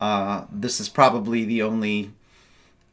Uh, 0.00 0.44
this 0.52 0.80
is 0.80 0.88
probably 0.88 1.44
the 1.44 1.62
only 1.62 2.10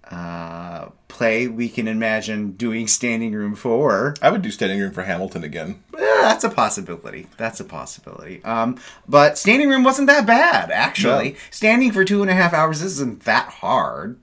uh, 0.10 0.90
play 1.08 1.48
we 1.48 1.70
can 1.70 1.88
imagine 1.88 2.52
doing 2.52 2.88
standing 2.88 3.34
room 3.34 3.56
for. 3.56 4.16
I 4.22 4.30
would 4.30 4.42
do 4.42 4.52
standing 4.52 4.80
room 4.80 4.92
for 4.92 5.04
Hamilton 5.04 5.44
again. 5.44 5.84
Yeah, 5.94 6.20
that's 6.22 6.44
a 6.44 6.50
possibility. 6.50 7.28
That's 7.38 7.60
a 7.60 7.64
possibility. 7.64 8.44
Um, 8.44 8.80
but 9.08 9.38
standing 9.38 9.70
room 9.70 9.84
wasn't 9.84 10.08
that 10.08 10.26
bad, 10.26 10.72
actually. 10.72 11.32
No. 11.32 11.38
Standing 11.52 11.92
for 11.92 12.06
two 12.06 12.22
and 12.22 12.32
a 12.32 12.34
half 12.34 12.54
hours 12.54 12.82
isn't 12.82 13.24
that 13.24 13.48
hard. 13.50 14.20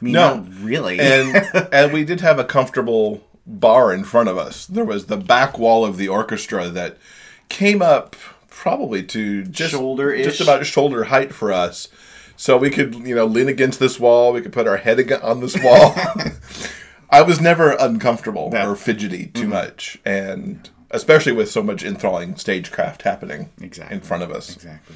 I 0.00 0.04
mean, 0.04 0.12
No. 0.14 0.36
not 0.36 0.46
really. 0.60 0.98
and 1.00 1.34
and 1.72 1.92
we 1.92 2.04
did 2.04 2.20
have 2.20 2.38
a 2.38 2.44
comfortable 2.44 3.22
bar 3.46 3.92
in 3.92 4.04
front 4.04 4.28
of 4.28 4.36
us. 4.38 4.66
There 4.66 4.84
was 4.84 5.06
the 5.06 5.16
back 5.16 5.58
wall 5.58 5.84
of 5.84 5.96
the 5.96 6.08
orchestra 6.08 6.68
that 6.68 6.98
came 7.48 7.80
up 7.82 8.14
probably 8.50 9.02
to 9.04 9.44
just 9.44 9.70
Shoulder-ish. 9.72 10.24
just 10.24 10.40
about 10.40 10.66
shoulder 10.66 11.04
height 11.04 11.32
for 11.32 11.52
us. 11.52 11.88
So 12.36 12.56
we 12.56 12.70
could, 12.70 12.94
you 12.94 13.14
know, 13.14 13.24
lean 13.24 13.48
against 13.48 13.80
this 13.80 13.98
wall. 13.98 14.32
We 14.32 14.40
could 14.42 14.52
put 14.52 14.68
our 14.68 14.76
head 14.76 15.10
on 15.12 15.40
this 15.40 15.56
wall. 15.62 15.94
I 17.10 17.22
was 17.22 17.40
never 17.40 17.72
uncomfortable 17.72 18.50
No. 18.52 18.70
or 18.70 18.76
fidgety 18.76 19.26
too 19.26 19.42
mm-hmm. 19.42 19.50
much, 19.50 19.98
and 20.04 20.68
especially 20.90 21.32
with 21.32 21.50
so 21.50 21.62
much 21.62 21.82
enthralling 21.82 22.36
stagecraft 22.36 23.02
happening 23.02 23.50
Exactly. 23.60 23.96
in 23.96 24.02
front 24.02 24.22
of 24.22 24.30
us. 24.30 24.54
exactly. 24.54 24.94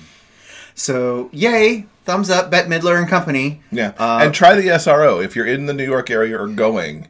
So, 0.75 1.29
yay! 1.33 1.87
Thumbs 2.05 2.31
up, 2.31 2.51
Bette 2.51 2.69
Midler 2.69 2.99
and 2.99 3.09
Company. 3.09 3.63
Yeah, 3.71 3.93
Uh, 3.99 4.21
and 4.23 4.35
try 4.35 4.55
the 4.55 4.69
SRO 4.69 5.25
if 5.25 5.37
you're 5.37 5.47
in 5.47 5.67
the 5.67 5.73
New 5.73 5.85
York 5.85 6.11
area 6.11 6.37
or 6.41 6.49
going. 6.49 7.09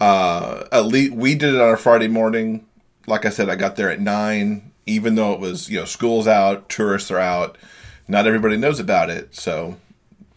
Uh, 0.00 0.64
at 0.72 0.86
least 0.86 1.12
we 1.14 1.34
did 1.34 1.54
it 1.54 1.60
on 1.60 1.74
a 1.74 1.76
Friday 1.76 2.08
morning. 2.08 2.64
Like 3.06 3.26
I 3.26 3.28
said, 3.28 3.48
I 3.50 3.56
got 3.56 3.76
there 3.76 3.90
at 3.90 4.00
nine, 4.00 4.72
even 4.86 5.14
though 5.14 5.32
it 5.32 5.40
was 5.40 5.68
you 5.68 5.78
know 5.78 5.84
school's 5.84 6.26
out, 6.26 6.68
tourists 6.68 7.10
are 7.10 7.18
out. 7.18 7.58
Not 8.08 8.26
everybody 8.26 8.56
knows 8.56 8.80
about 8.80 9.10
it, 9.10 9.34
so 9.34 9.76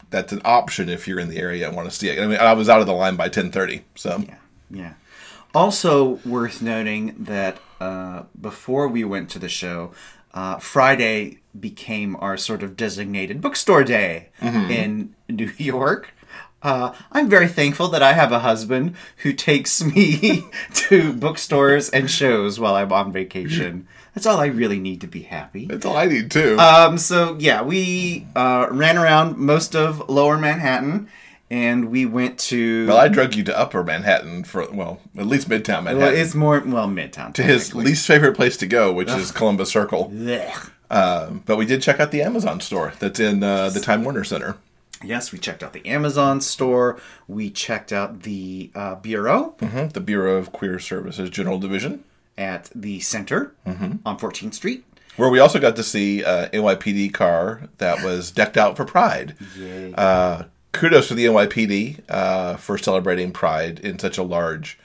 that's 0.10 0.32
an 0.34 0.42
option 0.46 0.90
if 0.90 1.08
you're 1.08 1.20
in 1.20 1.30
the 1.30 1.38
area 1.38 1.68
and 1.68 1.76
want 1.76 1.90
to 1.90 1.96
see 1.96 2.10
it. 2.10 2.20
I 2.22 2.28
mean, 2.28 2.40
I 2.40 2.54
was 2.54 2.70
out 2.70 2.82
of 2.82 2.88
the 2.88 2.94
line 2.94 3.16
by 3.16 3.30
ten 3.30 3.52
thirty, 3.52 3.84
so 3.96 4.24
Yeah, 4.28 4.36
yeah. 4.70 4.94
Also 5.54 6.20
worth 6.26 6.62
noting 6.62 7.16
that 7.20 7.58
uh, 7.80 8.24
before 8.40 8.88
we 8.88 9.04
went 9.04 9.30
to 9.32 9.40
the 9.40 9.50
show, 9.50 9.92
uh, 10.34 10.58
Friday 10.58 11.40
became 11.60 12.16
our 12.18 12.38
sort 12.38 12.64
of 12.64 12.76
designated 12.78 13.42
bookstore 13.42 13.84
day 13.84 14.30
in 14.42 15.14
New 15.30 15.52
York. 15.58 16.14
Uh, 16.64 16.92
I'm 17.12 17.30
very 17.30 17.48
thankful 17.48 17.88
that 17.90 18.02
I 18.02 18.14
have 18.14 18.32
a 18.32 18.40
husband 18.40 18.96
who 19.18 19.32
takes 19.32 19.84
me 19.96 20.46
to 20.74 21.14
bookstores 21.14 21.90
and 21.90 22.10
shows 22.10 22.60
while 22.60 22.76
I'm 22.76 22.92
on 22.92 23.12
vacation. 23.12 23.88
That's 24.16 24.26
all 24.26 24.40
I 24.40 24.48
really 24.48 24.80
need 24.80 25.00
to 25.02 25.08
be 25.08 25.22
happy. 25.22 25.68
that's 25.68 25.86
all 25.86 25.96
I 25.96 26.06
need 26.08 26.32
too. 26.32 26.58
Um, 26.60 26.98
so 26.98 27.38
yeah, 27.40 27.62
we 27.62 28.26
uh, 28.36 28.68
ran 28.72 28.98
around 28.98 29.38
most 29.38 29.76
of 29.76 30.10
Lower 30.10 30.40
Manhattan, 30.40 31.08
and 31.52 31.92
we 31.92 32.08
went 32.08 32.40
to. 32.40 32.88
well, 32.88 32.98
I 32.98 33.08
drug 33.08 33.36
you 33.36 33.44
to 33.44 33.58
Upper 33.58 33.84
Manhattan 33.84 34.44
for 34.44 34.68
well, 34.72 35.00
at 35.16 35.28
least 35.28 35.48
Midtown 35.50 35.84
Manhattan, 35.84 36.00
Well, 36.00 36.14
it's 36.16 36.34
more 36.34 36.60
well 36.66 36.88
Midtown. 36.88 37.36
to 37.36 37.44
his 37.44 37.76
least 37.76 38.08
favorite 38.08 38.36
place 38.36 38.58
to 38.58 38.66
go, 38.66 38.92
which 38.92 39.12
is 39.12 39.32
Columbus 39.32 39.70
Circle. 39.72 40.10
Blech. 40.12 40.72
Um, 40.90 41.44
but 41.46 41.58
we 41.58 41.66
did 41.66 41.82
check 41.82 42.00
out 42.00 42.12
the 42.12 42.22
Amazon 42.22 42.60
store 42.62 42.94
that's 43.00 43.20
in 43.20 43.44
uh, 43.44 43.70
the 43.70 43.80
Time 43.80 44.04
Warner 44.04 44.24
Center. 44.24 44.58
Yes, 45.04 45.32
we 45.32 45.38
checked 45.38 45.62
out 45.62 45.74
the 45.74 45.86
Amazon 45.86 46.42
store. 46.42 47.00
We 47.28 47.50
checked 47.52 47.94
out 47.94 48.24
the 48.24 48.72
uh, 48.74 48.96
bureau 48.96 49.54
Mhm, 49.60 49.94
The 49.94 50.00
Bureau 50.02 50.38
of 50.38 50.52
Queer 50.52 50.80
Services 50.80 51.30
General 51.30 51.60
Division, 51.60 52.04
at 52.38 52.70
the 52.74 53.00
center 53.02 53.54
on 53.66 54.00
14th 54.18 54.54
Street. 54.56 54.84
where 55.18 55.30
we 55.30 55.40
also 55.40 55.60
got 55.60 55.76
to 55.76 55.84
see 55.84 56.24
uh, 56.24 56.48
NYPD 56.50 57.14
car 57.14 57.64
that 57.80 58.04
was 58.04 58.32
decked 58.32 58.58
out 58.58 58.76
for 58.78 58.86
Pride. 58.86 59.36
Uh, 59.96 60.44
kudos 60.72 61.08
to 61.10 61.16
the 61.16 61.26
NYPD 61.26 62.00
uh, 62.10 62.56
for 62.58 62.78
celebrating 62.78 63.32
Pride 63.32 63.80
in 63.80 64.00
such 64.00 64.18
a 64.18 64.24
large 64.24 64.78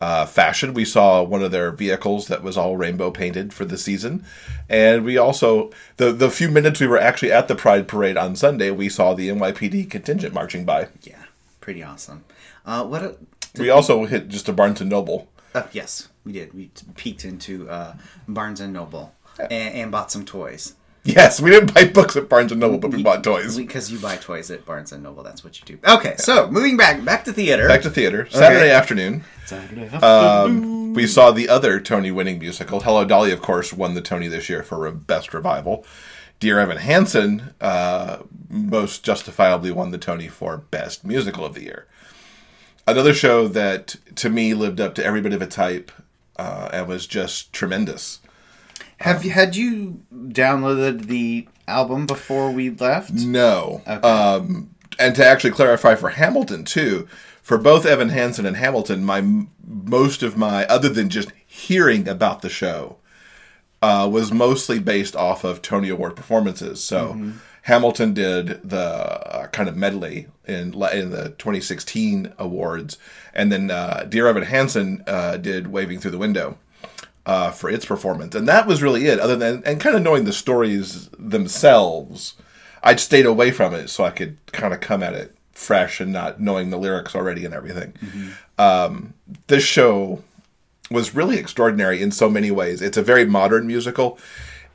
uh, 0.00 0.26
fashion. 0.26 0.74
We 0.74 0.84
saw 0.84 1.22
one 1.22 1.42
of 1.42 1.50
their 1.52 1.70
vehicles 1.72 2.26
that 2.28 2.42
was 2.42 2.56
all 2.56 2.76
rainbow 2.76 3.10
painted 3.10 3.52
for 3.54 3.64
the 3.64 3.78
season, 3.78 4.24
and 4.68 5.04
we 5.04 5.16
also 5.16 5.70
the 5.96 6.12
the 6.12 6.30
few 6.30 6.48
minutes 6.50 6.80
we 6.80 6.86
were 6.86 7.00
actually 7.00 7.32
at 7.32 7.48
the 7.48 7.54
Pride 7.54 7.88
parade 7.88 8.16
on 8.16 8.36
Sunday, 8.36 8.70
we 8.70 8.88
saw 8.88 9.14
the 9.14 9.28
NYPD 9.28 9.88
contingent 9.90 10.34
marching 10.34 10.64
by. 10.64 10.88
Yeah, 11.02 11.22
pretty 11.60 11.82
awesome. 11.82 12.24
Uh, 12.64 12.84
what? 12.84 13.02
A, 13.02 13.16
We 13.58 13.70
also 13.70 14.04
hit 14.04 14.28
just 14.28 14.48
a 14.48 14.52
Barnes 14.52 14.80
and 14.82 14.90
Noble. 14.90 15.28
uh, 15.54 15.62
yes, 15.72 16.08
we 16.24 16.32
did. 16.32 16.52
We 16.52 16.70
peeked 16.96 17.24
into 17.24 17.68
uh, 17.70 17.94
Barnes 18.28 18.60
and 18.60 18.72
Noble 18.72 19.14
and, 19.38 19.52
and 19.74 19.90
bought 19.92 20.10
some 20.10 20.24
toys. 20.26 20.74
Yes, 21.06 21.40
we 21.40 21.50
didn't 21.50 21.72
buy 21.72 21.86
books 21.86 22.16
at 22.16 22.28
Barnes 22.28 22.50
and 22.50 22.60
Noble, 22.60 22.78
but 22.78 22.90
we 22.90 23.02
bought 23.02 23.22
toys. 23.22 23.56
Because 23.56 23.90
you 23.90 23.98
buy 23.98 24.16
toys 24.16 24.50
at 24.50 24.66
Barnes 24.66 24.92
and 24.92 25.02
Noble, 25.02 25.22
that's 25.22 25.44
what 25.44 25.58
you 25.58 25.76
do. 25.76 25.78
Okay, 25.88 26.16
so 26.18 26.50
moving 26.50 26.76
back 26.76 27.04
back 27.04 27.24
to 27.24 27.32
theater. 27.32 27.68
Back 27.68 27.82
to 27.82 27.90
theater. 27.90 28.26
Saturday 28.30 28.70
afternoon, 28.70 29.24
Saturday. 29.44 29.88
um, 29.98 30.94
we 30.94 31.06
saw 31.06 31.30
the 31.30 31.48
other 31.48 31.78
Tony-winning 31.80 32.38
musical. 32.38 32.80
Hello 32.80 33.04
Dolly, 33.04 33.30
of 33.30 33.40
course, 33.40 33.72
won 33.72 33.94
the 33.94 34.02
Tony 34.02 34.28
this 34.28 34.48
year 34.48 34.62
for 34.62 34.90
best 34.90 35.32
revival. 35.32 35.86
Dear 36.38 36.58
Evan 36.58 36.78
Hansen 36.78 37.54
uh, 37.60 38.18
most 38.50 39.04
justifiably 39.04 39.70
won 39.70 39.90
the 39.90 39.98
Tony 39.98 40.28
for 40.28 40.58
best 40.58 41.04
musical 41.04 41.44
of 41.44 41.54
the 41.54 41.62
year. 41.62 41.86
Another 42.86 43.14
show 43.14 43.48
that, 43.48 43.96
to 44.16 44.28
me, 44.28 44.54
lived 44.54 44.80
up 44.80 44.94
to 44.94 45.04
every 45.04 45.20
bit 45.20 45.32
of 45.32 45.42
its 45.42 45.56
hype 45.56 45.90
uh, 46.36 46.68
and 46.72 46.86
was 46.86 47.06
just 47.06 47.52
tremendous. 47.52 48.20
Have 49.00 49.24
you 49.24 49.30
had 49.30 49.56
you 49.56 50.02
downloaded 50.12 51.06
the 51.06 51.48
album 51.68 52.06
before 52.06 52.50
we 52.50 52.70
left? 52.70 53.12
No. 53.12 53.82
Um, 53.86 54.74
and 54.98 55.14
to 55.16 55.26
actually 55.26 55.50
clarify 55.50 55.94
for 55.94 56.10
Hamilton 56.10 56.64
too, 56.64 57.06
for 57.42 57.58
both 57.58 57.86
Evan 57.86 58.08
Hansen 58.08 58.46
and 58.46 58.56
Hamilton, 58.56 59.04
my 59.04 59.22
most 59.64 60.22
of 60.22 60.36
my 60.36 60.64
other 60.66 60.88
than 60.88 61.10
just 61.10 61.30
hearing 61.46 62.08
about 62.08 62.42
the 62.42 62.48
show 62.48 62.96
uh, 63.82 64.08
was 64.10 64.32
mostly 64.32 64.78
based 64.78 65.14
off 65.14 65.44
of 65.44 65.62
Tony 65.62 65.88
Award 65.88 66.16
performances. 66.16 66.82
So 66.82 67.32
Hamilton 67.62 68.14
did 68.14 68.68
the 68.68 68.78
uh, 68.78 69.46
kind 69.48 69.68
of 69.68 69.76
medley 69.76 70.28
in 70.46 70.72
in 70.72 71.10
the 71.10 71.34
2016 71.38 72.32
awards, 72.38 72.96
and 73.34 73.52
then 73.52 73.70
uh, 73.70 74.06
Dear 74.08 74.28
Evan 74.28 74.44
Hansen 74.44 75.02
uh, 75.06 75.36
did 75.36 75.66
Waving 75.66 75.98
Through 75.98 76.12
the 76.12 76.18
Window 76.18 76.58
uh, 77.26 77.50
for 77.50 77.68
its 77.68 77.84
performance, 77.84 78.34
and 78.34 78.48
that 78.48 78.66
was 78.66 78.82
really 78.82 79.06
it. 79.06 79.18
Other 79.18 79.36
than 79.36 79.62
and 79.64 79.80
kind 79.80 79.96
of 79.96 80.02
knowing 80.02 80.24
the 80.24 80.32
stories 80.32 81.08
themselves, 81.18 82.34
I'd 82.82 83.00
stayed 83.00 83.26
away 83.26 83.50
from 83.50 83.74
it 83.74 83.88
so 83.88 84.04
I 84.04 84.10
could 84.10 84.38
kind 84.52 84.72
of 84.72 84.80
come 84.80 85.02
at 85.02 85.12
it 85.12 85.36
fresh 85.52 86.00
and 86.00 86.12
not 86.12 86.40
knowing 86.40 86.70
the 86.70 86.76
lyrics 86.76 87.14
already 87.14 87.44
and 87.44 87.54
everything. 87.54 87.94
Um, 88.58 89.14
this 89.48 89.64
show 89.64 90.22
was 90.90 91.14
really 91.14 91.36
extraordinary 91.38 92.00
in 92.00 92.12
so 92.12 92.30
many 92.30 92.50
ways. 92.50 92.80
It's 92.80 92.96
a 92.96 93.02
very 93.02 93.24
modern 93.24 93.66
musical. 93.66 94.18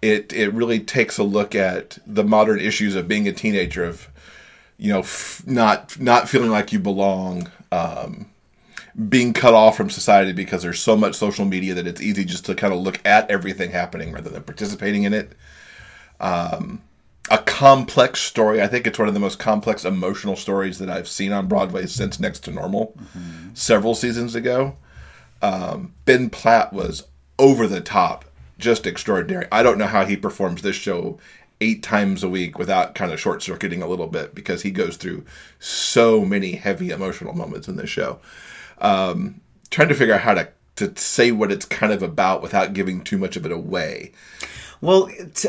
It 0.01 0.33
it 0.33 0.51
really 0.53 0.79
takes 0.79 1.17
a 1.17 1.23
look 1.23 1.55
at 1.55 1.99
the 2.05 2.23
modern 2.23 2.59
issues 2.59 2.95
of 2.95 3.07
being 3.07 3.27
a 3.27 3.31
teenager, 3.31 3.85
of 3.85 4.09
you 4.77 4.91
know, 4.91 4.99
f- 4.99 5.43
not 5.45 5.99
not 5.99 6.27
feeling 6.27 6.49
like 6.49 6.73
you 6.73 6.79
belong, 6.79 7.49
um, 7.71 8.25
being 9.09 9.33
cut 9.33 9.53
off 9.53 9.77
from 9.77 9.89
society 9.89 10.33
because 10.33 10.63
there's 10.63 10.79
so 10.79 10.95
much 10.95 11.15
social 11.15 11.45
media 11.45 11.73
that 11.73 11.87
it's 11.87 12.01
easy 12.01 12.25
just 12.25 12.45
to 12.45 12.55
kind 12.55 12.73
of 12.73 12.79
look 12.79 12.99
at 13.05 13.29
everything 13.29 13.71
happening 13.71 14.11
rather 14.11 14.29
than 14.29 14.43
participating 14.43 15.03
in 15.03 15.13
it. 15.13 15.33
Um, 16.19 16.81
a 17.29 17.37
complex 17.37 18.19
story. 18.19 18.61
I 18.61 18.67
think 18.67 18.85
it's 18.85 18.99
one 18.99 19.07
of 19.07 19.13
the 19.13 19.19
most 19.19 19.39
complex 19.39 19.85
emotional 19.85 20.35
stories 20.35 20.79
that 20.79 20.89
I've 20.89 21.07
seen 21.07 21.31
on 21.31 21.47
Broadway 21.47 21.85
since 21.85 22.19
Next 22.19 22.39
to 22.41 22.51
Normal, 22.51 22.95
several 23.53 23.95
seasons 23.95 24.35
ago. 24.35 24.75
Um, 25.41 25.93
ben 26.05 26.29
Platt 26.29 26.73
was 26.73 27.07
over 27.39 27.67
the 27.67 27.81
top, 27.81 28.25
just 28.57 28.85
extraordinary. 28.85 29.47
I 29.51 29.63
don't 29.63 29.77
know 29.77 29.87
how 29.87 30.05
he 30.05 30.17
performs 30.17 30.61
this 30.61 30.75
show 30.75 31.19
eight 31.61 31.81
times 31.83 32.23
a 32.23 32.29
week 32.29 32.57
without 32.59 32.95
kind 32.95 33.11
of 33.13 33.19
short 33.19 33.41
circuiting 33.41 33.81
a 33.81 33.87
little 33.87 34.07
bit 34.07 34.35
because 34.35 34.63
he 34.63 34.71
goes 34.71 34.97
through 34.97 35.23
so 35.59 36.25
many 36.25 36.53
heavy 36.53 36.89
emotional 36.89 37.33
moments 37.33 37.67
in 37.67 37.75
this 37.77 37.89
show. 37.89 38.19
Um, 38.79 39.39
trying 39.69 39.87
to 39.89 39.93
figure 39.95 40.15
out 40.15 40.21
how 40.21 40.33
to 40.33 40.49
to 40.77 40.91
say 40.95 41.31
what 41.31 41.51
it's 41.51 41.65
kind 41.65 41.93
of 41.93 42.01
about 42.01 42.41
without 42.41 42.73
giving 42.73 43.03
too 43.03 43.17
much 43.17 43.35
of 43.35 43.45
it 43.45 43.51
away. 43.51 44.11
Well, 44.79 45.07
it, 45.11 45.45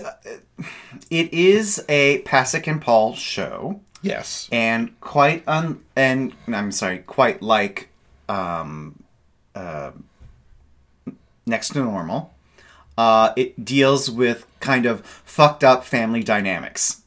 it 1.11 1.33
is 1.33 1.83
a 1.89 2.21
Pasek 2.23 2.67
and 2.67 2.83
Paul 2.83 3.15
show, 3.15 3.81
Yes. 4.03 4.49
and 4.53 4.99
quite 5.01 5.43
un 5.49 5.81
and 5.97 6.35
I'm 6.49 6.71
sorry, 6.73 6.99
quite 6.99 7.41
like 7.41 7.89
um, 8.29 9.03
uh, 9.55 9.93
Next 11.47 11.71
to 11.71 11.79
Normal. 11.83 12.35
Uh, 12.99 13.33
it 13.37 13.65
deals 13.65 14.11
with 14.11 14.45
kind 14.63 14.87
of 14.87 15.05
fucked 15.05 15.63
up 15.63 15.85
family 15.85 16.23
dynamics. 16.23 17.03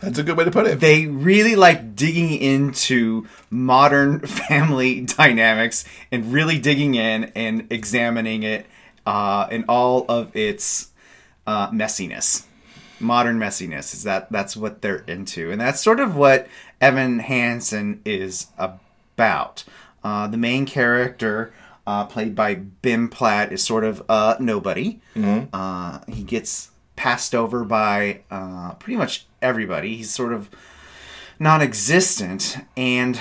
That's 0.00 0.18
a 0.18 0.22
good 0.22 0.36
way 0.36 0.44
to 0.44 0.50
put 0.50 0.66
it. 0.66 0.80
They 0.80 1.06
really 1.06 1.56
like 1.56 1.94
digging 1.94 2.32
into 2.32 3.26
modern 3.50 4.20
family 4.26 5.02
dynamics 5.02 5.84
and 6.10 6.32
really 6.32 6.58
digging 6.58 6.94
in 6.94 7.24
and 7.34 7.66
examining 7.70 8.44
it 8.44 8.66
uh, 9.06 9.48
in 9.50 9.64
all 9.68 10.06
of 10.08 10.34
its 10.34 10.90
uh, 11.46 11.70
messiness. 11.70 12.46
Modern 12.98 13.38
messiness 13.38 13.94
is 13.94 14.02
that 14.04 14.30
that's 14.30 14.56
what 14.56 14.82
they're 14.82 15.04
into, 15.06 15.50
and 15.50 15.60
that's 15.60 15.80
sort 15.80 16.00
of 16.00 16.16
what 16.16 16.46
Evan 16.80 17.18
Hansen 17.18 18.02
is 18.04 18.48
about. 18.58 19.64
Uh, 20.04 20.26
the 20.26 20.36
main 20.36 20.66
character, 20.66 21.52
uh, 21.86 22.04
played 22.04 22.34
by 22.34 22.54
Ben 22.54 23.08
Platt, 23.08 23.52
is 23.52 23.64
sort 23.64 23.84
of 23.84 24.02
a 24.08 24.36
nobody. 24.38 25.00
Uh, 25.52 26.00
he 26.08 26.22
gets 26.22 26.70
passed 27.00 27.34
over 27.34 27.64
by 27.64 28.20
uh, 28.30 28.74
pretty 28.74 28.94
much 28.94 29.24
everybody. 29.40 29.96
He's 29.96 30.10
sort 30.10 30.34
of 30.34 30.50
non-existent, 31.38 32.58
and 32.76 33.18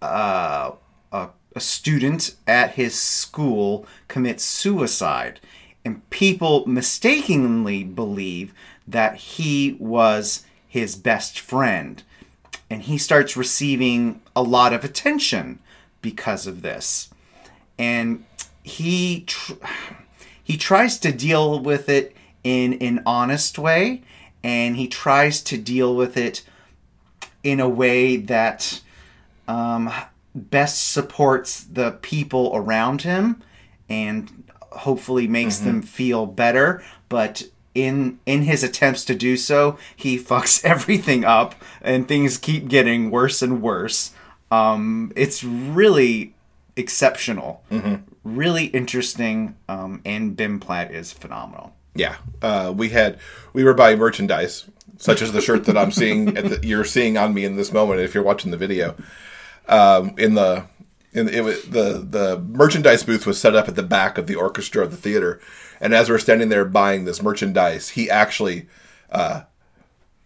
uh, 0.00 0.70
a, 1.12 1.28
a 1.54 1.60
student 1.60 2.36
at 2.46 2.76
his 2.76 2.98
school 2.98 3.86
commits 4.08 4.44
suicide, 4.44 5.40
and 5.84 6.08
people 6.08 6.64
mistakenly 6.66 7.84
believe 7.84 8.54
that 8.88 9.16
he 9.16 9.76
was 9.78 10.46
his 10.66 10.96
best 10.96 11.38
friend, 11.38 12.02
and 12.70 12.80
he 12.84 12.96
starts 12.96 13.36
receiving 13.36 14.22
a 14.34 14.42
lot 14.42 14.72
of 14.72 14.84
attention 14.84 15.58
because 16.00 16.46
of 16.46 16.62
this, 16.62 17.10
and 17.78 18.24
he 18.62 19.24
tr- 19.26 19.52
he 20.42 20.56
tries 20.56 20.98
to 21.00 21.12
deal 21.12 21.60
with 21.60 21.90
it 21.90 22.16
in 22.44 22.74
an 22.74 23.02
honest 23.04 23.58
way, 23.58 24.02
and 24.42 24.76
he 24.76 24.88
tries 24.88 25.42
to 25.42 25.58
deal 25.58 25.94
with 25.94 26.16
it 26.16 26.42
in 27.42 27.60
a 27.60 27.68
way 27.68 28.16
that 28.16 28.80
um, 29.48 29.90
best 30.34 30.92
supports 30.92 31.64
the 31.64 31.92
people 32.02 32.52
around 32.54 33.02
him 33.02 33.42
and 33.88 34.44
hopefully 34.72 35.26
makes 35.26 35.58
them 35.58 35.82
feel 35.82 36.26
better. 36.26 36.82
But 37.08 37.44
in 37.74 38.18
in 38.26 38.42
his 38.42 38.64
attempts 38.64 39.04
to 39.04 39.14
do 39.14 39.36
so 39.36 39.78
he 39.94 40.18
fucks 40.18 40.64
everything 40.64 41.24
up 41.24 41.54
and 41.80 42.08
things 42.08 42.36
keep 42.36 42.68
getting 42.68 43.10
worse 43.10 43.42
and 43.42 43.62
worse. 43.62 44.12
Um, 44.50 45.12
it's 45.14 45.44
really 45.44 46.34
exceptional. 46.76 47.62
Really 48.24 48.66
interesting 48.66 49.56
um, 49.68 50.02
and 50.04 50.36
Ben 50.36 50.58
Platt 50.58 50.90
is 50.90 51.12
phenomenal 51.12 51.74
Yeah, 52.00 52.16
uh, 52.40 52.72
we 52.74 52.88
had 52.88 53.18
we 53.52 53.62
were 53.62 53.74
buying 53.74 53.98
merchandise, 53.98 54.64
such 54.96 55.20
as 55.20 55.32
the 55.32 55.42
shirt 55.42 55.66
that 55.66 55.76
I'm 55.76 55.92
seeing 55.92 56.32
the, 56.32 56.58
you're 56.62 56.82
seeing 56.82 57.18
on 57.18 57.34
me 57.34 57.44
in 57.44 57.56
this 57.56 57.72
moment. 57.72 58.00
If 58.00 58.14
you're 58.14 58.24
watching 58.24 58.50
the 58.50 58.56
video, 58.56 58.96
um, 59.68 60.14
in 60.16 60.32
the 60.32 60.64
in 61.12 61.28
it 61.28 61.44
was, 61.44 61.62
the 61.64 61.98
the 62.08 62.38
merchandise 62.38 63.02
booth 63.02 63.26
was 63.26 63.38
set 63.38 63.54
up 63.54 63.68
at 63.68 63.76
the 63.76 63.82
back 63.82 64.16
of 64.16 64.26
the 64.26 64.34
orchestra 64.34 64.82
of 64.82 64.92
the 64.92 64.96
theater, 64.96 65.42
and 65.78 65.92
as 65.92 66.08
we're 66.08 66.18
standing 66.18 66.48
there 66.48 66.64
buying 66.64 67.04
this 67.04 67.22
merchandise, 67.22 67.90
he 67.90 68.08
actually, 68.08 68.66
uh, 69.12 69.42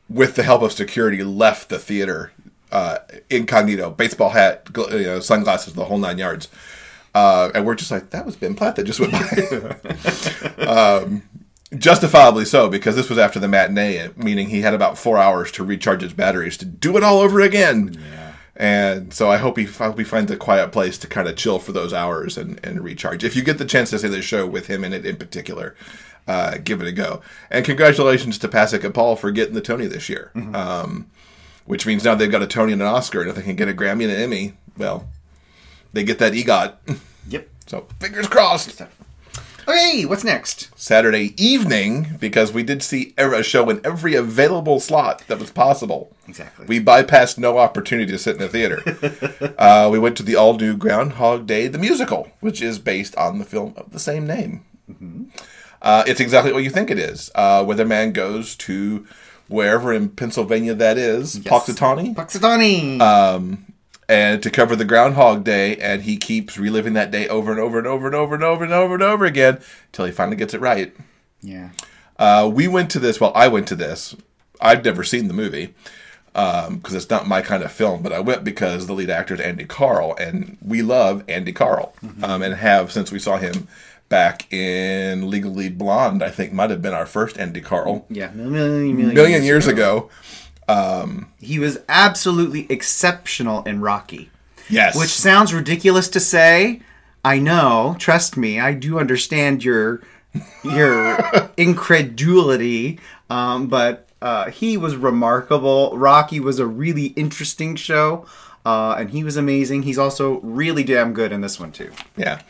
with 0.09 0.37
the 0.37 0.45
help 0.45 0.63
of 0.63 0.71
security, 0.71 1.25
left 1.25 1.71
the 1.71 1.81
theater 1.81 2.31
uh, 2.71 2.99
incognito, 3.31 3.91
baseball 3.91 4.31
hat, 4.31 4.69
you 4.77 5.03
know, 5.03 5.19
sunglasses, 5.19 5.75
the 5.75 5.87
whole 5.87 5.99
nine 5.99 6.19
yards. 6.19 6.49
Uh, 7.17 7.51
and 7.53 7.65
we're 7.65 7.77
just 7.77 7.91
like, 7.91 8.11
that 8.11 8.27
was 8.27 8.37
Ben 8.37 8.55
Platt 8.55 8.77
that 8.77 8.85
just 8.85 8.99
went 9.01 9.13
by. 9.13 10.65
um, 10.67 11.23
justifiably 11.79 12.45
so, 12.45 12.69
because 12.69 12.97
this 12.97 13.09
was 13.09 13.19
after 13.19 13.39
the 13.39 13.49
matinee, 13.49 14.09
meaning 14.17 14.49
he 14.49 14.63
had 14.63 14.75
about 14.75 14.99
four 14.99 15.19
hours 15.19 15.51
to 15.53 15.65
recharge 15.65 16.03
his 16.03 16.13
batteries 16.13 16.57
to 16.59 16.65
do 16.65 16.97
it 16.97 17.03
all 17.03 17.21
over 17.21 17.41
again. 17.41 17.99
And 18.57 19.13
so 19.13 19.31
I 19.31 19.39
hope 19.39 19.59
he, 19.59 19.65
I 19.65 19.87
hope 19.87 19.99
he 19.99 20.05
finds 20.05 20.31
a 20.31 20.37
quiet 20.37 20.71
place 20.71 20.97
to 20.99 21.09
kind 21.09 21.29
of 21.29 21.37
chill 21.37 21.59
for 21.59 21.73
those 21.73 21.93
hours 21.93 22.39
and, 22.39 22.61
and 22.65 22.83
recharge. 22.85 23.25
If 23.25 23.35
you 23.35 23.43
get 23.43 23.59
the 23.59 23.65
chance 23.65 23.91
to 23.91 23.99
see 23.99 24.09
the 24.09 24.23
show 24.23 24.47
with 24.47 24.69
him 24.69 24.85
in 24.85 24.93
it 24.93 25.05
in 25.05 25.17
particular, 25.17 25.75
uh, 26.29 26.59
give 26.63 26.81
it 26.81 26.87
a 26.87 26.93
go. 26.93 27.21
And 27.51 27.65
congratulations 27.65 28.39
to 28.39 28.49
Pasek 28.49 28.85
and 28.85 28.95
Paul 28.95 29.17
for 29.17 29.31
getting 29.33 29.55
the 29.55 29.61
Tony 29.61 29.87
this 29.87 30.09
year. 30.09 30.31
Um, 30.55 31.11
which 31.67 31.87
means 31.87 32.05
now 32.05 32.15
they've 32.15 32.31
got 32.31 32.43
a 32.43 32.47
Tony 32.47 32.73
and 32.73 32.83
an 32.83 32.89
Oscar, 32.89 33.23
and 33.23 33.31
if 33.31 33.37
they 33.37 33.43
can 33.43 33.57
get 33.57 33.69
a 33.69 33.73
Grammy 33.73 34.05
and 34.05 34.13
an 34.13 34.21
Emmy, 34.21 34.53
well, 34.77 35.09
they 35.93 36.05
get 36.05 36.19
that 36.19 36.35
EGOT. 36.35 36.75
yep 37.29 37.49
So 37.67 37.87
fingers 37.99 38.29
crossed. 38.29 38.83
Okay 39.67 40.05
what's 40.05 40.25
next 40.25 40.71
Saturday 40.79 41.35
evening, 41.43 42.17
because 42.21 42.53
we 42.53 42.63
did 42.63 42.83
see 42.83 43.15
a 43.17 43.43
show 43.43 43.71
in 43.71 43.81
every 43.85 44.15
available 44.15 44.79
slot 44.79 45.23
that 45.29 45.39
was 45.39 45.51
possible. 45.51 46.15
Exactly. 46.29 46.67
We 46.67 46.81
bypassed 46.81 47.39
no 47.39 47.57
opportunity 47.59 48.13
to 48.13 48.19
sit 48.19 48.37
in 48.37 48.43
a 48.43 48.49
theater. 48.49 48.83
uh, 49.59 49.89
we 49.91 49.99
went 49.99 50.17
to 50.19 50.23
the 50.23 50.37
all 50.37 50.59
new 50.59 50.77
Groundhog 50.77 51.47
Day, 51.47 51.69
the 51.69 51.79
musical, 51.79 52.31
which 52.41 52.61
is 52.61 52.79
based 52.79 53.17
on 53.17 53.39
the 53.39 53.45
film 53.45 53.73
of 53.77 53.93
the 53.93 53.99
same 53.99 54.27
name. 54.27 54.65
Uh, 55.81 56.05
it's 56.07 56.21
exactly 56.21 56.53
what 56.53 56.65
you 56.65 56.71
think 56.71 56.91
it 56.91 56.99
is. 56.99 57.31
Uh, 57.35 57.65
Weatherman 57.65 58.13
goes 58.13 58.57
to 58.57 59.07
wherever 59.49 59.93
in 59.93 60.11
Pennsylvania 60.11 60.75
that 60.75 60.99
is, 60.99 61.39
Punxsutawney, 61.39 62.15
Punxsutawney. 62.15 63.01
And 64.15 64.41
to 64.45 64.51
cover 64.51 64.77
the 64.77 64.85
Groundhog 64.85 65.43
Day, 65.43 65.77
and 65.79 66.03
he 66.03 66.17
keeps 66.17 66.57
reliving 66.57 66.93
that 66.93 67.11
day 67.11 67.27
over 67.29 67.51
and 67.51 67.59
over 67.61 67.79
and 67.79 67.87
over 67.87 68.07
and 68.07 68.15
over 68.15 68.35
and 68.37 68.45
over 68.45 68.63
and 68.65 68.73
over 68.73 68.95
and 68.95 69.03
over 69.03 69.25
again 69.25 69.59
until 69.87 70.05
he 70.05 70.13
finally 70.13 70.37
gets 70.37 70.55
it 70.55 70.61
right. 70.61 70.95
yeah. 71.43 71.71
Uh, 72.17 72.49
we 72.53 72.69
went 72.69 72.91
to 72.93 73.01
this. 73.01 73.21
Well, 73.21 73.33
I 73.35 73.49
went 73.49 73.67
to 73.69 73.75
this. 73.75 74.15
I've 74.61 74.85
never 74.85 75.03
seen 75.03 75.27
the 75.27 75.35
movie 75.35 75.75
because 76.33 76.95
it's 76.95 77.11
not 77.11 77.27
my 77.27 77.43
kind 77.43 77.65
of 77.65 77.73
film. 77.73 78.03
But 78.05 78.13
I 78.13 78.21
went 78.21 78.45
because 78.45 78.87
the 78.87 78.93
lead 78.93 79.11
actor 79.11 79.35
is 79.35 79.41
Andy 79.41 79.65
Karl, 79.65 80.15
and 80.21 80.57
we 80.65 80.81
love 80.83 81.25
Andy 81.29 81.53
Karl, 81.53 81.93
um, 82.23 82.41
and 82.43 82.55
have 82.55 82.93
since 82.93 83.11
we 83.11 83.19
saw 83.19 83.39
him 83.39 83.67
back 84.09 84.53
in 84.53 85.29
Legally 85.29 85.69
Blonde. 85.69 86.23
I 86.23 86.31
think 86.31 86.53
might 86.53 86.71
have 86.71 86.81
been 86.83 86.95
our 86.95 87.07
first 87.07 87.37
Andy 87.37 87.61
Karl. 87.61 88.07
Yeah, 88.09 88.31
million, 88.31 88.97
million, 88.97 89.15
Million 89.15 89.43
years 89.43 89.67
ago. 89.67 90.09
He 91.41 91.59
was 91.59 91.79
absolutely 91.89 92.67
exceptional 92.71 93.63
in 93.65 93.81
Rocky. 93.81 94.31
Yes. 94.69 94.97
Which 94.97 95.11
sounds 95.11 95.53
ridiculous 95.53 96.09
to 96.09 96.21
say. 96.21 96.81
I 97.25 97.39
know. 97.39 97.97
Trust 97.99 98.37
me. 98.37 98.61
I 98.61 98.75
do 98.75 98.99
understand 98.99 99.65
your 99.65 100.03
your 100.63 101.19
incredulity. 101.57 102.99
Um, 103.31 103.69
but 103.69 104.09
uh, 104.23 104.51
he 104.51 104.77
was 104.77 104.97
remarkable. 104.97 105.97
Rocky 105.97 106.41
was 106.41 106.59
a 106.59 106.67
really 106.67 107.07
interesting 107.09 107.77
show, 107.77 108.27
uh, 108.65 108.97
and 108.99 109.11
he 109.11 109.25
was 109.25 109.37
amazing. 109.37 109.83
He's 109.83 109.99
also 109.99 110.41
really 110.41 110.85
damn 110.85 111.13
good 111.13 111.33
in 111.33 111.41
this 111.41 111.61
one 111.61 111.73
too. 111.73 111.93
Yeah. 112.17 112.41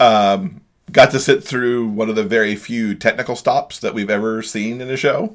Um, 0.00 0.62
got 0.90 1.10
to 1.10 1.18
sit 1.18 1.44
through 1.44 1.88
one 1.88 2.08
of 2.08 2.16
the 2.16 2.24
very 2.24 2.56
few 2.56 2.94
technical 2.94 3.36
stops 3.36 3.78
that 3.80 3.94
we've 3.94 4.10
ever 4.10 4.42
seen 4.42 4.80
in 4.80 4.90
a 4.90 4.96
show. 4.96 5.34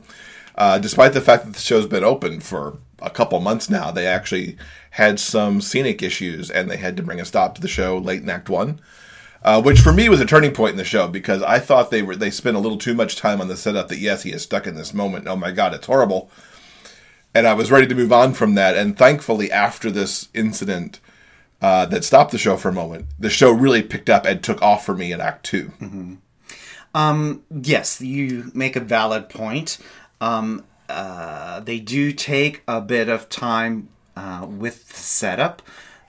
Uh, 0.55 0.77
despite 0.77 1.13
the 1.13 1.21
fact 1.21 1.45
that 1.45 1.53
the 1.53 1.59
show's 1.59 1.87
been 1.87 2.03
open 2.03 2.39
for 2.39 2.77
a 3.01 3.09
couple 3.09 3.39
months 3.39 3.69
now, 3.69 3.91
they 3.91 4.05
actually 4.05 4.57
had 4.91 5.19
some 5.19 5.61
scenic 5.61 6.01
issues 6.01 6.49
and 6.49 6.69
they 6.69 6.77
had 6.77 6.95
to 6.97 7.03
bring 7.03 7.19
a 7.19 7.25
stop 7.25 7.55
to 7.55 7.61
the 7.61 7.67
show 7.67 7.97
late 7.97 8.21
in 8.21 8.29
Act 8.29 8.49
One. 8.49 8.79
Uh, 9.43 9.61
which 9.61 9.81
for 9.81 9.91
me 9.91 10.07
was 10.07 10.21
a 10.21 10.25
turning 10.25 10.53
point 10.53 10.71
in 10.71 10.77
the 10.77 10.85
show 10.85 11.05
because 11.05 11.43
I 11.43 11.59
thought 11.59 11.91
they 11.91 12.01
were 12.01 12.15
they 12.15 12.31
spent 12.31 12.55
a 12.55 12.61
little 12.61 12.77
too 12.77 12.93
much 12.93 13.17
time 13.17 13.41
on 13.41 13.49
the 13.49 13.57
setup 13.57 13.89
that 13.89 13.97
yes 13.97 14.23
he 14.23 14.31
is 14.31 14.41
stuck 14.43 14.65
in 14.65 14.75
this 14.75 14.93
moment 14.93 15.27
oh 15.27 15.35
my 15.35 15.51
god 15.51 15.73
it's 15.73 15.87
horrible 15.87 16.31
and 17.35 17.45
I 17.45 17.53
was 17.53 17.69
ready 17.69 17.85
to 17.87 17.93
move 17.93 18.13
on 18.13 18.31
from 18.31 18.55
that 18.55 18.77
and 18.77 18.97
thankfully 18.97 19.51
after 19.51 19.91
this 19.91 20.29
incident 20.33 21.01
uh, 21.61 21.85
that 21.87 22.05
stopped 22.05 22.31
the 22.31 22.37
show 22.37 22.55
for 22.55 22.69
a 22.69 22.73
moment 22.73 23.07
the 23.19 23.29
show 23.29 23.51
really 23.51 23.83
picked 23.83 24.09
up 24.09 24.25
and 24.25 24.41
took 24.41 24.61
off 24.61 24.85
for 24.85 24.95
me 24.95 25.11
in 25.11 25.19
Act 25.19 25.45
2 25.47 26.19
Yes, 27.49 28.01
you 28.01 28.51
make 28.53 28.75
a 28.75 28.79
valid 28.79 29.29
point. 29.29 29.77
Um, 30.23 30.63
uh, 30.87 31.59
they 31.59 31.79
do 31.79 32.13
take 32.13 32.63
a 32.65 32.79
bit 32.79 33.09
of 33.09 33.27
time 33.27 33.89
uh, 34.15 34.47
with 34.49 34.87
the 34.87 34.99
setup. 34.99 35.61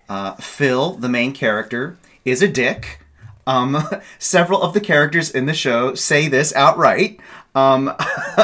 Uh, 0.09 0.35
Phil, 0.37 0.93
the 0.93 1.09
main 1.09 1.33
character, 1.33 1.97
is 2.25 2.41
a 2.41 2.47
dick. 2.47 3.01
Um, 3.45 3.77
several 4.21 4.62
of 4.62 4.73
the 4.73 4.81
characters 4.81 5.31
in 5.33 5.47
the 5.47 5.55
show 5.55 5.97
say 5.97 6.29
this 6.29 6.55
outright. 6.55 7.19
Um, 7.57 7.93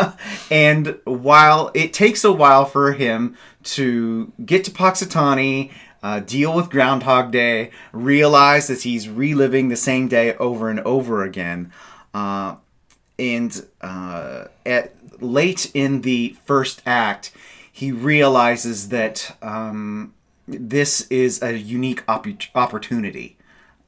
and 0.50 0.98
while 1.04 1.70
it 1.74 1.92
takes 1.92 2.24
a 2.24 2.32
while 2.32 2.64
for 2.64 2.92
him 2.92 3.36
to 3.62 4.32
get 4.44 4.64
to 4.64 4.72
Punxsutawney, 4.72 5.70
uh, 6.02 6.18
deal 6.18 6.52
with 6.52 6.70
Groundhog 6.70 7.30
Day, 7.30 7.70
realize 7.92 8.66
that 8.66 8.82
he's 8.82 9.08
reliving 9.08 9.68
the 9.68 9.76
same 9.76 10.08
day 10.08 10.34
over 10.34 10.68
and 10.68 10.80
over 10.80 11.22
again, 11.22 11.70
uh, 12.12 12.56
and 13.18 13.66
uh, 13.82 14.46
at 14.64 14.94
late 15.22 15.70
in 15.74 16.02
the 16.02 16.36
first 16.44 16.82
act, 16.86 17.32
he 17.70 17.92
realizes 17.92 18.88
that 18.88 19.36
um, 19.42 20.14
this 20.46 21.02
is 21.08 21.42
a 21.42 21.56
unique 21.56 22.02
opp- 22.08 22.26
opportunity 22.54 23.36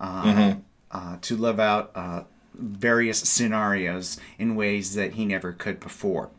uh, 0.00 0.54
uh, 0.90 1.16
to 1.20 1.36
live 1.36 1.60
out 1.60 1.90
uh, 1.94 2.22
various 2.54 3.18
scenarios 3.20 4.18
in 4.38 4.54
ways 4.54 4.94
that 4.94 5.14
he 5.14 5.24
never 5.24 5.52
could 5.52 5.80
before. 5.80 6.30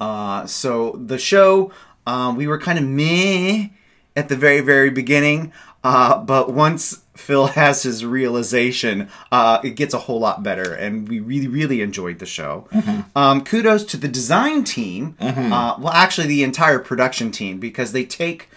Uh, 0.00 0.46
so 0.46 0.92
the 0.92 1.18
show, 1.18 1.72
uh, 2.06 2.34
we 2.36 2.46
were 2.46 2.58
kind 2.58 2.78
of 2.78 2.84
meh 2.84 3.68
at 4.16 4.28
the 4.28 4.36
very, 4.36 4.60
very 4.60 4.90
beginning, 4.90 5.52
uh, 5.84 6.18
but 6.18 6.52
once 6.52 7.01
Phil 7.14 7.46
has 7.48 7.82
his 7.82 8.04
realization, 8.04 9.08
uh, 9.30 9.60
it 9.62 9.76
gets 9.76 9.92
a 9.94 9.98
whole 9.98 10.18
lot 10.18 10.42
better, 10.42 10.72
and 10.74 11.08
we 11.08 11.20
really, 11.20 11.48
really 11.48 11.80
enjoyed 11.82 12.18
the 12.18 12.26
show. 12.26 12.66
Um, 13.14 13.44
kudos 13.44 13.84
to 13.84 13.96
the 13.96 14.08
design 14.08 14.64
team, 14.64 15.16
uh, 15.20 15.76
well, 15.78 15.92
actually, 15.92 16.26
the 16.26 16.42
entire 16.42 16.78
production 16.78 17.30
team, 17.30 17.60
because 17.60 17.92
they 17.92 18.04
take 18.04 18.48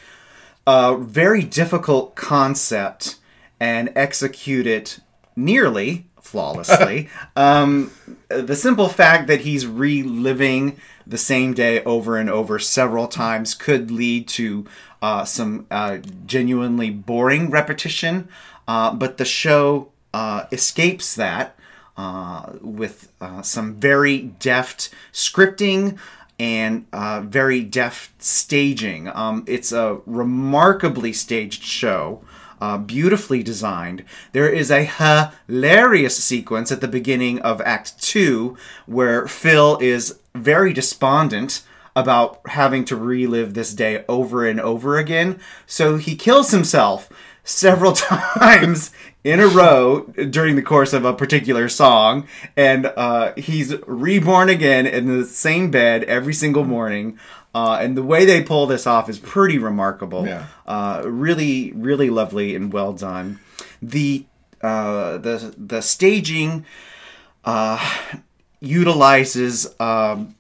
a 0.66 0.95
very 0.97 1.43
difficult 1.43 2.16
concept 2.16 3.18
and 3.60 3.91
execute 3.95 4.68
it 4.68 4.99
nearly 5.36 6.08
flawlessly. 6.26 7.10
um, 7.36 7.92
the 8.28 8.56
simple 8.56 8.90
fact 8.90 9.28
that 9.28 9.42
he's 9.42 9.66
reliving 9.66 10.78
the 11.08 11.18
same 11.18 11.54
day 11.54 11.84
over 11.84 12.18
and 12.18 12.30
over 12.30 12.58
several 12.60 13.08
times 13.08 13.54
could 13.54 13.92
lead 13.92 14.28
to 14.28 14.66
uh, 15.02 15.24
some 15.24 15.68
uh, 15.70 15.98
genuinely 16.26 16.90
boring 16.90 17.52
repetition, 17.52 18.28
uh, 18.68 18.94
but 18.94 19.18
the 19.18 19.26
show 19.26 19.92
uh, 20.14 20.46
escapes 20.52 21.16
that 21.16 21.58
uh, 21.98 22.54
with 22.62 23.12
uh, 23.22 23.42
some 23.42 23.76
very 23.76 24.22
deft 24.22 24.90
scripting 25.14 25.98
and 26.40 26.86
uh, 26.92 27.22
very 27.22 27.62
deft 27.62 28.22
staging. 28.22 29.08
Um, 29.10 29.46
it's 29.48 29.72
a 29.72 30.00
remarkably 30.06 31.14
staged 31.14 31.64
show, 31.64 32.22
uh, 32.62 32.78
beautifully 32.78 33.43
designed. 33.43 34.03
There 34.32 34.49
is 34.49 34.72
a 34.72 34.84
hilarious 35.47 36.24
sequence 36.24 36.72
at 36.72 36.82
the 36.82 36.88
beginning 36.88 37.39
of 37.41 37.62
Act 37.62 38.01
Two 38.01 38.58
where 38.86 39.28
Phil 39.28 39.78
is 39.82 40.20
very 40.34 40.74
despondent 40.74 41.64
about 41.95 42.41
having 42.47 42.84
to 42.86 42.95
relive 42.95 43.53
this 43.53 43.74
day 43.74 44.03
over 44.10 44.45
and 44.45 44.60
over 44.60 44.97
again. 44.97 45.39
So 45.66 45.97
he 45.97 46.16
kills 46.16 46.51
himself 46.51 47.10
several 47.43 47.93
times 47.93 48.91
in 49.26 49.40
a 49.40 49.48
row 49.48 50.02
during 50.30 50.56
the 50.56 50.62
course 50.62 50.94
of 50.94 51.04
a 51.04 51.12
particular 51.12 51.68
song, 51.68 52.28
and 52.56 52.86
uh, 52.96 53.34
he's 53.36 53.74
reborn 53.88 54.50
again 54.50 54.86
in 54.86 55.08
the 55.08 55.26
same 55.26 55.72
bed 55.72 56.04
every 56.04 56.34
single 56.34 56.64
morning. 56.64 57.18
Uh, 57.54 57.80
and 57.82 57.98
the 57.98 58.04
way 58.04 58.24
they 58.24 58.44
pull 58.44 58.68
this 58.68 58.86
off 58.86 59.10
is 59.10 59.18
pretty 59.18 59.58
remarkable. 59.58 60.28
Yeah. 60.28 60.46
Uh, 60.68 61.02
really, 61.06 61.72
really 61.74 62.12
lovely 62.12 62.56
and 62.56 62.72
well 62.72 62.94
done. 62.94 63.40
The 63.82 64.26
uh, 64.62 65.18
the 65.18 65.56
the 65.58 65.82
staging 65.82 66.66
uh, 67.46 67.80
utilizes 68.60 69.74
um, 69.80 70.36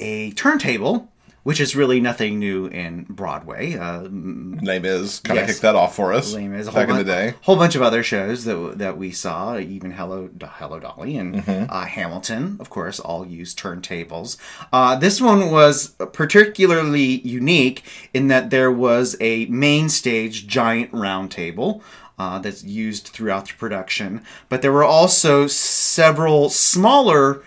a 0.00 0.32
turntable, 0.32 1.12
which 1.44 1.60
is 1.60 1.76
really 1.76 2.00
nothing 2.00 2.38
new 2.40 2.66
in 2.66 3.06
Broadway. 3.08 3.76
Uh, 3.76 4.08
name 4.10 4.84
is 4.84 5.20
kind 5.20 5.38
of 5.38 5.42
Yes. 5.46 5.50
kicked 5.54 5.62
that 5.62 5.76
off 5.76 5.94
for 5.94 6.12
us 6.12 6.34
Lame 6.34 6.54
as 6.54 6.66
a 6.66 6.72
back 6.72 6.88
whole 6.88 6.96
in 6.98 7.04
the 7.06 7.12
bu- 7.12 7.16
day 7.16 7.34
whole 7.42 7.56
bunch 7.56 7.74
of 7.76 7.82
other 7.82 8.02
shows 8.02 8.44
that 8.44 8.78
that 8.78 8.98
we 8.98 9.10
saw, 9.12 9.56
even 9.58 9.92
Hello 9.92 10.28
Hello 10.42 10.80
Dolly 10.80 11.16
and 11.16 11.36
Mm-hmm. 11.36 11.66
uh, 11.70 11.84
Hamilton, 11.84 12.56
of 12.60 12.68
course, 12.70 12.98
all 12.98 13.26
used 13.26 13.58
turntables. 13.58 14.36
Uh, 14.72 14.96
this 14.96 15.20
one 15.20 15.50
was 15.50 15.88
particularly 16.12 17.20
unique 17.20 17.84
in 18.12 18.28
that 18.28 18.50
there 18.50 18.70
was 18.72 19.16
a 19.20 19.44
main 19.46 19.88
stage 19.88 20.46
giant 20.46 20.92
round 20.92 21.30
table. 21.30 21.82
Uh, 22.16 22.38
that's 22.38 22.62
used 22.62 23.08
throughout 23.08 23.48
the 23.48 23.54
production, 23.54 24.22
but 24.48 24.62
there 24.62 24.70
were 24.70 24.84
also 24.84 25.48
several 25.48 26.48
smaller 26.48 27.42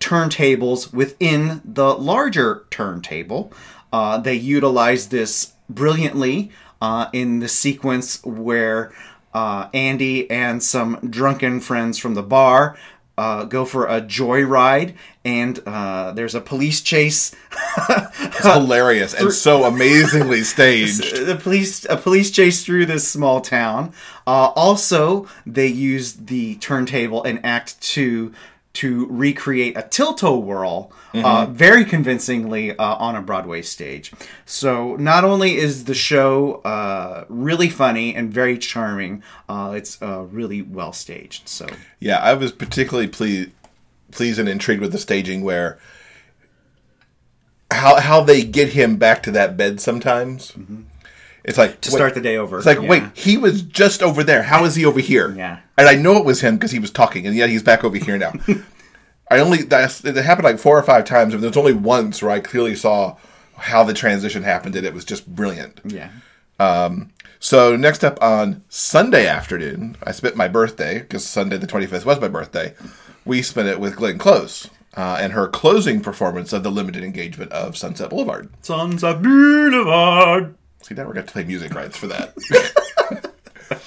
turntables 0.00 0.92
within 0.92 1.60
the 1.64 1.94
larger 1.94 2.66
turntable. 2.70 3.52
Uh, 3.92 4.18
they 4.18 4.34
utilize 4.34 5.08
this 5.08 5.52
brilliantly 5.68 6.50
uh, 6.80 7.08
in 7.12 7.40
the 7.40 7.48
sequence 7.48 8.24
where 8.24 8.92
uh, 9.34 9.68
Andy 9.74 10.30
and 10.30 10.62
some 10.62 10.96
drunken 11.08 11.60
friends 11.60 11.98
from 11.98 12.14
the 12.14 12.22
bar 12.22 12.76
uh, 13.18 13.44
go 13.44 13.64
for 13.64 13.84
a 13.86 14.00
joyride, 14.00 14.94
and 15.24 15.58
uh, 15.66 16.12
there's 16.12 16.36
a 16.36 16.40
police 16.40 16.80
chase. 16.80 17.34
it's 17.78 18.46
hilarious 18.46 19.12
and 19.12 19.32
so 19.32 19.64
amazingly 19.72 20.42
staged 20.44 21.26
the 21.26 21.34
police 21.34 21.84
a 21.86 21.96
police 21.96 22.30
chase 22.30 22.64
through 22.64 22.86
this 22.86 23.08
small 23.08 23.40
town. 23.40 23.92
Uh, 24.26 24.52
also, 24.54 25.26
they 25.44 25.66
used 25.66 26.28
the 26.28 26.54
turntable 26.56 27.24
in 27.24 27.38
Act 27.38 27.80
Two 27.80 28.32
to 28.78 29.06
recreate 29.06 29.76
a 29.76 29.82
Tilt-A-Whirl 29.82 30.92
uh, 31.14 31.46
very 31.46 31.84
convincingly 31.84 32.76
uh, 32.76 32.94
on 32.94 33.16
a 33.16 33.20
Broadway 33.20 33.60
stage. 33.60 34.12
So 34.46 34.94
not 34.94 35.24
only 35.24 35.56
is 35.56 35.86
the 35.86 35.94
show 35.94 36.60
uh, 36.64 37.24
really 37.28 37.68
funny 37.68 38.14
and 38.14 38.32
very 38.32 38.56
charming, 38.56 39.24
uh, 39.48 39.72
it's 39.74 40.00
uh, 40.00 40.26
really 40.30 40.62
well 40.62 40.92
staged. 40.92 41.48
So 41.48 41.66
Yeah, 41.98 42.18
I 42.18 42.34
was 42.34 42.52
particularly 42.52 43.08
pleased, 43.08 43.50
pleased 44.12 44.38
and 44.38 44.48
intrigued 44.48 44.80
with 44.80 44.92
the 44.92 44.98
staging 44.98 45.42
where 45.42 45.80
how 47.72 48.00
how 48.00 48.22
they 48.22 48.44
get 48.44 48.74
him 48.74 48.96
back 48.96 49.24
to 49.24 49.32
that 49.32 49.56
bed 49.56 49.80
sometimes. 49.80 50.52
It's 51.44 51.56
like 51.58 51.80
to 51.82 51.90
start 51.90 52.14
the 52.14 52.20
day 52.20 52.36
over, 52.36 52.58
It's 52.58 52.66
like, 52.66 52.80
yeah. 52.80 52.88
wait, 52.88 53.02
he 53.14 53.36
was 53.36 53.62
just 53.62 54.02
over 54.02 54.22
there. 54.22 54.42
How 54.42 54.64
is 54.64 54.74
he 54.74 54.84
over 54.84 55.00
here? 55.00 55.34
Yeah. 55.34 55.60
and 55.76 55.88
I 55.88 55.94
know 55.94 56.16
it 56.16 56.24
was 56.24 56.40
him 56.40 56.56
because 56.56 56.72
he 56.72 56.78
was 56.78 56.90
talking, 56.90 57.26
and 57.26 57.34
yet 57.36 57.48
he's 57.48 57.62
back 57.62 57.84
over 57.84 57.96
here 57.96 58.18
now. 58.18 58.32
I 59.30 59.40
only 59.40 59.62
that's 59.62 60.04
it 60.04 60.16
happened 60.16 60.44
like 60.44 60.58
four 60.58 60.78
or 60.78 60.82
five 60.82 61.04
times, 61.04 61.34
and 61.34 61.42
there's 61.42 61.56
only 61.56 61.72
once 61.74 62.22
where 62.22 62.30
I 62.32 62.40
clearly 62.40 62.74
saw 62.74 63.16
how 63.56 63.84
the 63.84 63.92
transition 63.94 64.42
happened, 64.42 64.74
and 64.76 64.86
it 64.86 64.94
was 64.94 65.04
just 65.04 65.26
brilliant. 65.34 65.80
yeah. 65.84 66.10
So 67.40 67.76
next 67.76 68.02
up 68.04 68.20
on 68.22 68.64
Sunday 68.68 69.26
afternoon, 69.26 69.96
I 70.02 70.10
spent 70.12 70.34
my 70.34 70.48
birthday 70.48 70.98
because 71.00 71.24
Sunday 71.24 71.56
the 71.56 71.68
25th 71.68 72.04
was 72.04 72.20
my 72.20 72.26
birthday. 72.28 72.74
We 73.24 73.42
spent 73.42 73.68
it 73.68 73.78
with 73.78 73.94
Glenn 73.96 74.18
Close 74.18 74.68
uh, 74.96 75.18
and 75.20 75.32
her 75.34 75.46
closing 75.46 76.00
performance 76.00 76.52
of 76.52 76.64
the 76.64 76.70
limited 76.70 77.04
engagement 77.04 77.52
of 77.52 77.76
Sunset 77.76 78.10
Boulevard. 78.10 78.50
Sunset 78.62 79.22
Boulevard. 79.22 80.56
See, 80.88 80.94
now 80.94 81.04
we're 81.04 81.12
going 81.12 81.26
to 81.26 81.32
play 81.32 81.44
music 81.44 81.74
rights 81.74 81.98
for 81.98 82.06
that. 82.06 82.32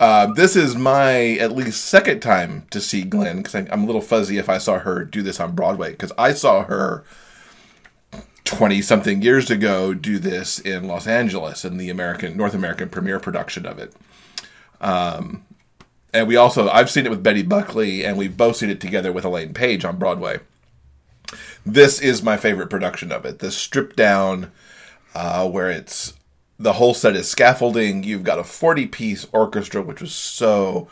uh, 0.00 0.32
this 0.32 0.56
is 0.56 0.74
my 0.74 1.32
at 1.32 1.52
least 1.52 1.84
second 1.84 2.20
time 2.20 2.66
to 2.70 2.80
see 2.80 3.02
Glenn 3.02 3.42
because 3.42 3.54
I'm 3.54 3.82
a 3.82 3.86
little 3.86 4.00
fuzzy 4.00 4.38
if 4.38 4.48
I 4.48 4.56
saw 4.56 4.78
her 4.78 5.04
do 5.04 5.20
this 5.20 5.38
on 5.38 5.54
Broadway 5.54 5.90
because 5.90 6.12
I 6.16 6.32
saw 6.32 6.64
her 6.64 7.04
20 8.44 8.80
something 8.80 9.20
years 9.20 9.50
ago 9.50 9.92
do 9.92 10.18
this 10.18 10.58
in 10.58 10.88
Los 10.88 11.06
Angeles 11.06 11.62
in 11.62 11.76
the 11.76 11.90
American 11.90 12.38
North 12.38 12.54
American 12.54 12.88
premiere 12.88 13.20
production 13.20 13.66
of 13.66 13.78
it. 13.78 13.92
Um, 14.80 15.44
and 16.14 16.26
we 16.26 16.36
also 16.36 16.70
I've 16.70 16.90
seen 16.90 17.04
it 17.04 17.10
with 17.10 17.22
Betty 17.22 17.42
Buckley 17.42 18.02
and 18.02 18.16
we've 18.16 18.38
both 18.38 18.56
seen 18.56 18.70
it 18.70 18.80
together 18.80 19.12
with 19.12 19.26
Elaine 19.26 19.52
Paige 19.52 19.84
on 19.84 19.98
Broadway. 19.98 20.40
this 21.66 22.00
is 22.00 22.22
my 22.22 22.38
favorite 22.38 22.70
production 22.70 23.12
of 23.12 23.26
it. 23.26 23.40
The 23.40 23.50
stripped 23.50 23.96
down, 23.96 24.52
uh, 25.14 25.46
where 25.50 25.70
it's 25.70 26.15
the 26.58 26.74
whole 26.74 26.94
set 26.94 27.16
is 27.16 27.28
scaffolding. 27.28 28.02
You've 28.02 28.24
got 28.24 28.38
a 28.38 28.44
40 28.44 28.86
piece 28.86 29.26
orchestra, 29.32 29.82
which 29.82 30.00
was 30.00 30.14
so 30.14 30.88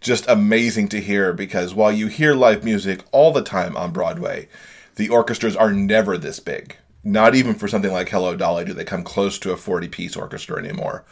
just 0.00 0.28
amazing 0.28 0.88
to 0.88 1.00
hear 1.00 1.32
because 1.32 1.74
while 1.74 1.92
you 1.92 2.06
hear 2.06 2.34
live 2.34 2.64
music 2.64 3.00
all 3.12 3.32
the 3.32 3.42
time 3.42 3.76
on 3.76 3.92
Broadway, 3.92 4.48
the 4.96 5.08
orchestras 5.08 5.56
are 5.56 5.72
never 5.72 6.18
this 6.18 6.40
big. 6.40 6.76
Not 7.02 7.34
even 7.34 7.54
for 7.54 7.68
something 7.68 7.92
like 7.92 8.08
Hello 8.08 8.34
Dolly 8.34 8.64
do 8.64 8.72
they 8.72 8.84
come 8.84 9.04
close 9.04 9.38
to 9.38 9.52
a 9.52 9.56
40 9.56 9.88
piece 9.88 10.16
orchestra 10.16 10.58
anymore. 10.58 11.04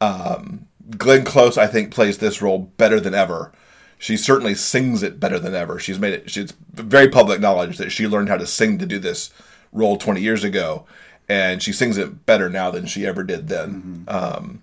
Um, 0.00 0.66
Glenn 0.98 1.24
Close, 1.24 1.56
I 1.56 1.68
think, 1.68 1.94
plays 1.94 2.18
this 2.18 2.42
role 2.42 2.58
better 2.58 2.98
than 2.98 3.14
ever. 3.14 3.52
She 3.98 4.16
certainly 4.16 4.56
sings 4.56 5.04
it 5.04 5.20
better 5.20 5.38
than 5.38 5.54
ever. 5.54 5.78
She's 5.78 5.98
made 5.98 6.12
it, 6.12 6.36
it's 6.36 6.54
very 6.72 7.08
public 7.08 7.40
knowledge 7.40 7.78
that 7.78 7.92
she 7.92 8.08
learned 8.08 8.28
how 8.28 8.36
to 8.36 8.48
sing 8.48 8.78
to 8.78 8.86
do 8.86 8.98
this 8.98 9.30
role 9.70 9.96
20 9.96 10.20
years 10.20 10.42
ago, 10.42 10.86
and 11.28 11.62
she 11.62 11.72
sings 11.72 11.96
it 11.98 12.26
better 12.26 12.50
now 12.50 12.70
than 12.70 12.86
she 12.86 13.06
ever 13.06 13.22
did 13.22 13.48
then. 13.48 14.04
Um, 14.08 14.62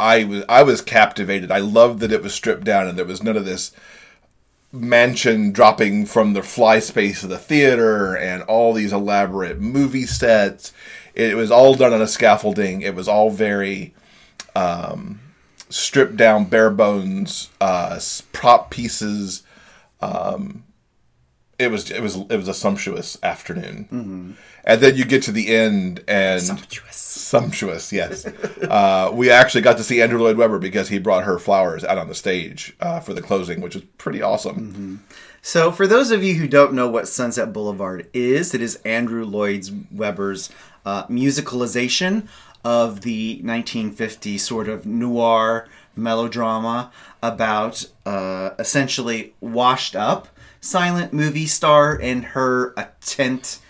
I 0.00 0.24
was 0.24 0.44
I 0.48 0.62
was 0.62 0.80
captivated. 0.80 1.50
I 1.50 1.58
loved 1.58 2.00
that 2.00 2.12
it 2.12 2.22
was 2.22 2.34
stripped 2.34 2.64
down 2.64 2.86
and 2.86 2.98
there 2.98 3.04
was 3.04 3.22
none 3.22 3.36
of 3.36 3.44
this 3.44 3.72
mansion 4.70 5.50
dropping 5.50 6.06
from 6.06 6.34
the 6.34 6.42
fly 6.42 6.78
space 6.78 7.22
of 7.22 7.30
the 7.30 7.38
theater 7.38 8.14
and 8.16 8.42
all 8.42 8.72
these 8.72 8.92
elaborate 8.92 9.60
movie 9.60 10.06
sets. 10.06 10.72
It 11.14 11.36
was 11.36 11.50
all 11.50 11.74
done 11.74 11.92
on 11.92 12.02
a 12.02 12.06
scaffolding. 12.06 12.82
It 12.82 12.94
was 12.94 13.08
all 13.08 13.30
very 13.30 13.94
um, 14.54 15.20
stripped 15.68 16.16
down, 16.16 16.44
bare 16.44 16.70
bones 16.70 17.50
uh, 17.60 17.98
prop 18.32 18.70
pieces. 18.70 19.42
Um, 20.00 20.62
it 21.58 21.70
was 21.70 21.90
it 21.90 22.00
was 22.00 22.16
it 22.16 22.36
was 22.36 22.48
a 22.48 22.54
sumptuous 22.54 23.18
afternoon, 23.22 24.36
and 24.64 24.80
then 24.80 24.96
you 24.96 25.04
get 25.04 25.22
to 25.24 25.32
the 25.32 25.48
end 25.54 26.04
and 26.06 26.40
Sumptuous. 26.42 26.96
sumptuous. 26.96 27.92
Yes, 27.92 28.26
uh, 28.62 29.10
we 29.12 29.30
actually 29.30 29.62
got 29.62 29.76
to 29.78 29.84
see 29.84 30.00
Andrew 30.00 30.20
Lloyd 30.22 30.36
Webber 30.36 30.58
because 30.58 30.88
he 30.88 30.98
brought 30.98 31.24
her 31.24 31.38
flowers 31.38 31.82
out 31.84 31.98
on 31.98 32.08
the 32.08 32.14
stage 32.14 32.76
uh, 32.80 33.00
for 33.00 33.12
the 33.12 33.22
closing, 33.22 33.60
which 33.60 33.74
was 33.74 33.84
pretty 33.98 34.22
awesome. 34.22 35.04
So, 35.42 35.72
for 35.72 35.86
those 35.86 36.10
of 36.10 36.22
you 36.22 36.34
who 36.34 36.46
don't 36.48 36.74
know 36.74 36.88
what 36.88 37.08
Sunset 37.08 37.52
Boulevard 37.52 38.08
is, 38.12 38.54
it 38.54 38.60
is 38.62 38.76
Andrew 38.84 39.24
Lloyd 39.24 39.86
Webber's 39.90 40.50
uh, 40.84 41.06
musicalization 41.06 42.28
of 42.64 43.00
the 43.02 43.34
1950 43.42 44.36
sort 44.38 44.68
of 44.68 44.84
noir 44.84 45.68
melodrama 45.96 46.90
about 47.22 47.86
uh, 48.06 48.50
essentially 48.58 49.32
washed 49.40 49.96
up 49.96 50.28
silent 50.60 51.12
movie 51.12 51.46
star 51.46 51.98
and 52.00 52.24
her 52.26 52.72
attempt 52.76 53.60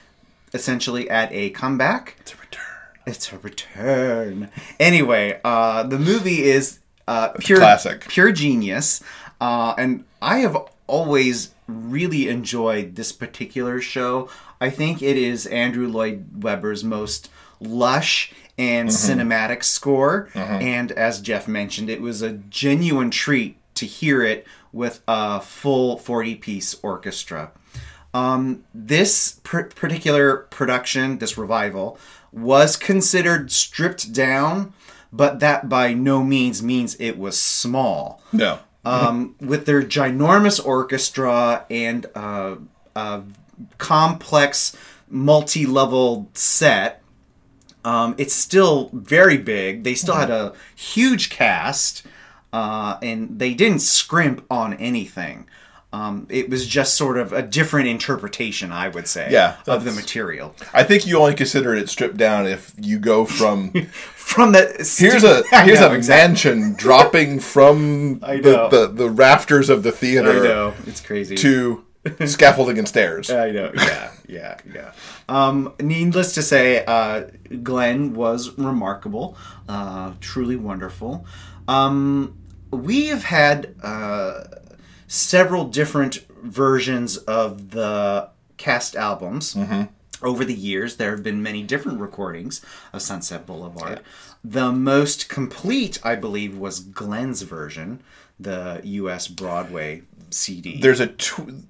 essentially 0.55 1.09
at 1.11 1.32
a 1.32 1.51
comeback. 1.51 2.16
It's 2.20 2.32
a 2.32 2.36
return. 2.36 2.64
It's 3.07 3.32
a 3.32 3.39
return. 3.39 4.51
Anyway, 4.78 5.41
uh, 5.45 5.82
the 5.82 5.99
movie 5.99 6.43
is 6.45 6.78
uh, 7.07 7.30
pure 7.39 7.59
classic. 7.59 8.07
pure 8.09 8.32
genius, 8.32 9.03
uh, 9.41 9.74
and 9.78 10.05
I 10.20 10.39
have 10.39 10.57
always 10.86 11.55
really 11.66 12.28
enjoyed 12.28 12.97
this 12.97 13.12
particular 13.12 13.80
show. 13.80 14.28
I 14.61 14.70
think 14.70 15.03
it 15.03 15.16
is 15.16 15.47
Andrew 15.47 15.86
Lloyd 15.89 16.43
Webber's 16.43 16.82
most 16.84 17.30
lush 17.61 18.32
and 18.59 18.89
cinematic 18.89 19.62
score, 19.62 20.28
and 20.34 20.91
as 20.93 21.20
Jeff 21.20 21.47
mentioned, 21.47 21.89
it 21.89 22.01
was 22.01 22.22
a 22.22 22.32
genuine 22.32 23.11
treat 23.11 23.57
to 23.76 23.86
hear 23.86 24.22
it 24.22 24.47
with 24.73 25.03
a 25.09 25.41
full 25.41 25.97
forty-piece 25.99 26.77
orchestra. 26.83 27.53
Um, 28.14 28.64
this 28.75 29.41
pr- 29.43 29.62
particular 29.62 30.39
production, 30.51 31.19
this 31.19 31.37
revival, 31.37 31.99
was 32.33 32.77
considered 32.77 33.51
stripped 33.53 34.12
down, 34.12 34.73
but 35.12 35.41
that 35.41 35.69
by 35.69 35.93
no 35.93 36.23
means 36.23 36.62
means 36.62 36.97
it 36.99 37.19
was 37.19 37.39
small. 37.39 38.23
No, 38.33 38.61
Um, 38.85 39.35
with 39.41 39.66
their 39.66 39.83
ginormous 39.83 40.64
orchestra 40.64 41.66
and 41.71 42.07
uh, 42.14 42.57
uh, 42.97 43.21
complex 43.77 44.75
multi-level 45.11 46.31
set, 46.35 47.03
um, 47.85 48.14
it's 48.19 48.35
still 48.35 48.91
very 48.93 49.37
big. 49.39 49.85
They 49.85 49.95
still 49.95 50.14
had 50.14 50.31
a 50.31 50.53
huge 50.75 51.29
cast, 51.31 52.07
uh, 52.59 52.98
and 53.02 53.38
they 53.38 53.54
didn't 53.54 53.78
scrimp 53.80 54.44
on 54.50 54.74
anything. 54.74 55.48
Um, 55.92 56.26
it 56.28 56.50
was 56.50 56.66
just 56.66 56.96
sort 56.96 57.16
of 57.16 57.32
a 57.32 57.40
different 57.40 57.88
interpretation, 57.88 58.72
I 58.72 58.88
would 58.88 59.06
say, 59.06 59.28
Yeah, 59.30 59.56
of 59.66 59.84
the 59.84 59.92
material. 59.92 60.54
I 60.74 60.82
think 60.82 61.06
you 61.06 61.18
only 61.18 61.34
consider 61.34 61.74
it 61.74 61.88
stripped 61.88 62.16
down 62.16 62.46
if 62.46 62.74
you 62.76 62.98
go 62.98 63.24
from 63.24 63.70
From 64.14 64.52
the 64.52 64.64
here's 64.98 65.24
a 65.24 65.42
here's 65.64 65.80
know, 65.80 65.92
a 65.92 65.94
exactly. 65.94 66.28
mansion 66.28 66.74
dropping 66.76 67.40
from 67.40 68.18
the, 68.18 68.68
the 68.70 68.90
the 68.92 69.09
rafters 69.09 69.70
of 69.70 69.82
the 69.82 69.92
theater. 69.92 70.40
I 70.40 70.48
know 70.48 70.74
it's 70.86 71.00
crazy. 71.00 71.36
to 71.36 71.84
scaffolding 72.26 72.78
and 72.78 72.86
stairs. 72.88 73.30
I 73.30 73.50
know. 73.52 73.70
Yeah, 73.74 74.11
yeah, 74.28 74.59
yeah. 74.74 74.92
Um, 75.28 75.74
needless 75.80 76.34
to 76.34 76.42
say, 76.42 76.84
uh, 76.84 77.28
Glenn 77.62 78.14
was 78.14 78.59
remarkable, 78.59 79.36
uh, 79.68 80.12
truly 80.20 80.56
wonderful. 80.56 81.24
Um, 81.66 82.34
we 82.71 83.07
have 83.07 83.25
had 83.25 83.75
uh, 83.83 84.45
several 85.07 85.64
different 85.64 86.27
versions 86.43 87.16
of 87.16 87.71
the 87.71 88.31
cast 88.57 88.97
albums. 88.97 89.57
Over 90.21 90.45
the 90.45 90.55
years, 90.55 90.97
there 90.97 91.12
have 91.12 91.23
been 91.23 91.43
many 91.43 91.62
different 91.62 92.01
recordings 92.01 92.61
of 92.93 93.03
Sunset 93.03 93.47
Boulevard. 93.47 94.01
The 94.43 94.73
most 94.73 95.29
complete, 95.29 96.01
I 96.05 96.16
believe, 96.16 96.57
was 96.57 96.81
Glenn's 96.81 97.43
version, 97.43 98.03
the 98.39 98.81
U.S. 98.83 99.29
Broadway 99.29 100.03
CD. 100.31 100.81
There's 100.81 100.99
a 101.01 101.07
tw- 101.09 101.64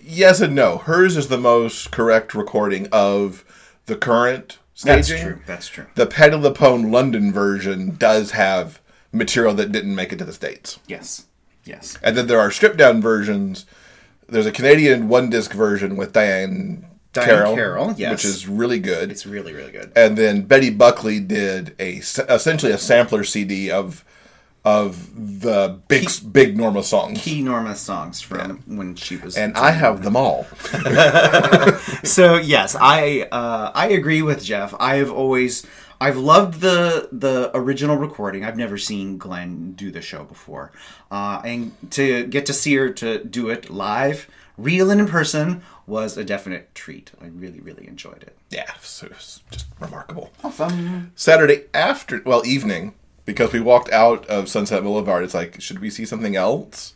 yes 0.00 0.40
and 0.40 0.54
no. 0.54 0.78
Hers 0.78 1.16
is 1.16 1.28
the 1.28 1.38
most 1.38 1.90
correct 1.90 2.34
recording 2.34 2.88
of 2.92 3.44
the 3.86 3.96
current 3.96 4.58
staging. 4.74 5.16
That's 5.16 5.22
true. 5.22 5.40
That's 5.46 5.68
true. 5.68 5.86
The 5.94 6.06
Patti 6.06 6.36
LuPone 6.36 6.92
London 6.92 7.32
version 7.32 7.96
does 7.96 8.32
have 8.32 8.80
material 9.12 9.54
that 9.54 9.70
didn't 9.72 9.94
make 9.94 10.12
it 10.12 10.18
to 10.18 10.24
the 10.24 10.32
states. 10.32 10.78
Yes. 10.86 11.26
Yes. 11.64 11.96
And 12.02 12.16
then 12.16 12.26
there 12.26 12.40
are 12.40 12.50
stripped 12.50 12.78
down 12.78 13.00
versions. 13.00 13.66
There's 14.28 14.46
a 14.46 14.52
Canadian 14.52 15.08
one 15.08 15.30
disc 15.30 15.52
version 15.52 15.96
with 15.96 16.12
Diahann, 16.12 16.84
Diahann 17.12 17.24
Carroll, 17.24 17.54
Carroll, 17.54 17.94
yes. 17.96 18.10
which 18.10 18.24
is 18.24 18.48
really 18.48 18.78
good. 18.78 19.10
It's 19.10 19.26
really, 19.26 19.52
really 19.52 19.70
good. 19.72 19.92
and 19.94 20.16
then 20.16 20.42
Betty 20.42 20.70
Buckley 20.70 21.20
did 21.20 21.74
a 21.78 21.96
essentially 21.98 22.72
a 22.72 22.78
sampler 22.78 23.22
CD 23.24 23.70
of 23.70 24.04
of 24.64 25.10
the 25.42 25.80
big 25.88 26.08
big 26.32 26.56
Norma 26.56 26.82
songs, 26.84 27.20
Key 27.20 27.42
Norma 27.42 27.74
songs 27.74 28.20
from 28.20 28.62
when 28.66 28.94
she 28.94 29.16
was. 29.16 29.36
and 29.36 29.56
I 29.56 29.72
have 29.72 30.02
them 30.04 30.16
all. 30.16 30.44
so 32.04 32.36
yes, 32.36 32.76
I 32.80 33.28
uh, 33.32 33.72
I 33.74 33.88
agree 33.88 34.22
with 34.22 34.42
Jeff. 34.42 34.72
I 34.78 34.96
have 34.96 35.10
always 35.10 35.66
I've 36.02 36.18
loved 36.18 36.60
the 36.60 37.08
the 37.12 37.52
original 37.54 37.96
recording. 37.96 38.44
I've 38.44 38.56
never 38.56 38.76
seen 38.76 39.18
Glenn 39.18 39.74
do 39.74 39.92
the 39.92 40.02
show 40.02 40.24
before, 40.24 40.72
uh, 41.12 41.40
and 41.44 41.76
to 41.92 42.26
get 42.26 42.44
to 42.46 42.52
see 42.52 42.74
her 42.74 42.90
to 42.90 43.22
do 43.22 43.48
it 43.50 43.70
live, 43.70 44.26
real 44.58 44.90
and 44.90 45.00
in 45.00 45.06
person, 45.06 45.62
was 45.86 46.16
a 46.16 46.24
definite 46.24 46.74
treat. 46.74 47.12
I 47.20 47.26
really, 47.26 47.60
really 47.60 47.86
enjoyed 47.86 48.24
it. 48.24 48.36
Yeah, 48.50 48.72
so 48.80 49.06
it 49.06 49.12
was 49.12 49.42
just 49.52 49.66
remarkable. 49.78 50.32
Awesome. 50.42 51.12
Saturday 51.14 51.66
after, 51.72 52.20
well, 52.26 52.44
evening, 52.44 52.94
because 53.24 53.52
we 53.52 53.60
walked 53.60 53.92
out 53.92 54.26
of 54.26 54.48
Sunset 54.48 54.82
Boulevard. 54.82 55.22
It's 55.22 55.34
like, 55.34 55.60
should 55.60 55.78
we 55.78 55.88
see 55.88 56.04
something 56.04 56.34
else? 56.34 56.94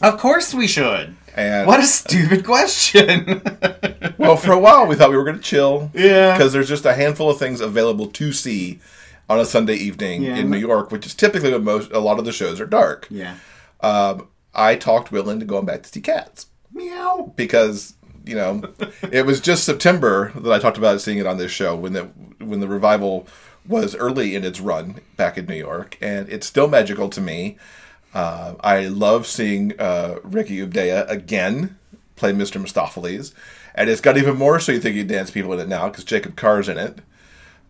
Of 0.00 0.16
course 0.18 0.54
we 0.54 0.68
should. 0.68 1.16
And 1.36 1.66
What 1.66 1.80
a 1.80 1.84
stupid 1.84 2.44
question. 2.44 3.42
well, 4.18 4.36
for 4.36 4.52
a 4.52 4.58
while 4.58 4.86
we 4.86 4.94
thought 4.96 5.10
we 5.10 5.16
were 5.16 5.24
going 5.24 5.36
to 5.36 5.42
chill. 5.42 5.90
Yeah. 5.94 6.32
Because 6.36 6.52
there's 6.52 6.68
just 6.68 6.84
a 6.84 6.94
handful 6.94 7.30
of 7.30 7.38
things 7.38 7.60
available 7.60 8.06
to 8.08 8.32
see 8.32 8.80
on 9.28 9.38
a 9.38 9.44
Sunday 9.44 9.74
evening 9.74 10.22
Yeah. 10.22 10.36
in 10.36 10.50
New 10.50 10.58
York, 10.58 10.90
which 10.90 11.06
is 11.06 11.14
typically 11.14 11.52
when 11.52 11.64
most 11.64 11.92
a 11.92 12.00
lot 12.00 12.18
of 12.18 12.24
the 12.24 12.32
shows 12.32 12.60
are 12.60 12.66
dark. 12.66 13.06
yeah. 13.10 13.36
Um, 13.80 14.28
I 14.54 14.74
talked 14.76 15.10
Will 15.12 15.30
into 15.30 15.46
going 15.46 15.64
back 15.64 15.82
to 15.84 15.88
see 15.88 16.00
Cats 16.00 16.46
Meow. 16.72 17.32
because 17.36 17.94
you 18.26 18.34
know 18.34 18.62
it 19.12 19.24
was 19.24 19.40
just 19.40 19.64
September 19.64 20.32
that 20.34 20.52
I 20.52 20.58
talked 20.58 20.76
about 20.76 21.00
seeing 21.00 21.18
it 21.18 21.26
on 21.26 21.38
this 21.38 21.52
show 21.52 21.74
when 21.76 21.92
the 21.94 22.02
when 22.40 22.60
the 22.60 22.68
revival 22.68 23.26
was 23.66 23.94
early 23.94 24.34
in 24.34 24.44
its 24.44 24.58
run 24.60 24.96
back 25.16 25.38
in 25.38 25.46
New 25.46 25.54
York, 25.54 25.96
and 26.00 26.28
it's 26.28 26.46
still 26.46 26.66
magical 26.68 27.08
to 27.10 27.20
me. 27.20 27.56
Uh, 28.12 28.54
I 28.60 28.86
love 28.86 29.26
seeing 29.26 29.78
uh, 29.78 30.16
Ricky 30.22 30.58
Ubeda 30.58 31.08
again 31.08 31.78
play 32.16 32.32
Mr. 32.32 32.60
Mistoffelees, 32.60 33.32
and 33.74 33.88
it's 33.88 34.00
got 34.00 34.18
even 34.18 34.36
more 34.36 34.60
so 34.60 34.72
you 34.72 34.80
think 34.80 34.96
you 34.96 35.04
dance 35.04 35.30
people 35.30 35.52
in 35.52 35.60
it 35.60 35.68
now 35.68 35.88
because 35.88 36.04
Jacob 36.04 36.36
Carr's 36.36 36.68
in 36.68 36.76
it, 36.76 36.98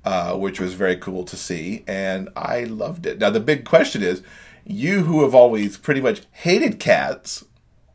uh, 0.05 0.35
which 0.35 0.59
was 0.59 0.75
very 0.75 0.97
cool 0.97 1.25
to 1.25 1.37
see, 1.37 1.85
and 1.87 2.29
I 2.35 2.65
loved 2.65 3.07
it. 3.07 3.19
Now 3.19 3.31
the 3.31 3.41
big 3.41 3.65
question 3.65 4.03
is, 4.03 4.23
you 4.65 5.05
who 5.05 5.23
have 5.23 5.35
always 5.35 5.77
pretty 5.77 6.01
much 6.01 6.23
hated 6.33 6.81
cats, 6.81 7.45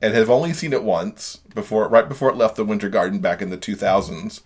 and 0.01 0.13
have 0.13 0.29
only 0.29 0.53
seen 0.53 0.73
it 0.73 0.83
once 0.83 1.37
before, 1.55 1.87
right 1.87 2.07
before 2.07 2.29
it 2.29 2.35
left 2.35 2.55
the 2.57 2.65
Winter 2.65 2.89
Garden 2.89 3.19
back 3.19 3.41
in 3.41 3.49
the 3.49 3.57
2000s. 3.57 4.41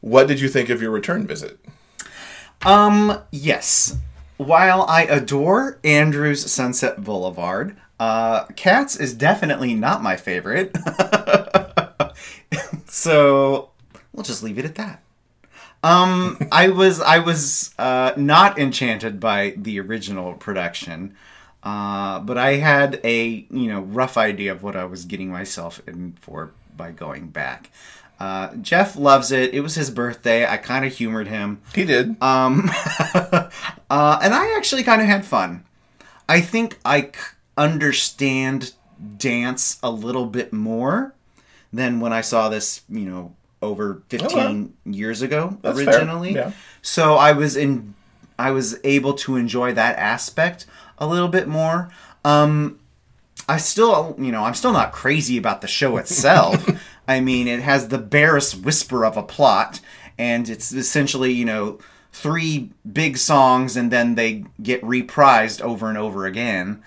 What 0.00 0.28
did 0.28 0.40
you 0.40 0.48
think 0.48 0.68
of 0.68 0.80
your 0.80 0.90
return 0.92 1.26
visit? 1.26 1.58
Um, 2.62 3.20
yes. 3.32 3.96
While 4.40 4.86
I 4.88 5.02
adore 5.02 5.78
Andrew's 5.84 6.50
Sunset 6.50 7.04
Boulevard, 7.04 7.76
uh, 7.98 8.46
Cats 8.56 8.96
is 8.96 9.12
definitely 9.12 9.74
not 9.74 10.02
my 10.02 10.16
favorite. 10.16 10.74
so 12.86 13.68
we'll 14.14 14.22
just 14.22 14.42
leave 14.42 14.58
it 14.58 14.64
at 14.64 14.76
that. 14.76 15.02
Um, 15.82 16.38
I 16.50 16.68
was 16.68 17.02
I 17.02 17.18
was 17.18 17.74
uh, 17.78 18.12
not 18.16 18.58
enchanted 18.58 19.20
by 19.20 19.52
the 19.58 19.78
original 19.78 20.32
production, 20.32 21.14
uh, 21.62 22.20
but 22.20 22.38
I 22.38 22.54
had 22.54 22.98
a 23.04 23.44
you 23.50 23.68
know 23.68 23.82
rough 23.82 24.16
idea 24.16 24.52
of 24.52 24.62
what 24.62 24.74
I 24.74 24.86
was 24.86 25.04
getting 25.04 25.28
myself 25.28 25.82
in 25.86 26.16
for 26.18 26.52
by 26.74 26.92
going 26.92 27.28
back. 27.28 27.70
Uh, 28.20 28.54
Jeff 28.56 28.96
loves 28.96 29.32
it. 29.32 29.54
It 29.54 29.60
was 29.62 29.74
his 29.74 29.90
birthday. 29.90 30.46
I 30.46 30.58
kind 30.58 30.84
of 30.84 30.92
humored 30.92 31.26
him. 31.26 31.62
He 31.74 31.86
did. 31.86 32.22
Um, 32.22 32.70
uh, 33.14 33.48
and 34.22 34.34
I 34.34 34.54
actually 34.56 34.82
kind 34.82 35.00
of 35.00 35.06
had 35.08 35.24
fun. 35.24 35.64
I 36.28 36.42
think 36.42 36.78
I 36.84 37.02
c- 37.02 37.08
understand 37.56 38.74
dance 39.16 39.78
a 39.82 39.90
little 39.90 40.26
bit 40.26 40.52
more 40.52 41.14
than 41.72 42.00
when 42.00 42.12
I 42.12 42.20
saw 42.20 42.48
this, 42.50 42.82
you 42.90 43.08
know, 43.08 43.34
over 43.62 44.02
15 44.08 44.74
years 44.84 45.22
ago 45.22 45.58
That's 45.62 45.78
originally. 45.78 46.34
Yeah. 46.34 46.52
So 46.82 47.14
I 47.14 47.32
was 47.32 47.56
in 47.56 47.94
I 48.38 48.52
was 48.52 48.78
able 48.84 49.12
to 49.14 49.36
enjoy 49.36 49.74
that 49.74 49.98
aspect 49.98 50.64
a 50.98 51.06
little 51.06 51.28
bit 51.28 51.46
more. 51.46 51.90
Um 52.24 52.78
I 53.48 53.56
still, 53.58 54.14
you 54.18 54.30
know, 54.30 54.44
I'm 54.44 54.54
still 54.54 54.72
not 54.72 54.92
crazy 54.92 55.36
about 55.36 55.60
the 55.60 55.66
show 55.68 55.96
itself. 55.96 56.64
I 57.10 57.20
mean, 57.20 57.48
it 57.48 57.60
has 57.60 57.88
the 57.88 57.98
barest 57.98 58.62
whisper 58.64 59.04
of 59.04 59.16
a 59.16 59.22
plot, 59.22 59.80
and 60.16 60.48
it's 60.48 60.72
essentially, 60.72 61.32
you 61.32 61.44
know, 61.44 61.78
three 62.12 62.70
big 62.90 63.16
songs, 63.16 63.76
and 63.76 63.90
then 63.90 64.14
they 64.14 64.44
get 64.62 64.80
reprised 64.82 65.60
over 65.60 65.88
and 65.88 65.98
over 65.98 66.24
again. 66.26 66.82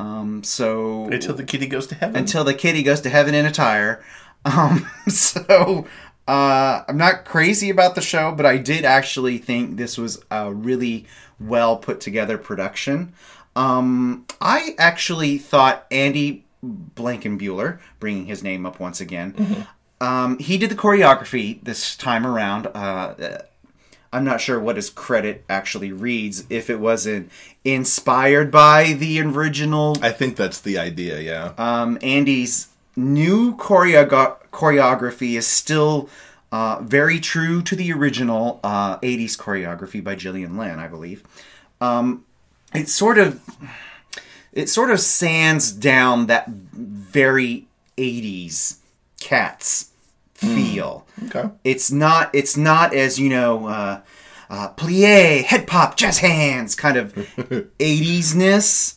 Um, 0.00 0.42
so 0.42 1.04
Until 1.04 1.34
the 1.34 1.44
kitty 1.44 1.66
goes 1.66 1.86
to 1.88 1.94
heaven. 1.94 2.16
until 2.16 2.44
the 2.44 2.54
kitty 2.54 2.82
goes 2.82 3.00
to 3.02 3.08
heaven 3.10 3.34
in 3.34 3.46
a 3.46 3.52
tire. 3.52 4.02
Um, 4.44 4.88
so 5.08 5.86
uh, 6.28 6.82
I'm 6.88 6.96
not 6.96 7.24
crazy 7.24 7.70
about 7.70 7.96
the 7.96 8.00
show, 8.00 8.32
but 8.32 8.46
I 8.46 8.56
did 8.56 8.84
actually 8.84 9.36
think 9.38 9.76
this 9.76 9.98
was 9.98 10.22
a 10.30 10.54
really 10.54 11.06
well 11.40 11.76
put 11.76 12.00
together 12.00 12.38
production. 12.38 13.12
Um, 13.56 14.24
I 14.40 14.76
actually 14.78 15.38
thought 15.38 15.86
Andy 15.90 16.44
Blankenbuehler, 16.64 17.78
bringing 18.00 18.26
his 18.26 18.42
name 18.42 18.66
up 18.66 18.80
once 18.80 19.00
again, 19.00 19.66
um, 20.00 20.38
he 20.38 20.58
did 20.58 20.70
the 20.70 20.74
choreography 20.74 21.62
this 21.62 21.96
time 21.96 22.26
around. 22.26 22.66
Uh, 22.68 23.38
I'm 24.12 24.24
not 24.24 24.40
sure 24.40 24.58
what 24.58 24.76
his 24.76 24.90
credit 24.90 25.44
actually 25.48 25.92
reads. 25.92 26.46
If 26.48 26.70
it 26.70 26.80
wasn't 26.80 27.30
inspired 27.64 28.50
by 28.50 28.94
the 28.94 29.20
original 29.20 29.96
I 30.00 30.10
think 30.10 30.36
that's 30.36 30.60
the 30.60 30.78
idea, 30.78 31.20
yeah. 31.20 31.52
um, 31.58 31.98
Andy's 32.02 32.68
new 32.96 33.54
choreo- 33.56 34.36
choreography 34.50 35.36
is 35.36 35.46
still 35.46 36.08
uh, 36.50 36.80
very 36.80 37.20
true 37.20 37.62
to 37.62 37.76
the 37.76 37.92
original 37.92 38.60
uh, 38.64 38.98
80s 39.00 39.36
choreography 39.36 40.02
by 40.02 40.14
Gillian 40.14 40.56
Lynne, 40.56 40.78
I 40.78 40.88
believe. 40.88 41.22
Um, 41.80 42.24
it 42.74 42.88
sort 42.88 43.18
of 43.18 43.40
it 44.52 44.68
sort 44.68 44.90
of 44.90 45.00
sands 45.00 45.72
down 45.72 46.26
that 46.26 46.48
very 46.48 47.66
80s 47.96 48.78
cats 49.20 49.90
feel. 50.34 51.06
okay. 51.26 51.50
It's 51.64 51.90
not 51.90 52.30
it's 52.34 52.56
not 52.56 52.94
as 52.94 53.18
you 53.18 53.28
know 53.28 53.66
uh, 53.66 54.00
uh, 54.48 54.72
plie, 54.74 55.42
head 55.44 55.66
pop, 55.66 55.96
jazz 55.96 56.18
hands 56.18 56.74
kind 56.74 56.96
of 56.96 57.12
80s-ness. 57.78 58.94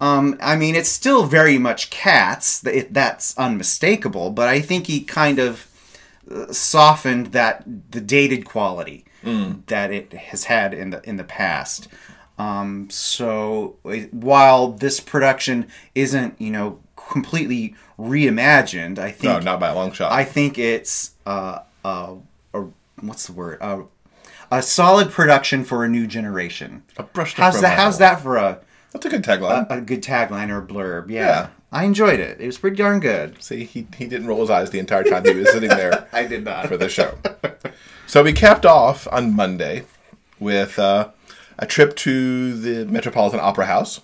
Um, 0.00 0.38
I 0.40 0.56
mean, 0.56 0.74
it's 0.74 0.88
still 0.88 1.26
very 1.26 1.58
much 1.58 1.90
cats. 1.90 2.64
It, 2.66 2.92
that's 2.94 3.36
unmistakable. 3.38 4.30
But 4.30 4.48
I 4.48 4.60
think 4.60 4.86
he 4.86 5.02
kind 5.02 5.38
of 5.38 5.66
uh, 6.30 6.52
softened 6.52 7.28
that 7.28 7.64
the 7.90 8.00
dated 8.00 8.44
quality 8.44 9.04
that 9.22 9.90
it 9.92 10.12
has 10.14 10.44
had 10.44 10.72
in 10.72 10.90
the 10.90 11.02
in 11.08 11.16
the 11.18 11.24
past. 11.24 11.88
Um, 12.40 12.88
so 12.90 13.76
it- 13.84 14.12
while 14.14 14.68
this 14.72 15.00
production 15.00 15.66
isn't 15.94 16.34
you 16.40 16.50
know 16.50 16.78
completely 16.96 17.74
reimagined, 17.98 18.98
I 18.98 19.10
think 19.10 19.24
No, 19.24 19.38
not 19.40 19.60
by 19.60 19.68
a 19.68 19.74
long 19.74 19.92
shot. 19.92 20.12
I 20.12 20.24
think 20.24 20.58
it's 20.58 21.12
uh, 21.26 21.60
uh, 21.84 22.14
a 22.54 22.64
what's 23.00 23.26
the 23.26 23.32
word? 23.32 23.58
Uh, 23.60 23.82
a 24.50 24.62
solid 24.62 25.10
production 25.10 25.64
for 25.64 25.84
a 25.84 25.88
new 25.88 26.06
generation. 26.06 26.82
A 26.96 27.02
brushed 27.04 27.36
How's 27.36 27.60
that? 27.60 27.78
How's 27.78 27.98
that 27.98 28.20
for 28.20 28.36
a, 28.36 28.60
That's 28.92 29.06
a 29.06 29.08
good 29.08 29.22
tagline. 29.22 29.66
a 29.70 29.80
good 29.80 30.02
tagline 30.02 30.50
or 30.50 30.58
a 30.58 30.66
blurb? 30.66 31.08
Yeah. 31.10 31.20
Yeah. 31.26 31.48
I 31.72 31.84
enjoyed 31.84 32.18
it. 32.18 32.40
It 32.40 32.46
was 32.46 32.58
pretty 32.58 32.76
darn 32.76 32.98
good. 32.98 33.40
See, 33.40 33.62
he, 33.62 33.86
he 33.96 34.06
didn't 34.06 34.26
roll 34.26 34.40
his 34.40 34.50
eyes 34.50 34.70
the 34.70 34.80
entire 34.80 35.04
time 35.04 35.24
he 35.24 35.32
was 35.34 35.52
sitting 35.52 35.68
there 35.68 36.08
I 36.12 36.26
did 36.26 36.42
not. 36.44 36.66
for 36.66 36.76
the 36.76 36.88
show. 36.88 37.16
So 38.08 38.24
we 38.24 38.32
capped 38.32 38.66
off 38.66 39.06
on 39.12 39.36
Monday 39.36 39.84
with 40.40 40.80
uh, 40.80 41.10
a 41.60 41.66
trip 41.66 41.94
to 41.94 42.58
the 42.58 42.90
Metropolitan 42.90 43.38
Opera 43.38 43.66
House 43.66 44.00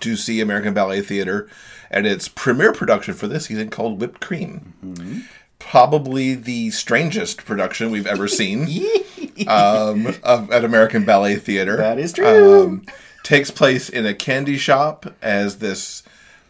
to 0.00 0.16
see 0.16 0.40
American 0.40 0.74
Ballet 0.74 1.00
Theater 1.00 1.48
and 1.90 2.06
its 2.06 2.28
premiere 2.28 2.72
production 2.72 3.14
for 3.14 3.28
this 3.28 3.46
season 3.46 3.70
called 3.70 4.00
Whipped 4.00 4.20
Cream. 4.20 4.74
Probably 5.60 6.34
the 6.34 6.70
strangest 6.70 7.44
production 7.44 7.90
we've 7.90 8.06
ever 8.06 8.26
seen 8.26 8.62
um, 9.48 10.08
of, 10.24 10.50
at 10.50 10.64
American 10.64 11.04
Ballet 11.04 11.36
Theater. 11.36 11.76
That 11.76 11.98
is 11.98 12.12
true. 12.12 12.64
Um, 12.64 12.86
takes 13.22 13.50
place 13.50 13.88
in 13.88 14.04
a 14.04 14.14
candy 14.14 14.56
shop 14.56 15.06
as 15.22 15.58
this 15.58 16.02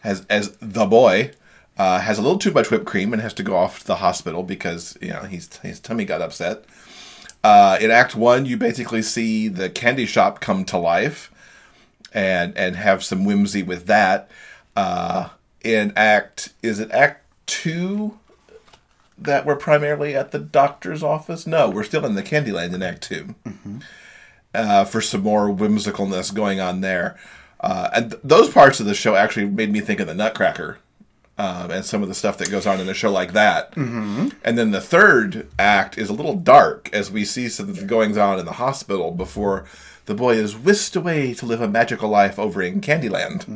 as 0.03 0.25
as 0.29 0.51
the 0.61 0.85
boy 0.85 1.31
uh, 1.77 1.99
has 1.99 2.17
a 2.17 2.21
little 2.21 2.37
too 2.37 2.51
much 2.51 2.69
whipped 2.69 2.85
cream 2.85 3.13
and 3.13 3.21
has 3.21 3.33
to 3.35 3.43
go 3.43 3.55
off 3.55 3.79
to 3.79 3.87
the 3.87 3.95
hospital 3.95 4.43
because 4.43 4.97
you 5.01 5.09
know 5.09 5.23
he's 5.23 5.55
his 5.57 5.79
tummy 5.79 6.05
got 6.05 6.21
upset. 6.21 6.65
Uh, 7.47 7.77
in 7.79 7.91
Act 7.91 8.13
One, 8.13 8.45
you 8.45 8.57
basically 8.57 9.01
see 9.01 9.47
the 9.47 9.69
candy 9.69 10.05
shop 10.05 10.41
come 10.41 10.65
to 10.65 10.77
life 10.77 11.31
and 12.13 12.57
and 12.57 12.75
have 12.75 13.05
some 13.05 13.23
whimsy 13.23 13.63
with 13.63 13.85
that. 13.85 14.29
Uh, 14.75 15.29
in 15.63 15.93
Act 15.95 16.51
is 16.61 16.81
it 16.81 16.91
Act 16.91 17.25
Two 17.45 18.19
that 19.17 19.45
we're 19.45 19.55
primarily 19.55 20.13
at 20.13 20.31
the 20.31 20.39
doctor's 20.39 21.01
office? 21.01 21.47
No, 21.47 21.69
we're 21.69 21.85
still 21.85 22.05
in 22.05 22.15
the 22.15 22.21
Candyland 22.21 22.73
in 22.73 22.83
Act 22.83 23.03
2 23.03 23.35
uh, 24.53 24.83
for 24.83 24.99
some 24.99 25.23
more 25.23 25.47
whimsicalness 25.47 26.35
going 26.35 26.59
on 26.59 26.81
there. 26.81 27.17
Uh, 27.61 27.89
and 27.93 28.11
th- 28.11 28.21
those 28.25 28.49
parts 28.49 28.81
of 28.81 28.85
the 28.85 28.93
show 28.93 29.15
actually 29.15 29.45
made 29.45 29.71
me 29.71 29.79
think 29.79 30.01
of 30.01 30.07
the 30.07 30.13
Nutcracker 30.13 30.79
um, 31.37 31.69
and 31.71 31.85
some 31.85 32.01
of 32.01 32.09
the 32.09 32.15
stuff 32.15 32.37
that 32.39 32.49
goes 32.49 32.65
on 32.65 32.79
in 32.79 32.89
a 32.89 32.93
show 32.93 33.11
like 33.11 33.33
that. 33.33 33.71
Mm-hmm. 33.71 34.29
And 34.43 34.57
then 34.57 34.71
the 34.71 34.81
third 34.81 35.47
act 35.59 35.97
is 35.97 36.09
a 36.09 36.13
little 36.13 36.35
dark 36.35 36.89
as 36.91 37.11
we 37.11 37.25
see 37.25 37.47
some 37.47 37.69
of 37.69 37.75
the 37.75 37.85
goings 37.85 38.17
on 38.17 38.39
in 38.39 38.45
the 38.45 38.53
hospital 38.53 39.11
before 39.11 39.65
the 40.05 40.15
boy 40.15 40.35
is 40.35 40.57
whisked 40.57 40.95
away 40.95 41.33
to 41.35 41.45
live 41.45 41.61
a 41.61 41.67
magical 41.67 42.09
life 42.09 42.39
over 42.39 42.61
in 42.61 42.81
Candyland. 42.81 43.47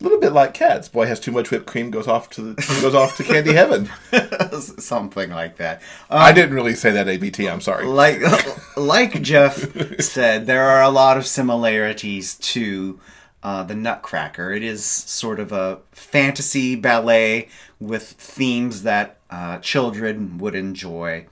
A 0.00 0.02
little 0.02 0.18
bit 0.18 0.32
like 0.32 0.54
cats. 0.54 0.88
Boy 0.88 1.06
has 1.06 1.20
too 1.20 1.30
much 1.30 1.50
whipped 1.50 1.66
cream, 1.66 1.90
goes 1.90 2.08
off 2.08 2.28
to 2.30 2.42
the, 2.42 2.80
goes 2.80 2.94
off 2.94 3.16
to 3.18 3.24
candy 3.24 3.52
heaven. 3.52 3.88
Something 4.60 5.30
like 5.30 5.58
that. 5.58 5.80
I 6.10 6.32
didn't 6.32 6.54
really 6.54 6.74
say 6.74 6.90
that 6.90 7.08
ABT. 7.08 7.48
I'm 7.48 7.60
sorry. 7.60 7.86
like 7.86 8.20
like 8.76 9.22
Jeff 9.22 10.00
said, 10.00 10.46
there 10.46 10.64
are 10.64 10.82
a 10.82 10.88
lot 10.88 11.18
of 11.18 11.26
similarities 11.26 12.34
to 12.36 12.98
uh, 13.42 13.62
the 13.62 13.74
Nutcracker. 13.74 14.52
It 14.52 14.62
is 14.62 14.84
sort 14.84 15.40
of 15.40 15.52
a 15.52 15.80
fantasy 15.92 16.76
ballet 16.76 17.48
with 17.80 18.10
themes 18.12 18.82
that 18.82 19.18
uh, 19.30 19.58
children 19.58 20.38
would 20.38 20.54
enjoy. 20.54 21.26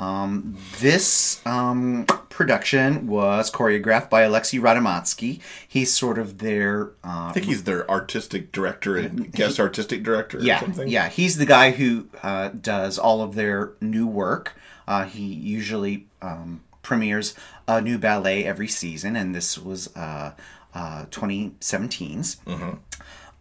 Um, 0.00 0.56
this 0.78 1.44
um, 1.44 2.06
production 2.28 3.08
was 3.08 3.50
choreographed 3.50 4.08
by 4.10 4.22
Alexei 4.22 4.58
Ratmansky. 4.58 5.40
He's 5.66 5.92
sort 5.92 6.18
of 6.18 6.38
their 6.38 6.90
uh, 7.02 7.28
I 7.28 7.32
think 7.32 7.46
he's 7.46 7.64
their 7.64 7.90
artistic 7.90 8.52
director 8.52 8.96
and 8.96 9.32
guest 9.32 9.58
artistic 9.58 10.04
director 10.04 10.38
or 10.38 10.42
yeah, 10.42 10.60
something. 10.60 10.86
Yeah, 10.86 11.08
he's 11.08 11.36
the 11.36 11.46
guy 11.46 11.72
who 11.72 12.08
uh, 12.22 12.50
does 12.50 12.96
all 12.96 13.22
of 13.22 13.34
their 13.34 13.72
new 13.80 14.06
work. 14.06 14.54
Uh, 14.86 15.04
he 15.04 15.24
usually 15.24 16.06
um, 16.22 16.62
premieres 16.82 17.34
a 17.66 17.80
new 17.80 17.98
ballet 17.98 18.44
every 18.44 18.68
season, 18.68 19.16
and 19.16 19.34
this 19.34 19.58
was 19.58 19.88
uh, 20.74 20.78
uh, 20.78 21.06
2017's. 21.06 22.38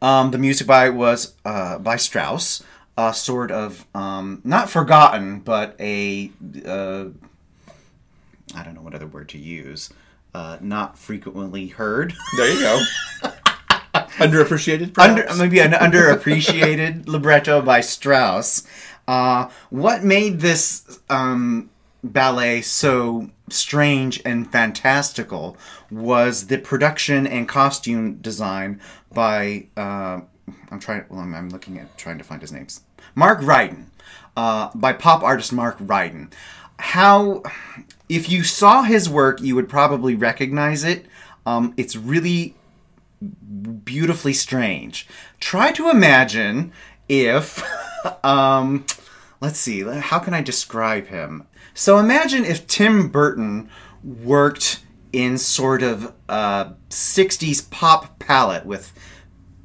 Um, 0.01 0.31
the 0.31 0.37
music 0.37 0.67
by 0.67 0.89
was 0.89 1.35
uh, 1.43 1.79
by 1.79 1.95
Strauss, 1.95 2.63
uh, 2.97 3.11
sort 3.11 3.51
of 3.51 3.85
um, 3.95 4.41
not 4.43 4.69
forgotten, 4.69 5.39
but 5.39 5.75
a 5.79 6.31
uh, 6.65 7.05
I 8.55 8.63
don't 8.63 8.75
know 8.75 8.81
what 8.81 8.93
other 8.93 9.07
word 9.07 9.29
to 9.29 9.37
use. 9.37 9.89
Uh, 10.33 10.57
not 10.61 10.99
frequently 10.99 11.67
heard. 11.67 12.13
There 12.35 12.53
you 12.53 12.59
go. 12.59 12.83
Underappreciated, 14.17 14.97
under, 14.99 15.25
maybe 15.35 15.59
an 15.59 15.71
underappreciated 15.71 17.07
libretto 17.07 17.61
by 17.61 17.81
Strauss. 17.81 18.67
Uh, 19.07 19.49
what 19.69 20.03
made 20.03 20.39
this 20.39 20.99
um, 21.09 21.69
ballet 22.03 22.61
so 22.61 23.29
strange 23.49 24.21
and 24.25 24.51
fantastical 24.51 25.57
was 25.89 26.47
the 26.47 26.57
production 26.57 27.25
and 27.25 27.47
costume 27.47 28.15
design 28.15 28.81
by 29.11 29.67
uh, 29.77 30.21
I'm 30.71 30.79
trying. 30.79 31.05
Well, 31.09 31.21
I'm, 31.21 31.33
I'm 31.33 31.49
looking 31.49 31.77
at 31.79 31.97
trying 31.97 32.17
to 32.17 32.23
find 32.23 32.41
his 32.41 32.51
names. 32.51 32.81
Mark 33.15 33.41
Ryden, 33.41 33.85
uh, 34.35 34.69
by 34.75 34.93
pop 34.93 35.23
artist 35.23 35.53
Mark 35.53 35.77
Ryden. 35.79 36.31
How, 36.79 37.41
if 38.07 38.29
you 38.29 38.43
saw 38.43 38.83
his 38.83 39.09
work, 39.09 39.41
you 39.41 39.55
would 39.55 39.67
probably 39.67 40.15
recognize 40.15 40.83
it. 40.83 41.05
Um, 41.45 41.73
it's 41.77 41.95
really 41.95 42.55
beautifully 43.83 44.33
strange. 44.33 45.07
Try 45.39 45.71
to 45.71 45.89
imagine 45.89 46.71
if, 47.09 47.63
um, 48.23 48.85
let's 49.41 49.59
see, 49.59 49.81
how 49.83 50.19
can 50.19 50.33
I 50.33 50.41
describe 50.41 51.07
him? 51.07 51.47
So 51.73 51.97
imagine 51.97 52.43
if 52.45 52.67
Tim 52.67 53.09
Burton 53.09 53.69
worked 54.03 54.83
in 55.13 55.37
sort 55.37 55.81
of 55.83 56.13
a 56.29 56.73
60s 56.89 57.69
pop 57.69 58.19
palette 58.19 58.65
with 58.65 58.91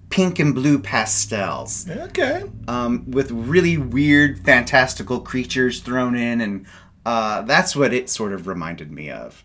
pink 0.09 0.39
and 0.39 0.55
blue 0.55 0.79
pastels 0.79 1.89
Okay. 1.89 2.45
um, 2.69 3.11
with 3.11 3.31
really 3.31 3.77
weird, 3.79 4.39
fantastical 4.45 5.21
creatures 5.21 5.81
thrown 5.81 6.15
in, 6.15 6.41
and 6.41 6.67
uh, 7.07 7.41
that's 7.43 7.75
what 7.75 7.93
it 7.95 8.11
sort 8.11 8.33
of 8.33 8.47
reminded 8.47 8.93
me 8.93 9.11
of. 9.11 9.43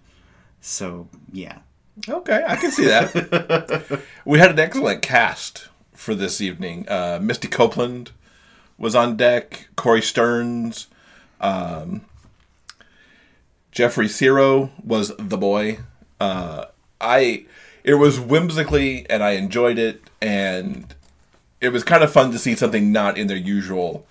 So, 0.60 1.08
yeah. 1.32 1.60
Okay, 2.08 2.44
I 2.48 2.58
can 2.58 2.70
see 2.72 2.86
that. 2.86 4.02
we 4.26 4.40
had 4.40 4.52
an 4.52 4.60
excellent 4.60 5.02
cast 5.02 5.70
for 5.94 6.14
this 6.14 6.42
evening. 6.42 6.88
Uh, 6.88 7.18
Misty 7.22 7.48
Copeland 7.48 8.12
was 8.78 8.96
on 8.96 9.18
deck. 9.18 9.68
Cory 9.76 10.02
Stearns, 10.02 10.88
um, 11.42 12.02
Jeffrey 13.72 14.08
Cirio 14.08 14.70
was 14.84 15.12
the 15.18 15.38
boy. 15.38 15.80
Uh, 16.20 16.66
I 17.00 17.46
it 17.84 17.96
was 17.96 18.20
whimsically, 18.20 19.10
and 19.10 19.24
I 19.24 19.32
enjoyed 19.32 19.78
it, 19.80 20.02
and 20.22 20.94
it 21.62 21.70
was 21.70 21.84
kind 21.84 22.04
of 22.04 22.12
fun 22.12 22.32
to 22.32 22.40
see 22.40 22.56
something 22.56 22.92
not 22.92 23.18
in 23.18 23.28
their 23.28 23.38
usual 23.38 24.06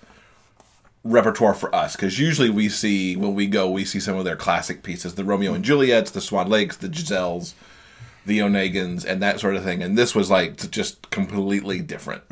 repertoire 1.03 1.53
for 1.53 1.73
us 1.73 1.95
because 1.95 2.19
usually 2.19 2.49
we 2.49 2.67
see 2.67 3.15
when 3.15 3.33
we 3.33 3.47
go 3.47 3.69
we 3.69 3.85
see 3.85 3.99
some 3.99 4.17
of 4.17 4.25
their 4.25 4.35
classic 4.35 4.83
pieces 4.83 5.15
the 5.15 5.23
romeo 5.23 5.53
and 5.53 5.63
juliets 5.63 6.11
the 6.11 6.19
swan 6.19 6.49
lakes 6.49 6.75
the 6.75 6.89
giselles 6.89 7.55
the 8.25 8.39
onegins 8.39 9.05
and 9.05 9.21
that 9.23 9.39
sort 9.39 9.55
of 9.55 9.63
thing 9.63 9.81
and 9.81 9.97
this 9.97 10.13
was 10.13 10.29
like 10.29 10.69
just 10.69 11.09
completely 11.09 11.79
different 11.79 12.23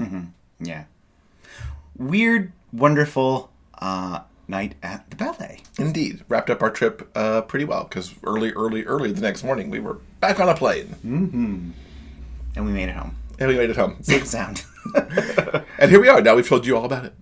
Yeah. 0.60 0.84
Weird, 1.98 2.52
wonderful 2.74 3.52
uh, 3.80 4.22
night 4.48 4.76
at 4.84 5.10
the 5.10 5.16
ballet. 5.16 5.62
indeed. 5.80 6.24
Wrapped 6.28 6.50
up 6.50 6.62
our 6.62 6.70
trip 6.70 7.10
uh, 7.16 7.42
pretty 7.42 7.66
well 7.66 7.84
because 7.86 8.14
early 8.24 8.52
early 8.52 8.84
early 8.84 9.12
the 9.12 9.22
next 9.22 9.44
morning 9.44 9.70
we 9.70 9.80
were 9.80 10.00
back 10.20 10.40
on 10.40 10.50
a 10.50 10.56
plane. 10.56 10.96
And 12.56 12.66
we 12.66 12.72
made 12.72 12.90
it 12.90 12.96
home. 12.96 13.16
and 13.40 13.50
we 13.50 13.58
made 13.58 13.70
it 13.70 13.76
home. 13.76 13.98
Safe 14.02 14.26
sound. 14.28 14.64
and 15.80 15.90
here 15.92 16.00
we 16.02 16.08
are. 16.10 16.22
Now 16.22 16.36
we've 16.36 16.48
told 16.48 16.66
you 16.66 16.78
all 16.78 16.86
about 16.86 17.06
it. 17.06 17.14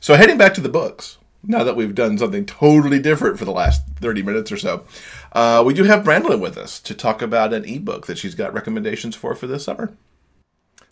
So 0.00 0.14
heading 0.14 0.38
back 0.38 0.54
to 0.54 0.60
the 0.60 0.68
books 0.68 1.18
now 1.46 1.64
that 1.64 1.76
we've 1.76 1.94
done 1.94 2.16
something 2.18 2.46
totally 2.46 2.98
different 2.98 3.38
for 3.38 3.44
the 3.44 3.52
last 3.52 3.82
30 4.00 4.22
minutes 4.22 4.50
or 4.50 4.56
so 4.56 4.84
uh, 5.32 5.62
we 5.64 5.74
do 5.74 5.84
have 5.84 6.02
brandolin 6.04 6.40
with 6.40 6.56
us 6.56 6.80
to 6.80 6.94
talk 6.94 7.20
about 7.20 7.52
an 7.52 7.64
ebook 7.66 8.06
that 8.06 8.16
she's 8.16 8.34
got 8.34 8.54
recommendations 8.54 9.14
for 9.14 9.34
for 9.34 9.46
this 9.46 9.64
summer 9.64 9.94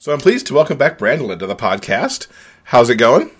so 0.02 0.12
i'm 0.12 0.18
pleased 0.18 0.48
to 0.48 0.54
welcome 0.54 0.76
back 0.76 0.98
brandolin 0.98 1.38
to 1.38 1.46
the 1.46 1.54
podcast 1.54 2.26
how's 2.64 2.90
it 2.90 2.96
going 2.96 3.30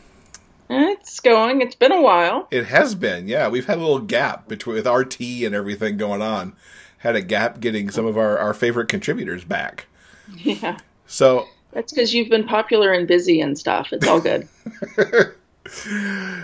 It's 0.71 1.19
going. 1.19 1.61
It's 1.61 1.75
been 1.75 1.91
a 1.91 2.01
while. 2.01 2.47
it 2.53 2.67
has 2.67 2.95
been 2.95 3.27
yeah 3.27 3.49
we've 3.49 3.67
had 3.67 3.79
a 3.79 3.81
little 3.81 3.99
gap 3.99 4.47
between 4.47 4.77
with 4.77 4.87
rt 4.87 5.19
and 5.21 5.57
everything 5.57 5.97
going 5.97 6.23
on 6.23 6.55
had 6.99 7.17
a 7.17 7.21
gap 7.21 7.59
getting 7.59 7.91
some 7.91 8.07
of 8.07 8.17
our, 8.17 8.39
our 8.39 8.55
favorite 8.55 8.89
contributors 8.89 9.43
back 9.45 9.87
Yeah. 10.37 10.79
so 11.05 11.49
That's 11.73 11.93
because 11.93 12.15
you've 12.15 12.31
been 12.31 12.47
popular 12.47 12.93
and 12.93 13.09
busy 13.09 13.41
and 13.41 13.59
stuff. 13.59 13.93
It's 13.93 14.07
all 14.07 14.21
good. 14.21 14.47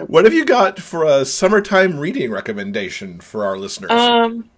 what 0.09 0.25
have 0.25 0.35
you 0.35 0.45
got 0.45 0.81
for 0.81 1.05
a 1.05 1.25
summertime 1.25 2.01
reading 2.01 2.33
recommendation 2.33 3.21
for 3.21 3.45
our 3.45 3.57
listeners 3.57 3.93
um, 3.93 4.51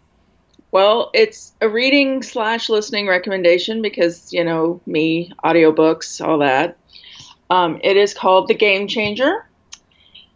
well, 0.73 1.11
it's 1.15 1.53
a 1.61 1.69
reading 1.69 2.23
slash 2.23 2.69
listening 2.69 3.09
recommendation 3.09 3.83
because, 3.83 4.33
you 4.33 4.45
know, 4.45 4.81
me, 4.87 5.33
audiobooks, 5.45 6.25
all 6.25 6.39
that. 6.39 6.77
Um, 7.51 7.81
it 7.83 7.97
is 7.97 8.15
called 8.15 8.47
The 8.47 8.55
Game 8.55 8.87
Changer, 8.87 9.45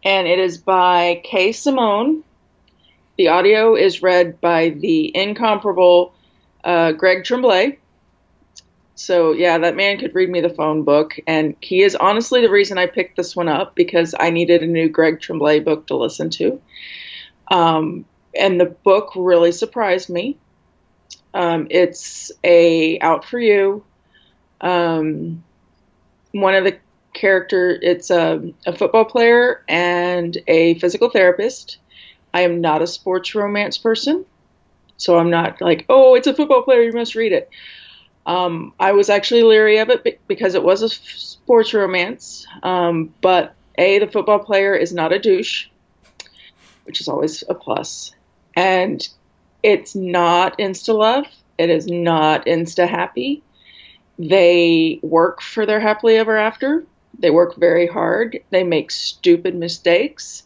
and 0.03 0.27
it 0.27 0.39
is 0.39 0.57
by 0.57 1.21
Kay 1.23 1.53
Simone. 1.53 2.23
The 3.17 3.29
audio 3.29 3.75
is 3.75 4.01
read 4.03 4.41
by 4.41 4.69
the 4.69 5.15
incomparable 5.15 6.13
uh, 6.65 6.91
Greg 6.91 7.23
Tremblay. 7.23 7.79
So 8.95 9.31
yeah, 9.31 9.57
that 9.57 9.75
man 9.75 9.97
could 9.97 10.15
read 10.15 10.29
me 10.29 10.41
the 10.41 10.49
phone 10.49 10.83
book, 10.83 11.17
and 11.27 11.55
he 11.61 11.81
is 11.81 11.95
honestly 11.95 12.41
the 12.41 12.49
reason 12.49 12.77
I 12.77 12.87
picked 12.87 13.15
this 13.15 13.35
one 13.35 13.47
up 13.47 13.75
because 13.75 14.15
I 14.19 14.29
needed 14.29 14.63
a 14.63 14.67
new 14.67 14.89
Greg 14.89 15.21
Tremblay 15.21 15.61
book 15.61 15.87
to 15.87 15.95
listen 15.95 16.29
to. 16.31 16.61
Um, 17.49 18.05
and 18.35 18.59
the 18.59 18.65
book 18.65 19.11
really 19.15 19.51
surprised 19.51 20.09
me. 20.09 20.37
Um, 21.33 21.67
it's 21.69 22.31
a 22.43 22.99
out 22.99 23.25
for 23.25 23.39
you. 23.39 23.83
Um, 24.61 25.43
one 26.31 26.55
of 26.55 26.63
the 26.63 26.77
character, 27.13 27.77
it's 27.81 28.09
a, 28.09 28.53
a 28.65 28.75
football 28.75 29.05
player 29.05 29.63
and 29.67 30.37
a 30.47 30.77
physical 30.79 31.09
therapist. 31.09 31.77
I 32.33 32.41
am 32.41 32.61
not 32.61 32.81
a 32.81 32.87
sports 32.87 33.35
romance 33.35 33.77
person, 33.77 34.25
so 34.97 35.17
I'm 35.17 35.29
not 35.29 35.61
like, 35.61 35.85
oh, 35.89 36.15
it's 36.15 36.27
a 36.27 36.33
football 36.33 36.63
player, 36.63 36.81
you 36.81 36.93
must 36.93 37.15
read 37.15 37.31
it. 37.31 37.49
Um, 38.25 38.73
I 38.79 38.93
was 38.93 39.09
actually 39.09 39.43
leery 39.43 39.77
of 39.77 39.89
it 39.89 40.21
because 40.27 40.55
it 40.55 40.63
was 40.63 40.81
a 40.81 40.89
sports 40.89 41.73
romance. 41.73 42.47
Um, 42.63 43.13
but 43.21 43.55
A, 43.77 43.99
the 43.99 44.07
football 44.07 44.39
player 44.39 44.73
is 44.73 44.93
not 44.93 45.13
a 45.13 45.19
douche, 45.19 45.67
which 46.85 47.01
is 47.01 47.07
always 47.07 47.43
a 47.47 47.53
plus. 47.53 48.14
And 48.55 49.07
it's 49.63 49.95
not 49.95 50.57
insta 50.59 50.95
love, 50.95 51.25
it 51.57 51.69
is 51.69 51.87
not 51.87 52.45
insta 52.45 52.87
happy. 52.87 53.43
They 54.17 54.99
work 55.01 55.41
for 55.41 55.65
their 55.65 55.79
happily 55.79 56.15
ever 56.15 56.37
after. 56.37 56.85
They 57.19 57.31
work 57.31 57.55
very 57.55 57.87
hard. 57.87 58.39
They 58.49 58.63
make 58.63 58.91
stupid 58.91 59.55
mistakes. 59.55 60.43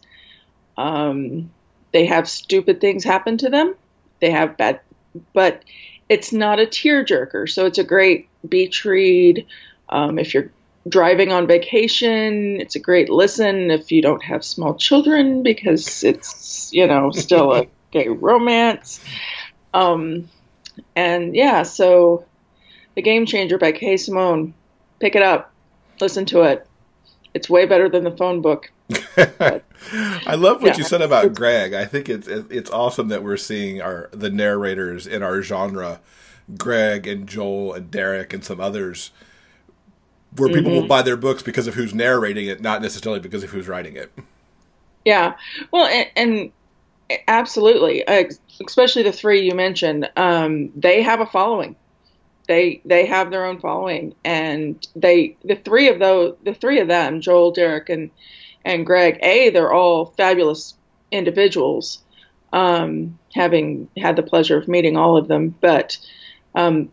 Um, 0.76 1.50
they 1.92 2.06
have 2.06 2.28
stupid 2.28 2.80
things 2.80 3.04
happen 3.04 3.38
to 3.38 3.50
them. 3.50 3.74
They 4.20 4.30
have 4.30 4.56
bad, 4.56 4.80
but 5.32 5.64
it's 6.08 6.32
not 6.32 6.60
a 6.60 6.66
tearjerker. 6.66 7.48
So 7.48 7.66
it's 7.66 7.78
a 7.78 7.84
great 7.84 8.28
beach 8.48 8.84
read. 8.84 9.46
Um, 9.88 10.18
if 10.18 10.34
you're 10.34 10.50
driving 10.88 11.32
on 11.32 11.46
vacation, 11.46 12.60
it's 12.60 12.76
a 12.76 12.80
great 12.80 13.08
listen 13.08 13.70
if 13.70 13.92
you 13.92 14.02
don't 14.02 14.22
have 14.22 14.44
small 14.44 14.74
children 14.74 15.42
because 15.42 16.04
it's, 16.04 16.72
you 16.72 16.86
know, 16.86 17.10
still 17.10 17.52
a 17.52 17.66
gay 17.90 18.08
romance. 18.08 19.00
Um, 19.74 20.28
and 20.96 21.34
yeah, 21.34 21.62
so 21.62 22.24
The 22.94 23.02
Game 23.02 23.26
Changer 23.26 23.58
by 23.58 23.72
Kay 23.72 23.96
Simone. 23.96 24.54
Pick 25.00 25.14
it 25.16 25.22
up, 25.22 25.52
listen 26.00 26.24
to 26.26 26.42
it. 26.42 26.66
It's 27.32 27.48
way 27.48 27.64
better 27.66 27.88
than 27.88 28.04
the 28.04 28.16
phone 28.16 28.40
book. 28.42 28.70
I 29.16 30.34
love 30.34 30.62
what 30.62 30.72
Yeah. 30.72 30.76
you 30.78 30.84
said 30.84 31.00
about 31.02 31.34
Greg. 31.34 31.72
I 31.74 31.84
think 31.84 32.08
it's 32.08 32.26
it's 32.26 32.70
awesome 32.70 33.08
that 33.08 33.22
we're 33.22 33.36
seeing 33.36 33.80
our 33.80 34.08
the 34.12 34.30
narrators 34.30 35.06
in 35.06 35.22
our 35.22 35.40
genre, 35.42 36.00
Greg 36.58 37.06
and 37.06 37.28
Joel 37.28 37.72
and 37.74 37.90
Derek 37.90 38.32
and 38.32 38.44
some 38.44 38.60
others, 38.60 39.10
where 40.36 40.48
people 40.48 40.72
Mm-hmm. 40.72 40.80
will 40.82 40.86
buy 40.88 41.02
their 41.02 41.16
books 41.16 41.42
because 41.42 41.66
of 41.68 41.74
who's 41.74 41.94
narrating 41.94 42.46
it, 42.46 42.60
not 42.60 42.82
necessarily 42.82 43.20
because 43.20 43.44
of 43.44 43.50
who's 43.50 43.68
writing 43.68 43.94
it. 43.96 44.12
Yeah, 45.04 45.36
well, 45.70 45.86
and, 45.86 46.08
and 46.16 46.52
absolutely, 47.28 48.06
uh, 48.06 48.24
especially 48.66 49.02
the 49.02 49.12
three 49.12 49.44
you 49.46 49.54
mentioned, 49.54 50.08
um, 50.16 50.70
they 50.76 51.02
have 51.02 51.20
a 51.20 51.26
following. 51.26 51.76
They 52.48 52.80
they 52.84 53.06
have 53.06 53.30
their 53.30 53.44
own 53.46 53.60
following, 53.60 54.14
and 54.24 54.86
they 54.96 55.36
the 55.44 55.56
three 55.56 55.88
of 55.88 55.98
those 55.98 56.36
the 56.44 56.54
three 56.54 56.80
of 56.80 56.88
them, 56.88 57.20
Joel, 57.20 57.52
Derek, 57.52 57.88
and 57.88 58.10
and 58.64 58.84
Greg. 58.84 59.18
A, 59.22 59.50
they're 59.50 59.72
all 59.72 60.06
fabulous 60.16 60.74
individuals. 61.10 62.02
Um, 62.52 63.18
having 63.32 63.88
had 63.96 64.16
the 64.16 64.24
pleasure 64.24 64.58
of 64.58 64.66
meeting 64.66 64.96
all 64.96 65.16
of 65.16 65.28
them, 65.28 65.54
but 65.60 65.96
um, 66.56 66.90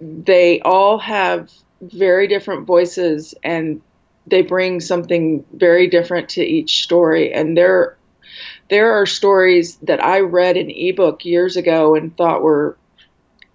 they 0.00 0.60
all 0.60 0.98
have 0.98 1.50
very 1.80 2.26
different 2.26 2.66
voices 2.66 3.34
and 3.42 3.80
they 4.26 4.42
bring 4.42 4.80
something 4.80 5.44
very 5.54 5.86
different 5.86 6.28
to 6.28 6.42
each 6.42 6.82
story 6.82 7.32
and 7.32 7.56
there 7.56 7.96
there 8.70 8.92
are 8.92 9.06
stories 9.06 9.76
that 9.78 10.02
I 10.02 10.20
read 10.20 10.56
in 10.56 10.70
ebook 10.70 11.24
years 11.24 11.56
ago 11.56 11.94
and 11.94 12.16
thought 12.16 12.42
were 12.42 12.78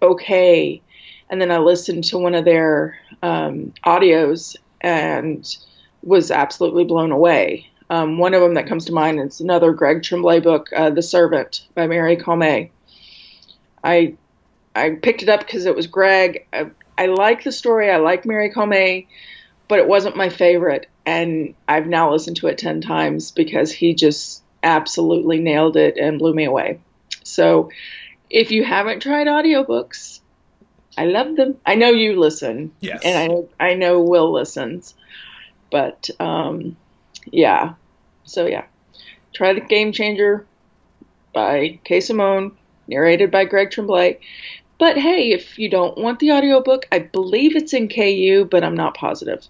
okay 0.02 0.82
and 1.30 1.42
then 1.42 1.52
I 1.52 1.58
listened 1.58 2.04
to 2.06 2.18
one 2.18 2.36
of 2.36 2.46
their 2.46 2.98
um, 3.24 3.74
audios 3.86 4.56
and 4.82 5.58
was 6.04 6.30
absolutely 6.32 6.84
blown 6.84 7.12
away. 7.12 7.68
Um, 7.90 8.18
one 8.18 8.34
of 8.34 8.42
them 8.42 8.56
that 8.56 8.68
comes 8.68 8.86
to 8.86 8.94
mind 8.94 9.20
is 9.20 9.42
another 9.42 9.72
Greg 9.74 10.04
Tremblay 10.04 10.40
book, 10.40 10.70
uh, 10.76 10.92
The 10.92 11.02
Servant 11.02 11.68
by 11.74 11.88
Mary 11.88 12.18
Calmes. 12.18 12.70
I 13.84 14.16
I 14.76 14.92
picked 14.92 15.24
it 15.24 15.30
up 15.30 15.40
because 15.40 15.66
it 15.66 15.76
was 15.76 15.88
Greg. 15.88 16.48
I, 16.52 16.70
I 16.98 17.06
like 17.08 17.44
the 17.44 17.52
story. 17.52 17.90
I 17.90 17.98
like 17.98 18.26
Mary 18.26 18.50
Calmes, 18.52 19.06
but 19.68 19.80
it 19.80 19.88
wasn't 19.88 20.18
my 20.18 20.30
favorite. 20.30 20.90
And 21.06 21.54
I've 21.68 21.88
now 21.88 22.12
listened 22.12 22.38
to 22.38 22.48
it 22.48 22.58
10 22.58 22.82
times 22.82 23.32
because 23.32 23.72
he 23.72 23.94
just 23.94 24.44
absolutely 24.64 25.40
nailed 25.40 25.78
it 25.78 25.98
and 25.98 26.20
blew 26.20 26.34
me 26.34 26.46
away. 26.46 26.80
So 27.24 27.70
if 28.30 28.52
you 28.52 28.64
haven't 28.64 29.02
tried 29.02 29.28
audiobooks, 29.28 30.20
I 30.98 31.06
love 31.06 31.36
them. 31.36 31.58
I 31.66 31.76
know 31.76 31.90
you 31.90 32.20
listen. 32.20 32.72
Yes. 32.80 33.02
And 33.04 33.48
I, 33.60 33.72
I 33.72 33.74
know 33.76 34.02
Will 34.02 34.32
listens. 34.32 34.96
But 35.72 36.10
um, 36.20 36.78
yeah. 37.32 37.74
So 38.24 38.46
yeah. 38.46 38.66
Try 39.34 39.54
the 39.54 39.62
Game 39.62 39.92
Changer 39.92 40.46
by 41.34 41.80
Kay 41.84 42.00
Simone, 42.00 42.56
narrated 42.88 43.30
by 43.30 43.44
Greg 43.44 43.72
Tremblay. 43.72 44.20
But 44.80 44.98
hey, 44.98 45.32
if 45.32 45.60
you 45.60 45.70
don't 45.70 45.98
want 45.98 46.20
the 46.20 46.32
audiobook, 46.32 46.86
I 46.92 47.00
believe 47.00 47.56
it's 47.56 47.74
in 47.74 47.90
KU, 47.90 48.48
but 48.50 48.64
I'm 48.64 48.76
not 48.76 48.96
positive. 48.96 49.46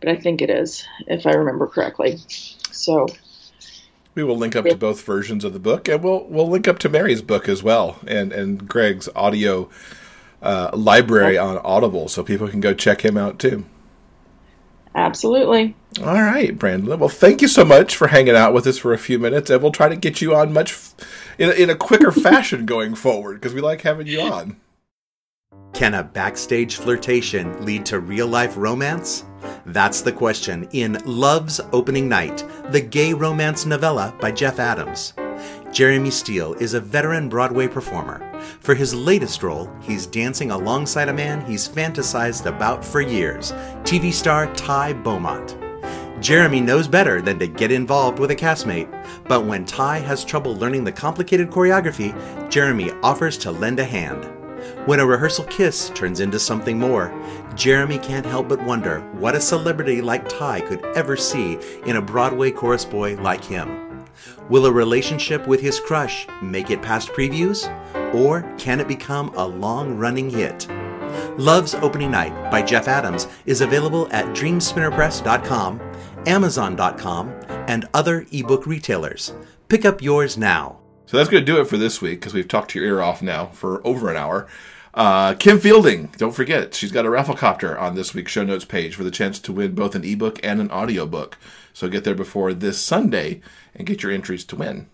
But 0.00 0.10
I 0.10 0.16
think 0.16 0.42
it 0.42 0.50
is, 0.50 0.86
if 1.08 1.26
I 1.26 1.32
remember 1.32 1.66
correctly. 1.66 2.18
So 2.70 3.08
we 4.16 4.24
will 4.24 4.36
link 4.36 4.56
up 4.56 4.64
to 4.64 4.76
both 4.76 5.04
versions 5.04 5.44
of 5.44 5.52
the 5.52 5.60
book, 5.60 5.88
and 5.88 6.02
we'll 6.02 6.24
we'll 6.24 6.48
link 6.48 6.66
up 6.66 6.80
to 6.80 6.88
Mary's 6.88 7.22
book 7.22 7.48
as 7.48 7.62
well, 7.62 7.98
and 8.08 8.32
and 8.32 8.66
Greg's 8.66 9.08
audio 9.14 9.68
uh, 10.42 10.70
library 10.72 11.38
on 11.38 11.58
Audible, 11.58 12.08
so 12.08 12.24
people 12.24 12.48
can 12.48 12.60
go 12.60 12.74
check 12.74 13.04
him 13.04 13.16
out 13.16 13.38
too. 13.38 13.64
Absolutely. 14.94 15.76
All 16.00 16.22
right, 16.22 16.58
Brandon. 16.58 16.98
Well, 16.98 17.10
thank 17.10 17.42
you 17.42 17.48
so 17.48 17.66
much 17.66 17.94
for 17.94 18.08
hanging 18.08 18.34
out 18.34 18.54
with 18.54 18.66
us 18.66 18.78
for 18.78 18.94
a 18.94 18.98
few 18.98 19.18
minutes, 19.18 19.50
and 19.50 19.62
we'll 19.62 19.70
try 19.70 19.90
to 19.90 19.96
get 19.96 20.22
you 20.22 20.34
on 20.34 20.52
much 20.52 20.76
in 21.38 21.52
in 21.52 21.70
a 21.70 21.76
quicker 21.76 22.10
fashion 22.28 22.64
going 22.64 22.94
forward 22.94 23.34
because 23.34 23.54
we 23.54 23.60
like 23.60 23.82
having 23.82 24.06
you 24.06 24.22
on. 24.22 24.56
Can 25.74 25.92
a 25.92 26.02
backstage 26.02 26.76
flirtation 26.76 27.66
lead 27.66 27.84
to 27.86 28.00
real 28.00 28.26
life 28.26 28.56
romance? 28.56 29.24
That's 29.66 30.00
the 30.00 30.12
question 30.12 30.68
in 30.70 30.96
Love's 31.04 31.60
Opening 31.72 32.08
Night, 32.08 32.44
the 32.70 32.80
gay 32.80 33.12
romance 33.12 33.66
novella 33.66 34.14
by 34.20 34.30
Jeff 34.30 34.60
Adams. 34.60 35.12
Jeremy 35.72 36.12
Steele 36.12 36.54
is 36.54 36.74
a 36.74 36.80
veteran 36.80 37.28
Broadway 37.28 37.66
performer. 37.66 38.22
For 38.60 38.76
his 38.76 38.94
latest 38.94 39.42
role, 39.42 39.68
he's 39.82 40.06
dancing 40.06 40.52
alongside 40.52 41.08
a 41.08 41.12
man 41.12 41.44
he's 41.44 41.68
fantasized 41.68 42.46
about 42.46 42.84
for 42.84 43.00
years 43.00 43.50
TV 43.82 44.12
star 44.12 44.54
Ty 44.54 44.92
Beaumont. 44.92 45.58
Jeremy 46.20 46.60
knows 46.60 46.86
better 46.86 47.20
than 47.20 47.40
to 47.40 47.48
get 47.48 47.72
involved 47.72 48.20
with 48.20 48.30
a 48.30 48.36
castmate, 48.36 48.88
but 49.26 49.44
when 49.44 49.64
Ty 49.64 49.98
has 49.98 50.24
trouble 50.24 50.54
learning 50.54 50.84
the 50.84 50.92
complicated 50.92 51.50
choreography, 51.50 52.14
Jeremy 52.48 52.92
offers 53.02 53.36
to 53.38 53.50
lend 53.50 53.80
a 53.80 53.84
hand. 53.84 54.30
When 54.86 55.00
a 55.00 55.06
rehearsal 55.06 55.44
kiss 55.44 55.90
turns 55.90 56.20
into 56.20 56.38
something 56.38 56.78
more, 56.78 57.08
Jeremy 57.56 57.98
can't 57.98 58.26
help 58.26 58.48
but 58.48 58.62
wonder 58.62 59.00
what 59.12 59.34
a 59.34 59.40
celebrity 59.40 60.02
like 60.02 60.28
Ty 60.28 60.60
could 60.60 60.84
ever 60.94 61.16
see 61.16 61.58
in 61.86 61.96
a 61.96 62.02
Broadway 62.02 62.50
chorus 62.50 62.84
boy 62.84 63.16
like 63.16 63.42
him. 63.42 64.04
Will 64.50 64.66
a 64.66 64.70
relationship 64.70 65.46
with 65.46 65.60
his 65.60 65.80
crush 65.80 66.26
make 66.42 66.70
it 66.70 66.82
past 66.82 67.08
previews? 67.08 67.66
Or 68.14 68.42
can 68.58 68.78
it 68.78 68.86
become 68.86 69.30
a 69.34 69.46
long 69.46 69.96
running 69.96 70.28
hit? 70.28 70.68
Love's 71.38 71.74
Opening 71.74 72.10
Night 72.10 72.50
by 72.50 72.62
Jeff 72.62 72.88
Adams 72.88 73.26
is 73.46 73.62
available 73.62 74.06
at 74.12 74.26
dreamspinnerpress.com, 74.26 75.80
amazon.com, 76.26 77.28
and 77.48 77.88
other 77.94 78.26
ebook 78.32 78.66
retailers. 78.66 79.32
Pick 79.68 79.84
up 79.84 80.02
yours 80.02 80.36
now. 80.36 80.78
So 81.06 81.16
that's 81.16 81.30
going 81.30 81.44
to 81.44 81.52
do 81.52 81.60
it 81.60 81.68
for 81.68 81.78
this 81.78 82.02
week 82.02 82.20
because 82.20 82.34
we've 82.34 82.48
talked 82.48 82.74
your 82.74 82.84
ear 82.84 83.00
off 83.00 83.22
now 83.22 83.46
for 83.46 83.84
over 83.86 84.10
an 84.10 84.16
hour. 84.16 84.46
Uh, 84.96 85.34
Kim 85.34 85.60
Fielding, 85.60 86.06
don't 86.16 86.34
forget, 86.34 86.74
she's 86.74 86.90
got 86.90 87.04
a 87.04 87.10
rafflecopter 87.10 87.78
on 87.78 87.94
this 87.94 88.14
week's 88.14 88.32
show 88.32 88.44
notes 88.44 88.64
page 88.64 88.94
for 88.94 89.04
the 89.04 89.10
chance 89.10 89.38
to 89.38 89.52
win 89.52 89.74
both 89.74 89.94
an 89.94 90.04
ebook 90.04 90.40
and 90.42 90.58
an 90.58 90.70
audiobook. 90.70 91.36
So 91.74 91.90
get 91.90 92.04
there 92.04 92.14
before 92.14 92.54
this 92.54 92.80
Sunday 92.80 93.42
and 93.74 93.86
get 93.86 94.02
your 94.02 94.10
entries 94.10 94.42
to 94.46 94.56
win. 94.56 94.86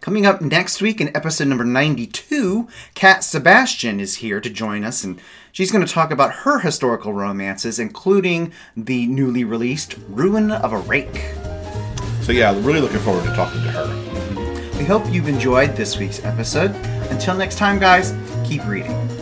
Coming 0.00 0.26
up 0.26 0.40
next 0.40 0.82
week 0.82 1.00
in 1.00 1.16
episode 1.16 1.46
number 1.46 1.64
92, 1.64 2.68
Cat 2.96 3.22
Sebastian 3.22 4.00
is 4.00 4.16
here 4.16 4.40
to 4.40 4.50
join 4.50 4.82
us, 4.82 5.04
and 5.04 5.20
she's 5.52 5.70
going 5.70 5.86
to 5.86 5.90
talk 5.90 6.10
about 6.10 6.32
her 6.32 6.58
historical 6.58 7.14
romances, 7.14 7.78
including 7.78 8.52
the 8.76 9.06
newly 9.06 9.44
released 9.44 9.94
Ruin 10.08 10.50
of 10.50 10.72
a 10.72 10.78
Rake. 10.78 11.30
So, 12.22 12.32
yeah, 12.32 12.52
really 12.62 12.80
looking 12.80 12.98
forward 12.98 13.24
to 13.24 13.34
talking 13.34 13.62
to 13.62 13.70
her. 13.70 14.78
We 14.78 14.84
hope 14.84 15.10
you've 15.10 15.28
enjoyed 15.28 15.76
this 15.76 15.96
week's 15.96 16.22
episode. 16.24 16.72
Until 17.10 17.36
next 17.36 17.56
time, 17.56 17.78
guys, 17.78 18.12
keep 18.44 18.66
reading. 18.66 19.13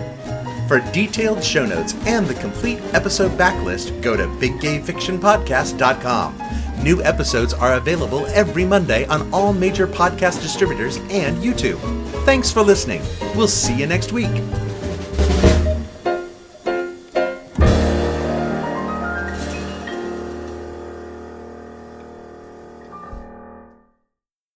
For 0.69 0.81
detailed 0.93 1.43
show 1.45 1.67
notes 1.67 1.95
and 2.07 2.27
the 2.27 2.35
complete 2.35 2.81
episode 2.95 3.37
backlist, 3.39 4.01
go 4.01 4.17
to 4.17 4.27
biggayfictionpodcast.com. 4.27 6.41
New 6.83 7.03
episodes 7.03 7.53
are 7.53 7.75
available 7.75 8.25
every 8.29 8.65
Monday 8.65 9.05
on 9.07 9.31
all 9.33 9.53
major 9.53 9.87
podcast 9.87 10.41
distributors 10.43 10.97
and 11.11 11.37
YouTube. 11.43 11.79
Thanks 12.25 12.51
for 12.51 12.63
listening. 12.63 13.03
We'll 13.37 13.49
see 13.49 13.77
you 13.77 13.87
next 13.87 14.13
week. 14.13 14.31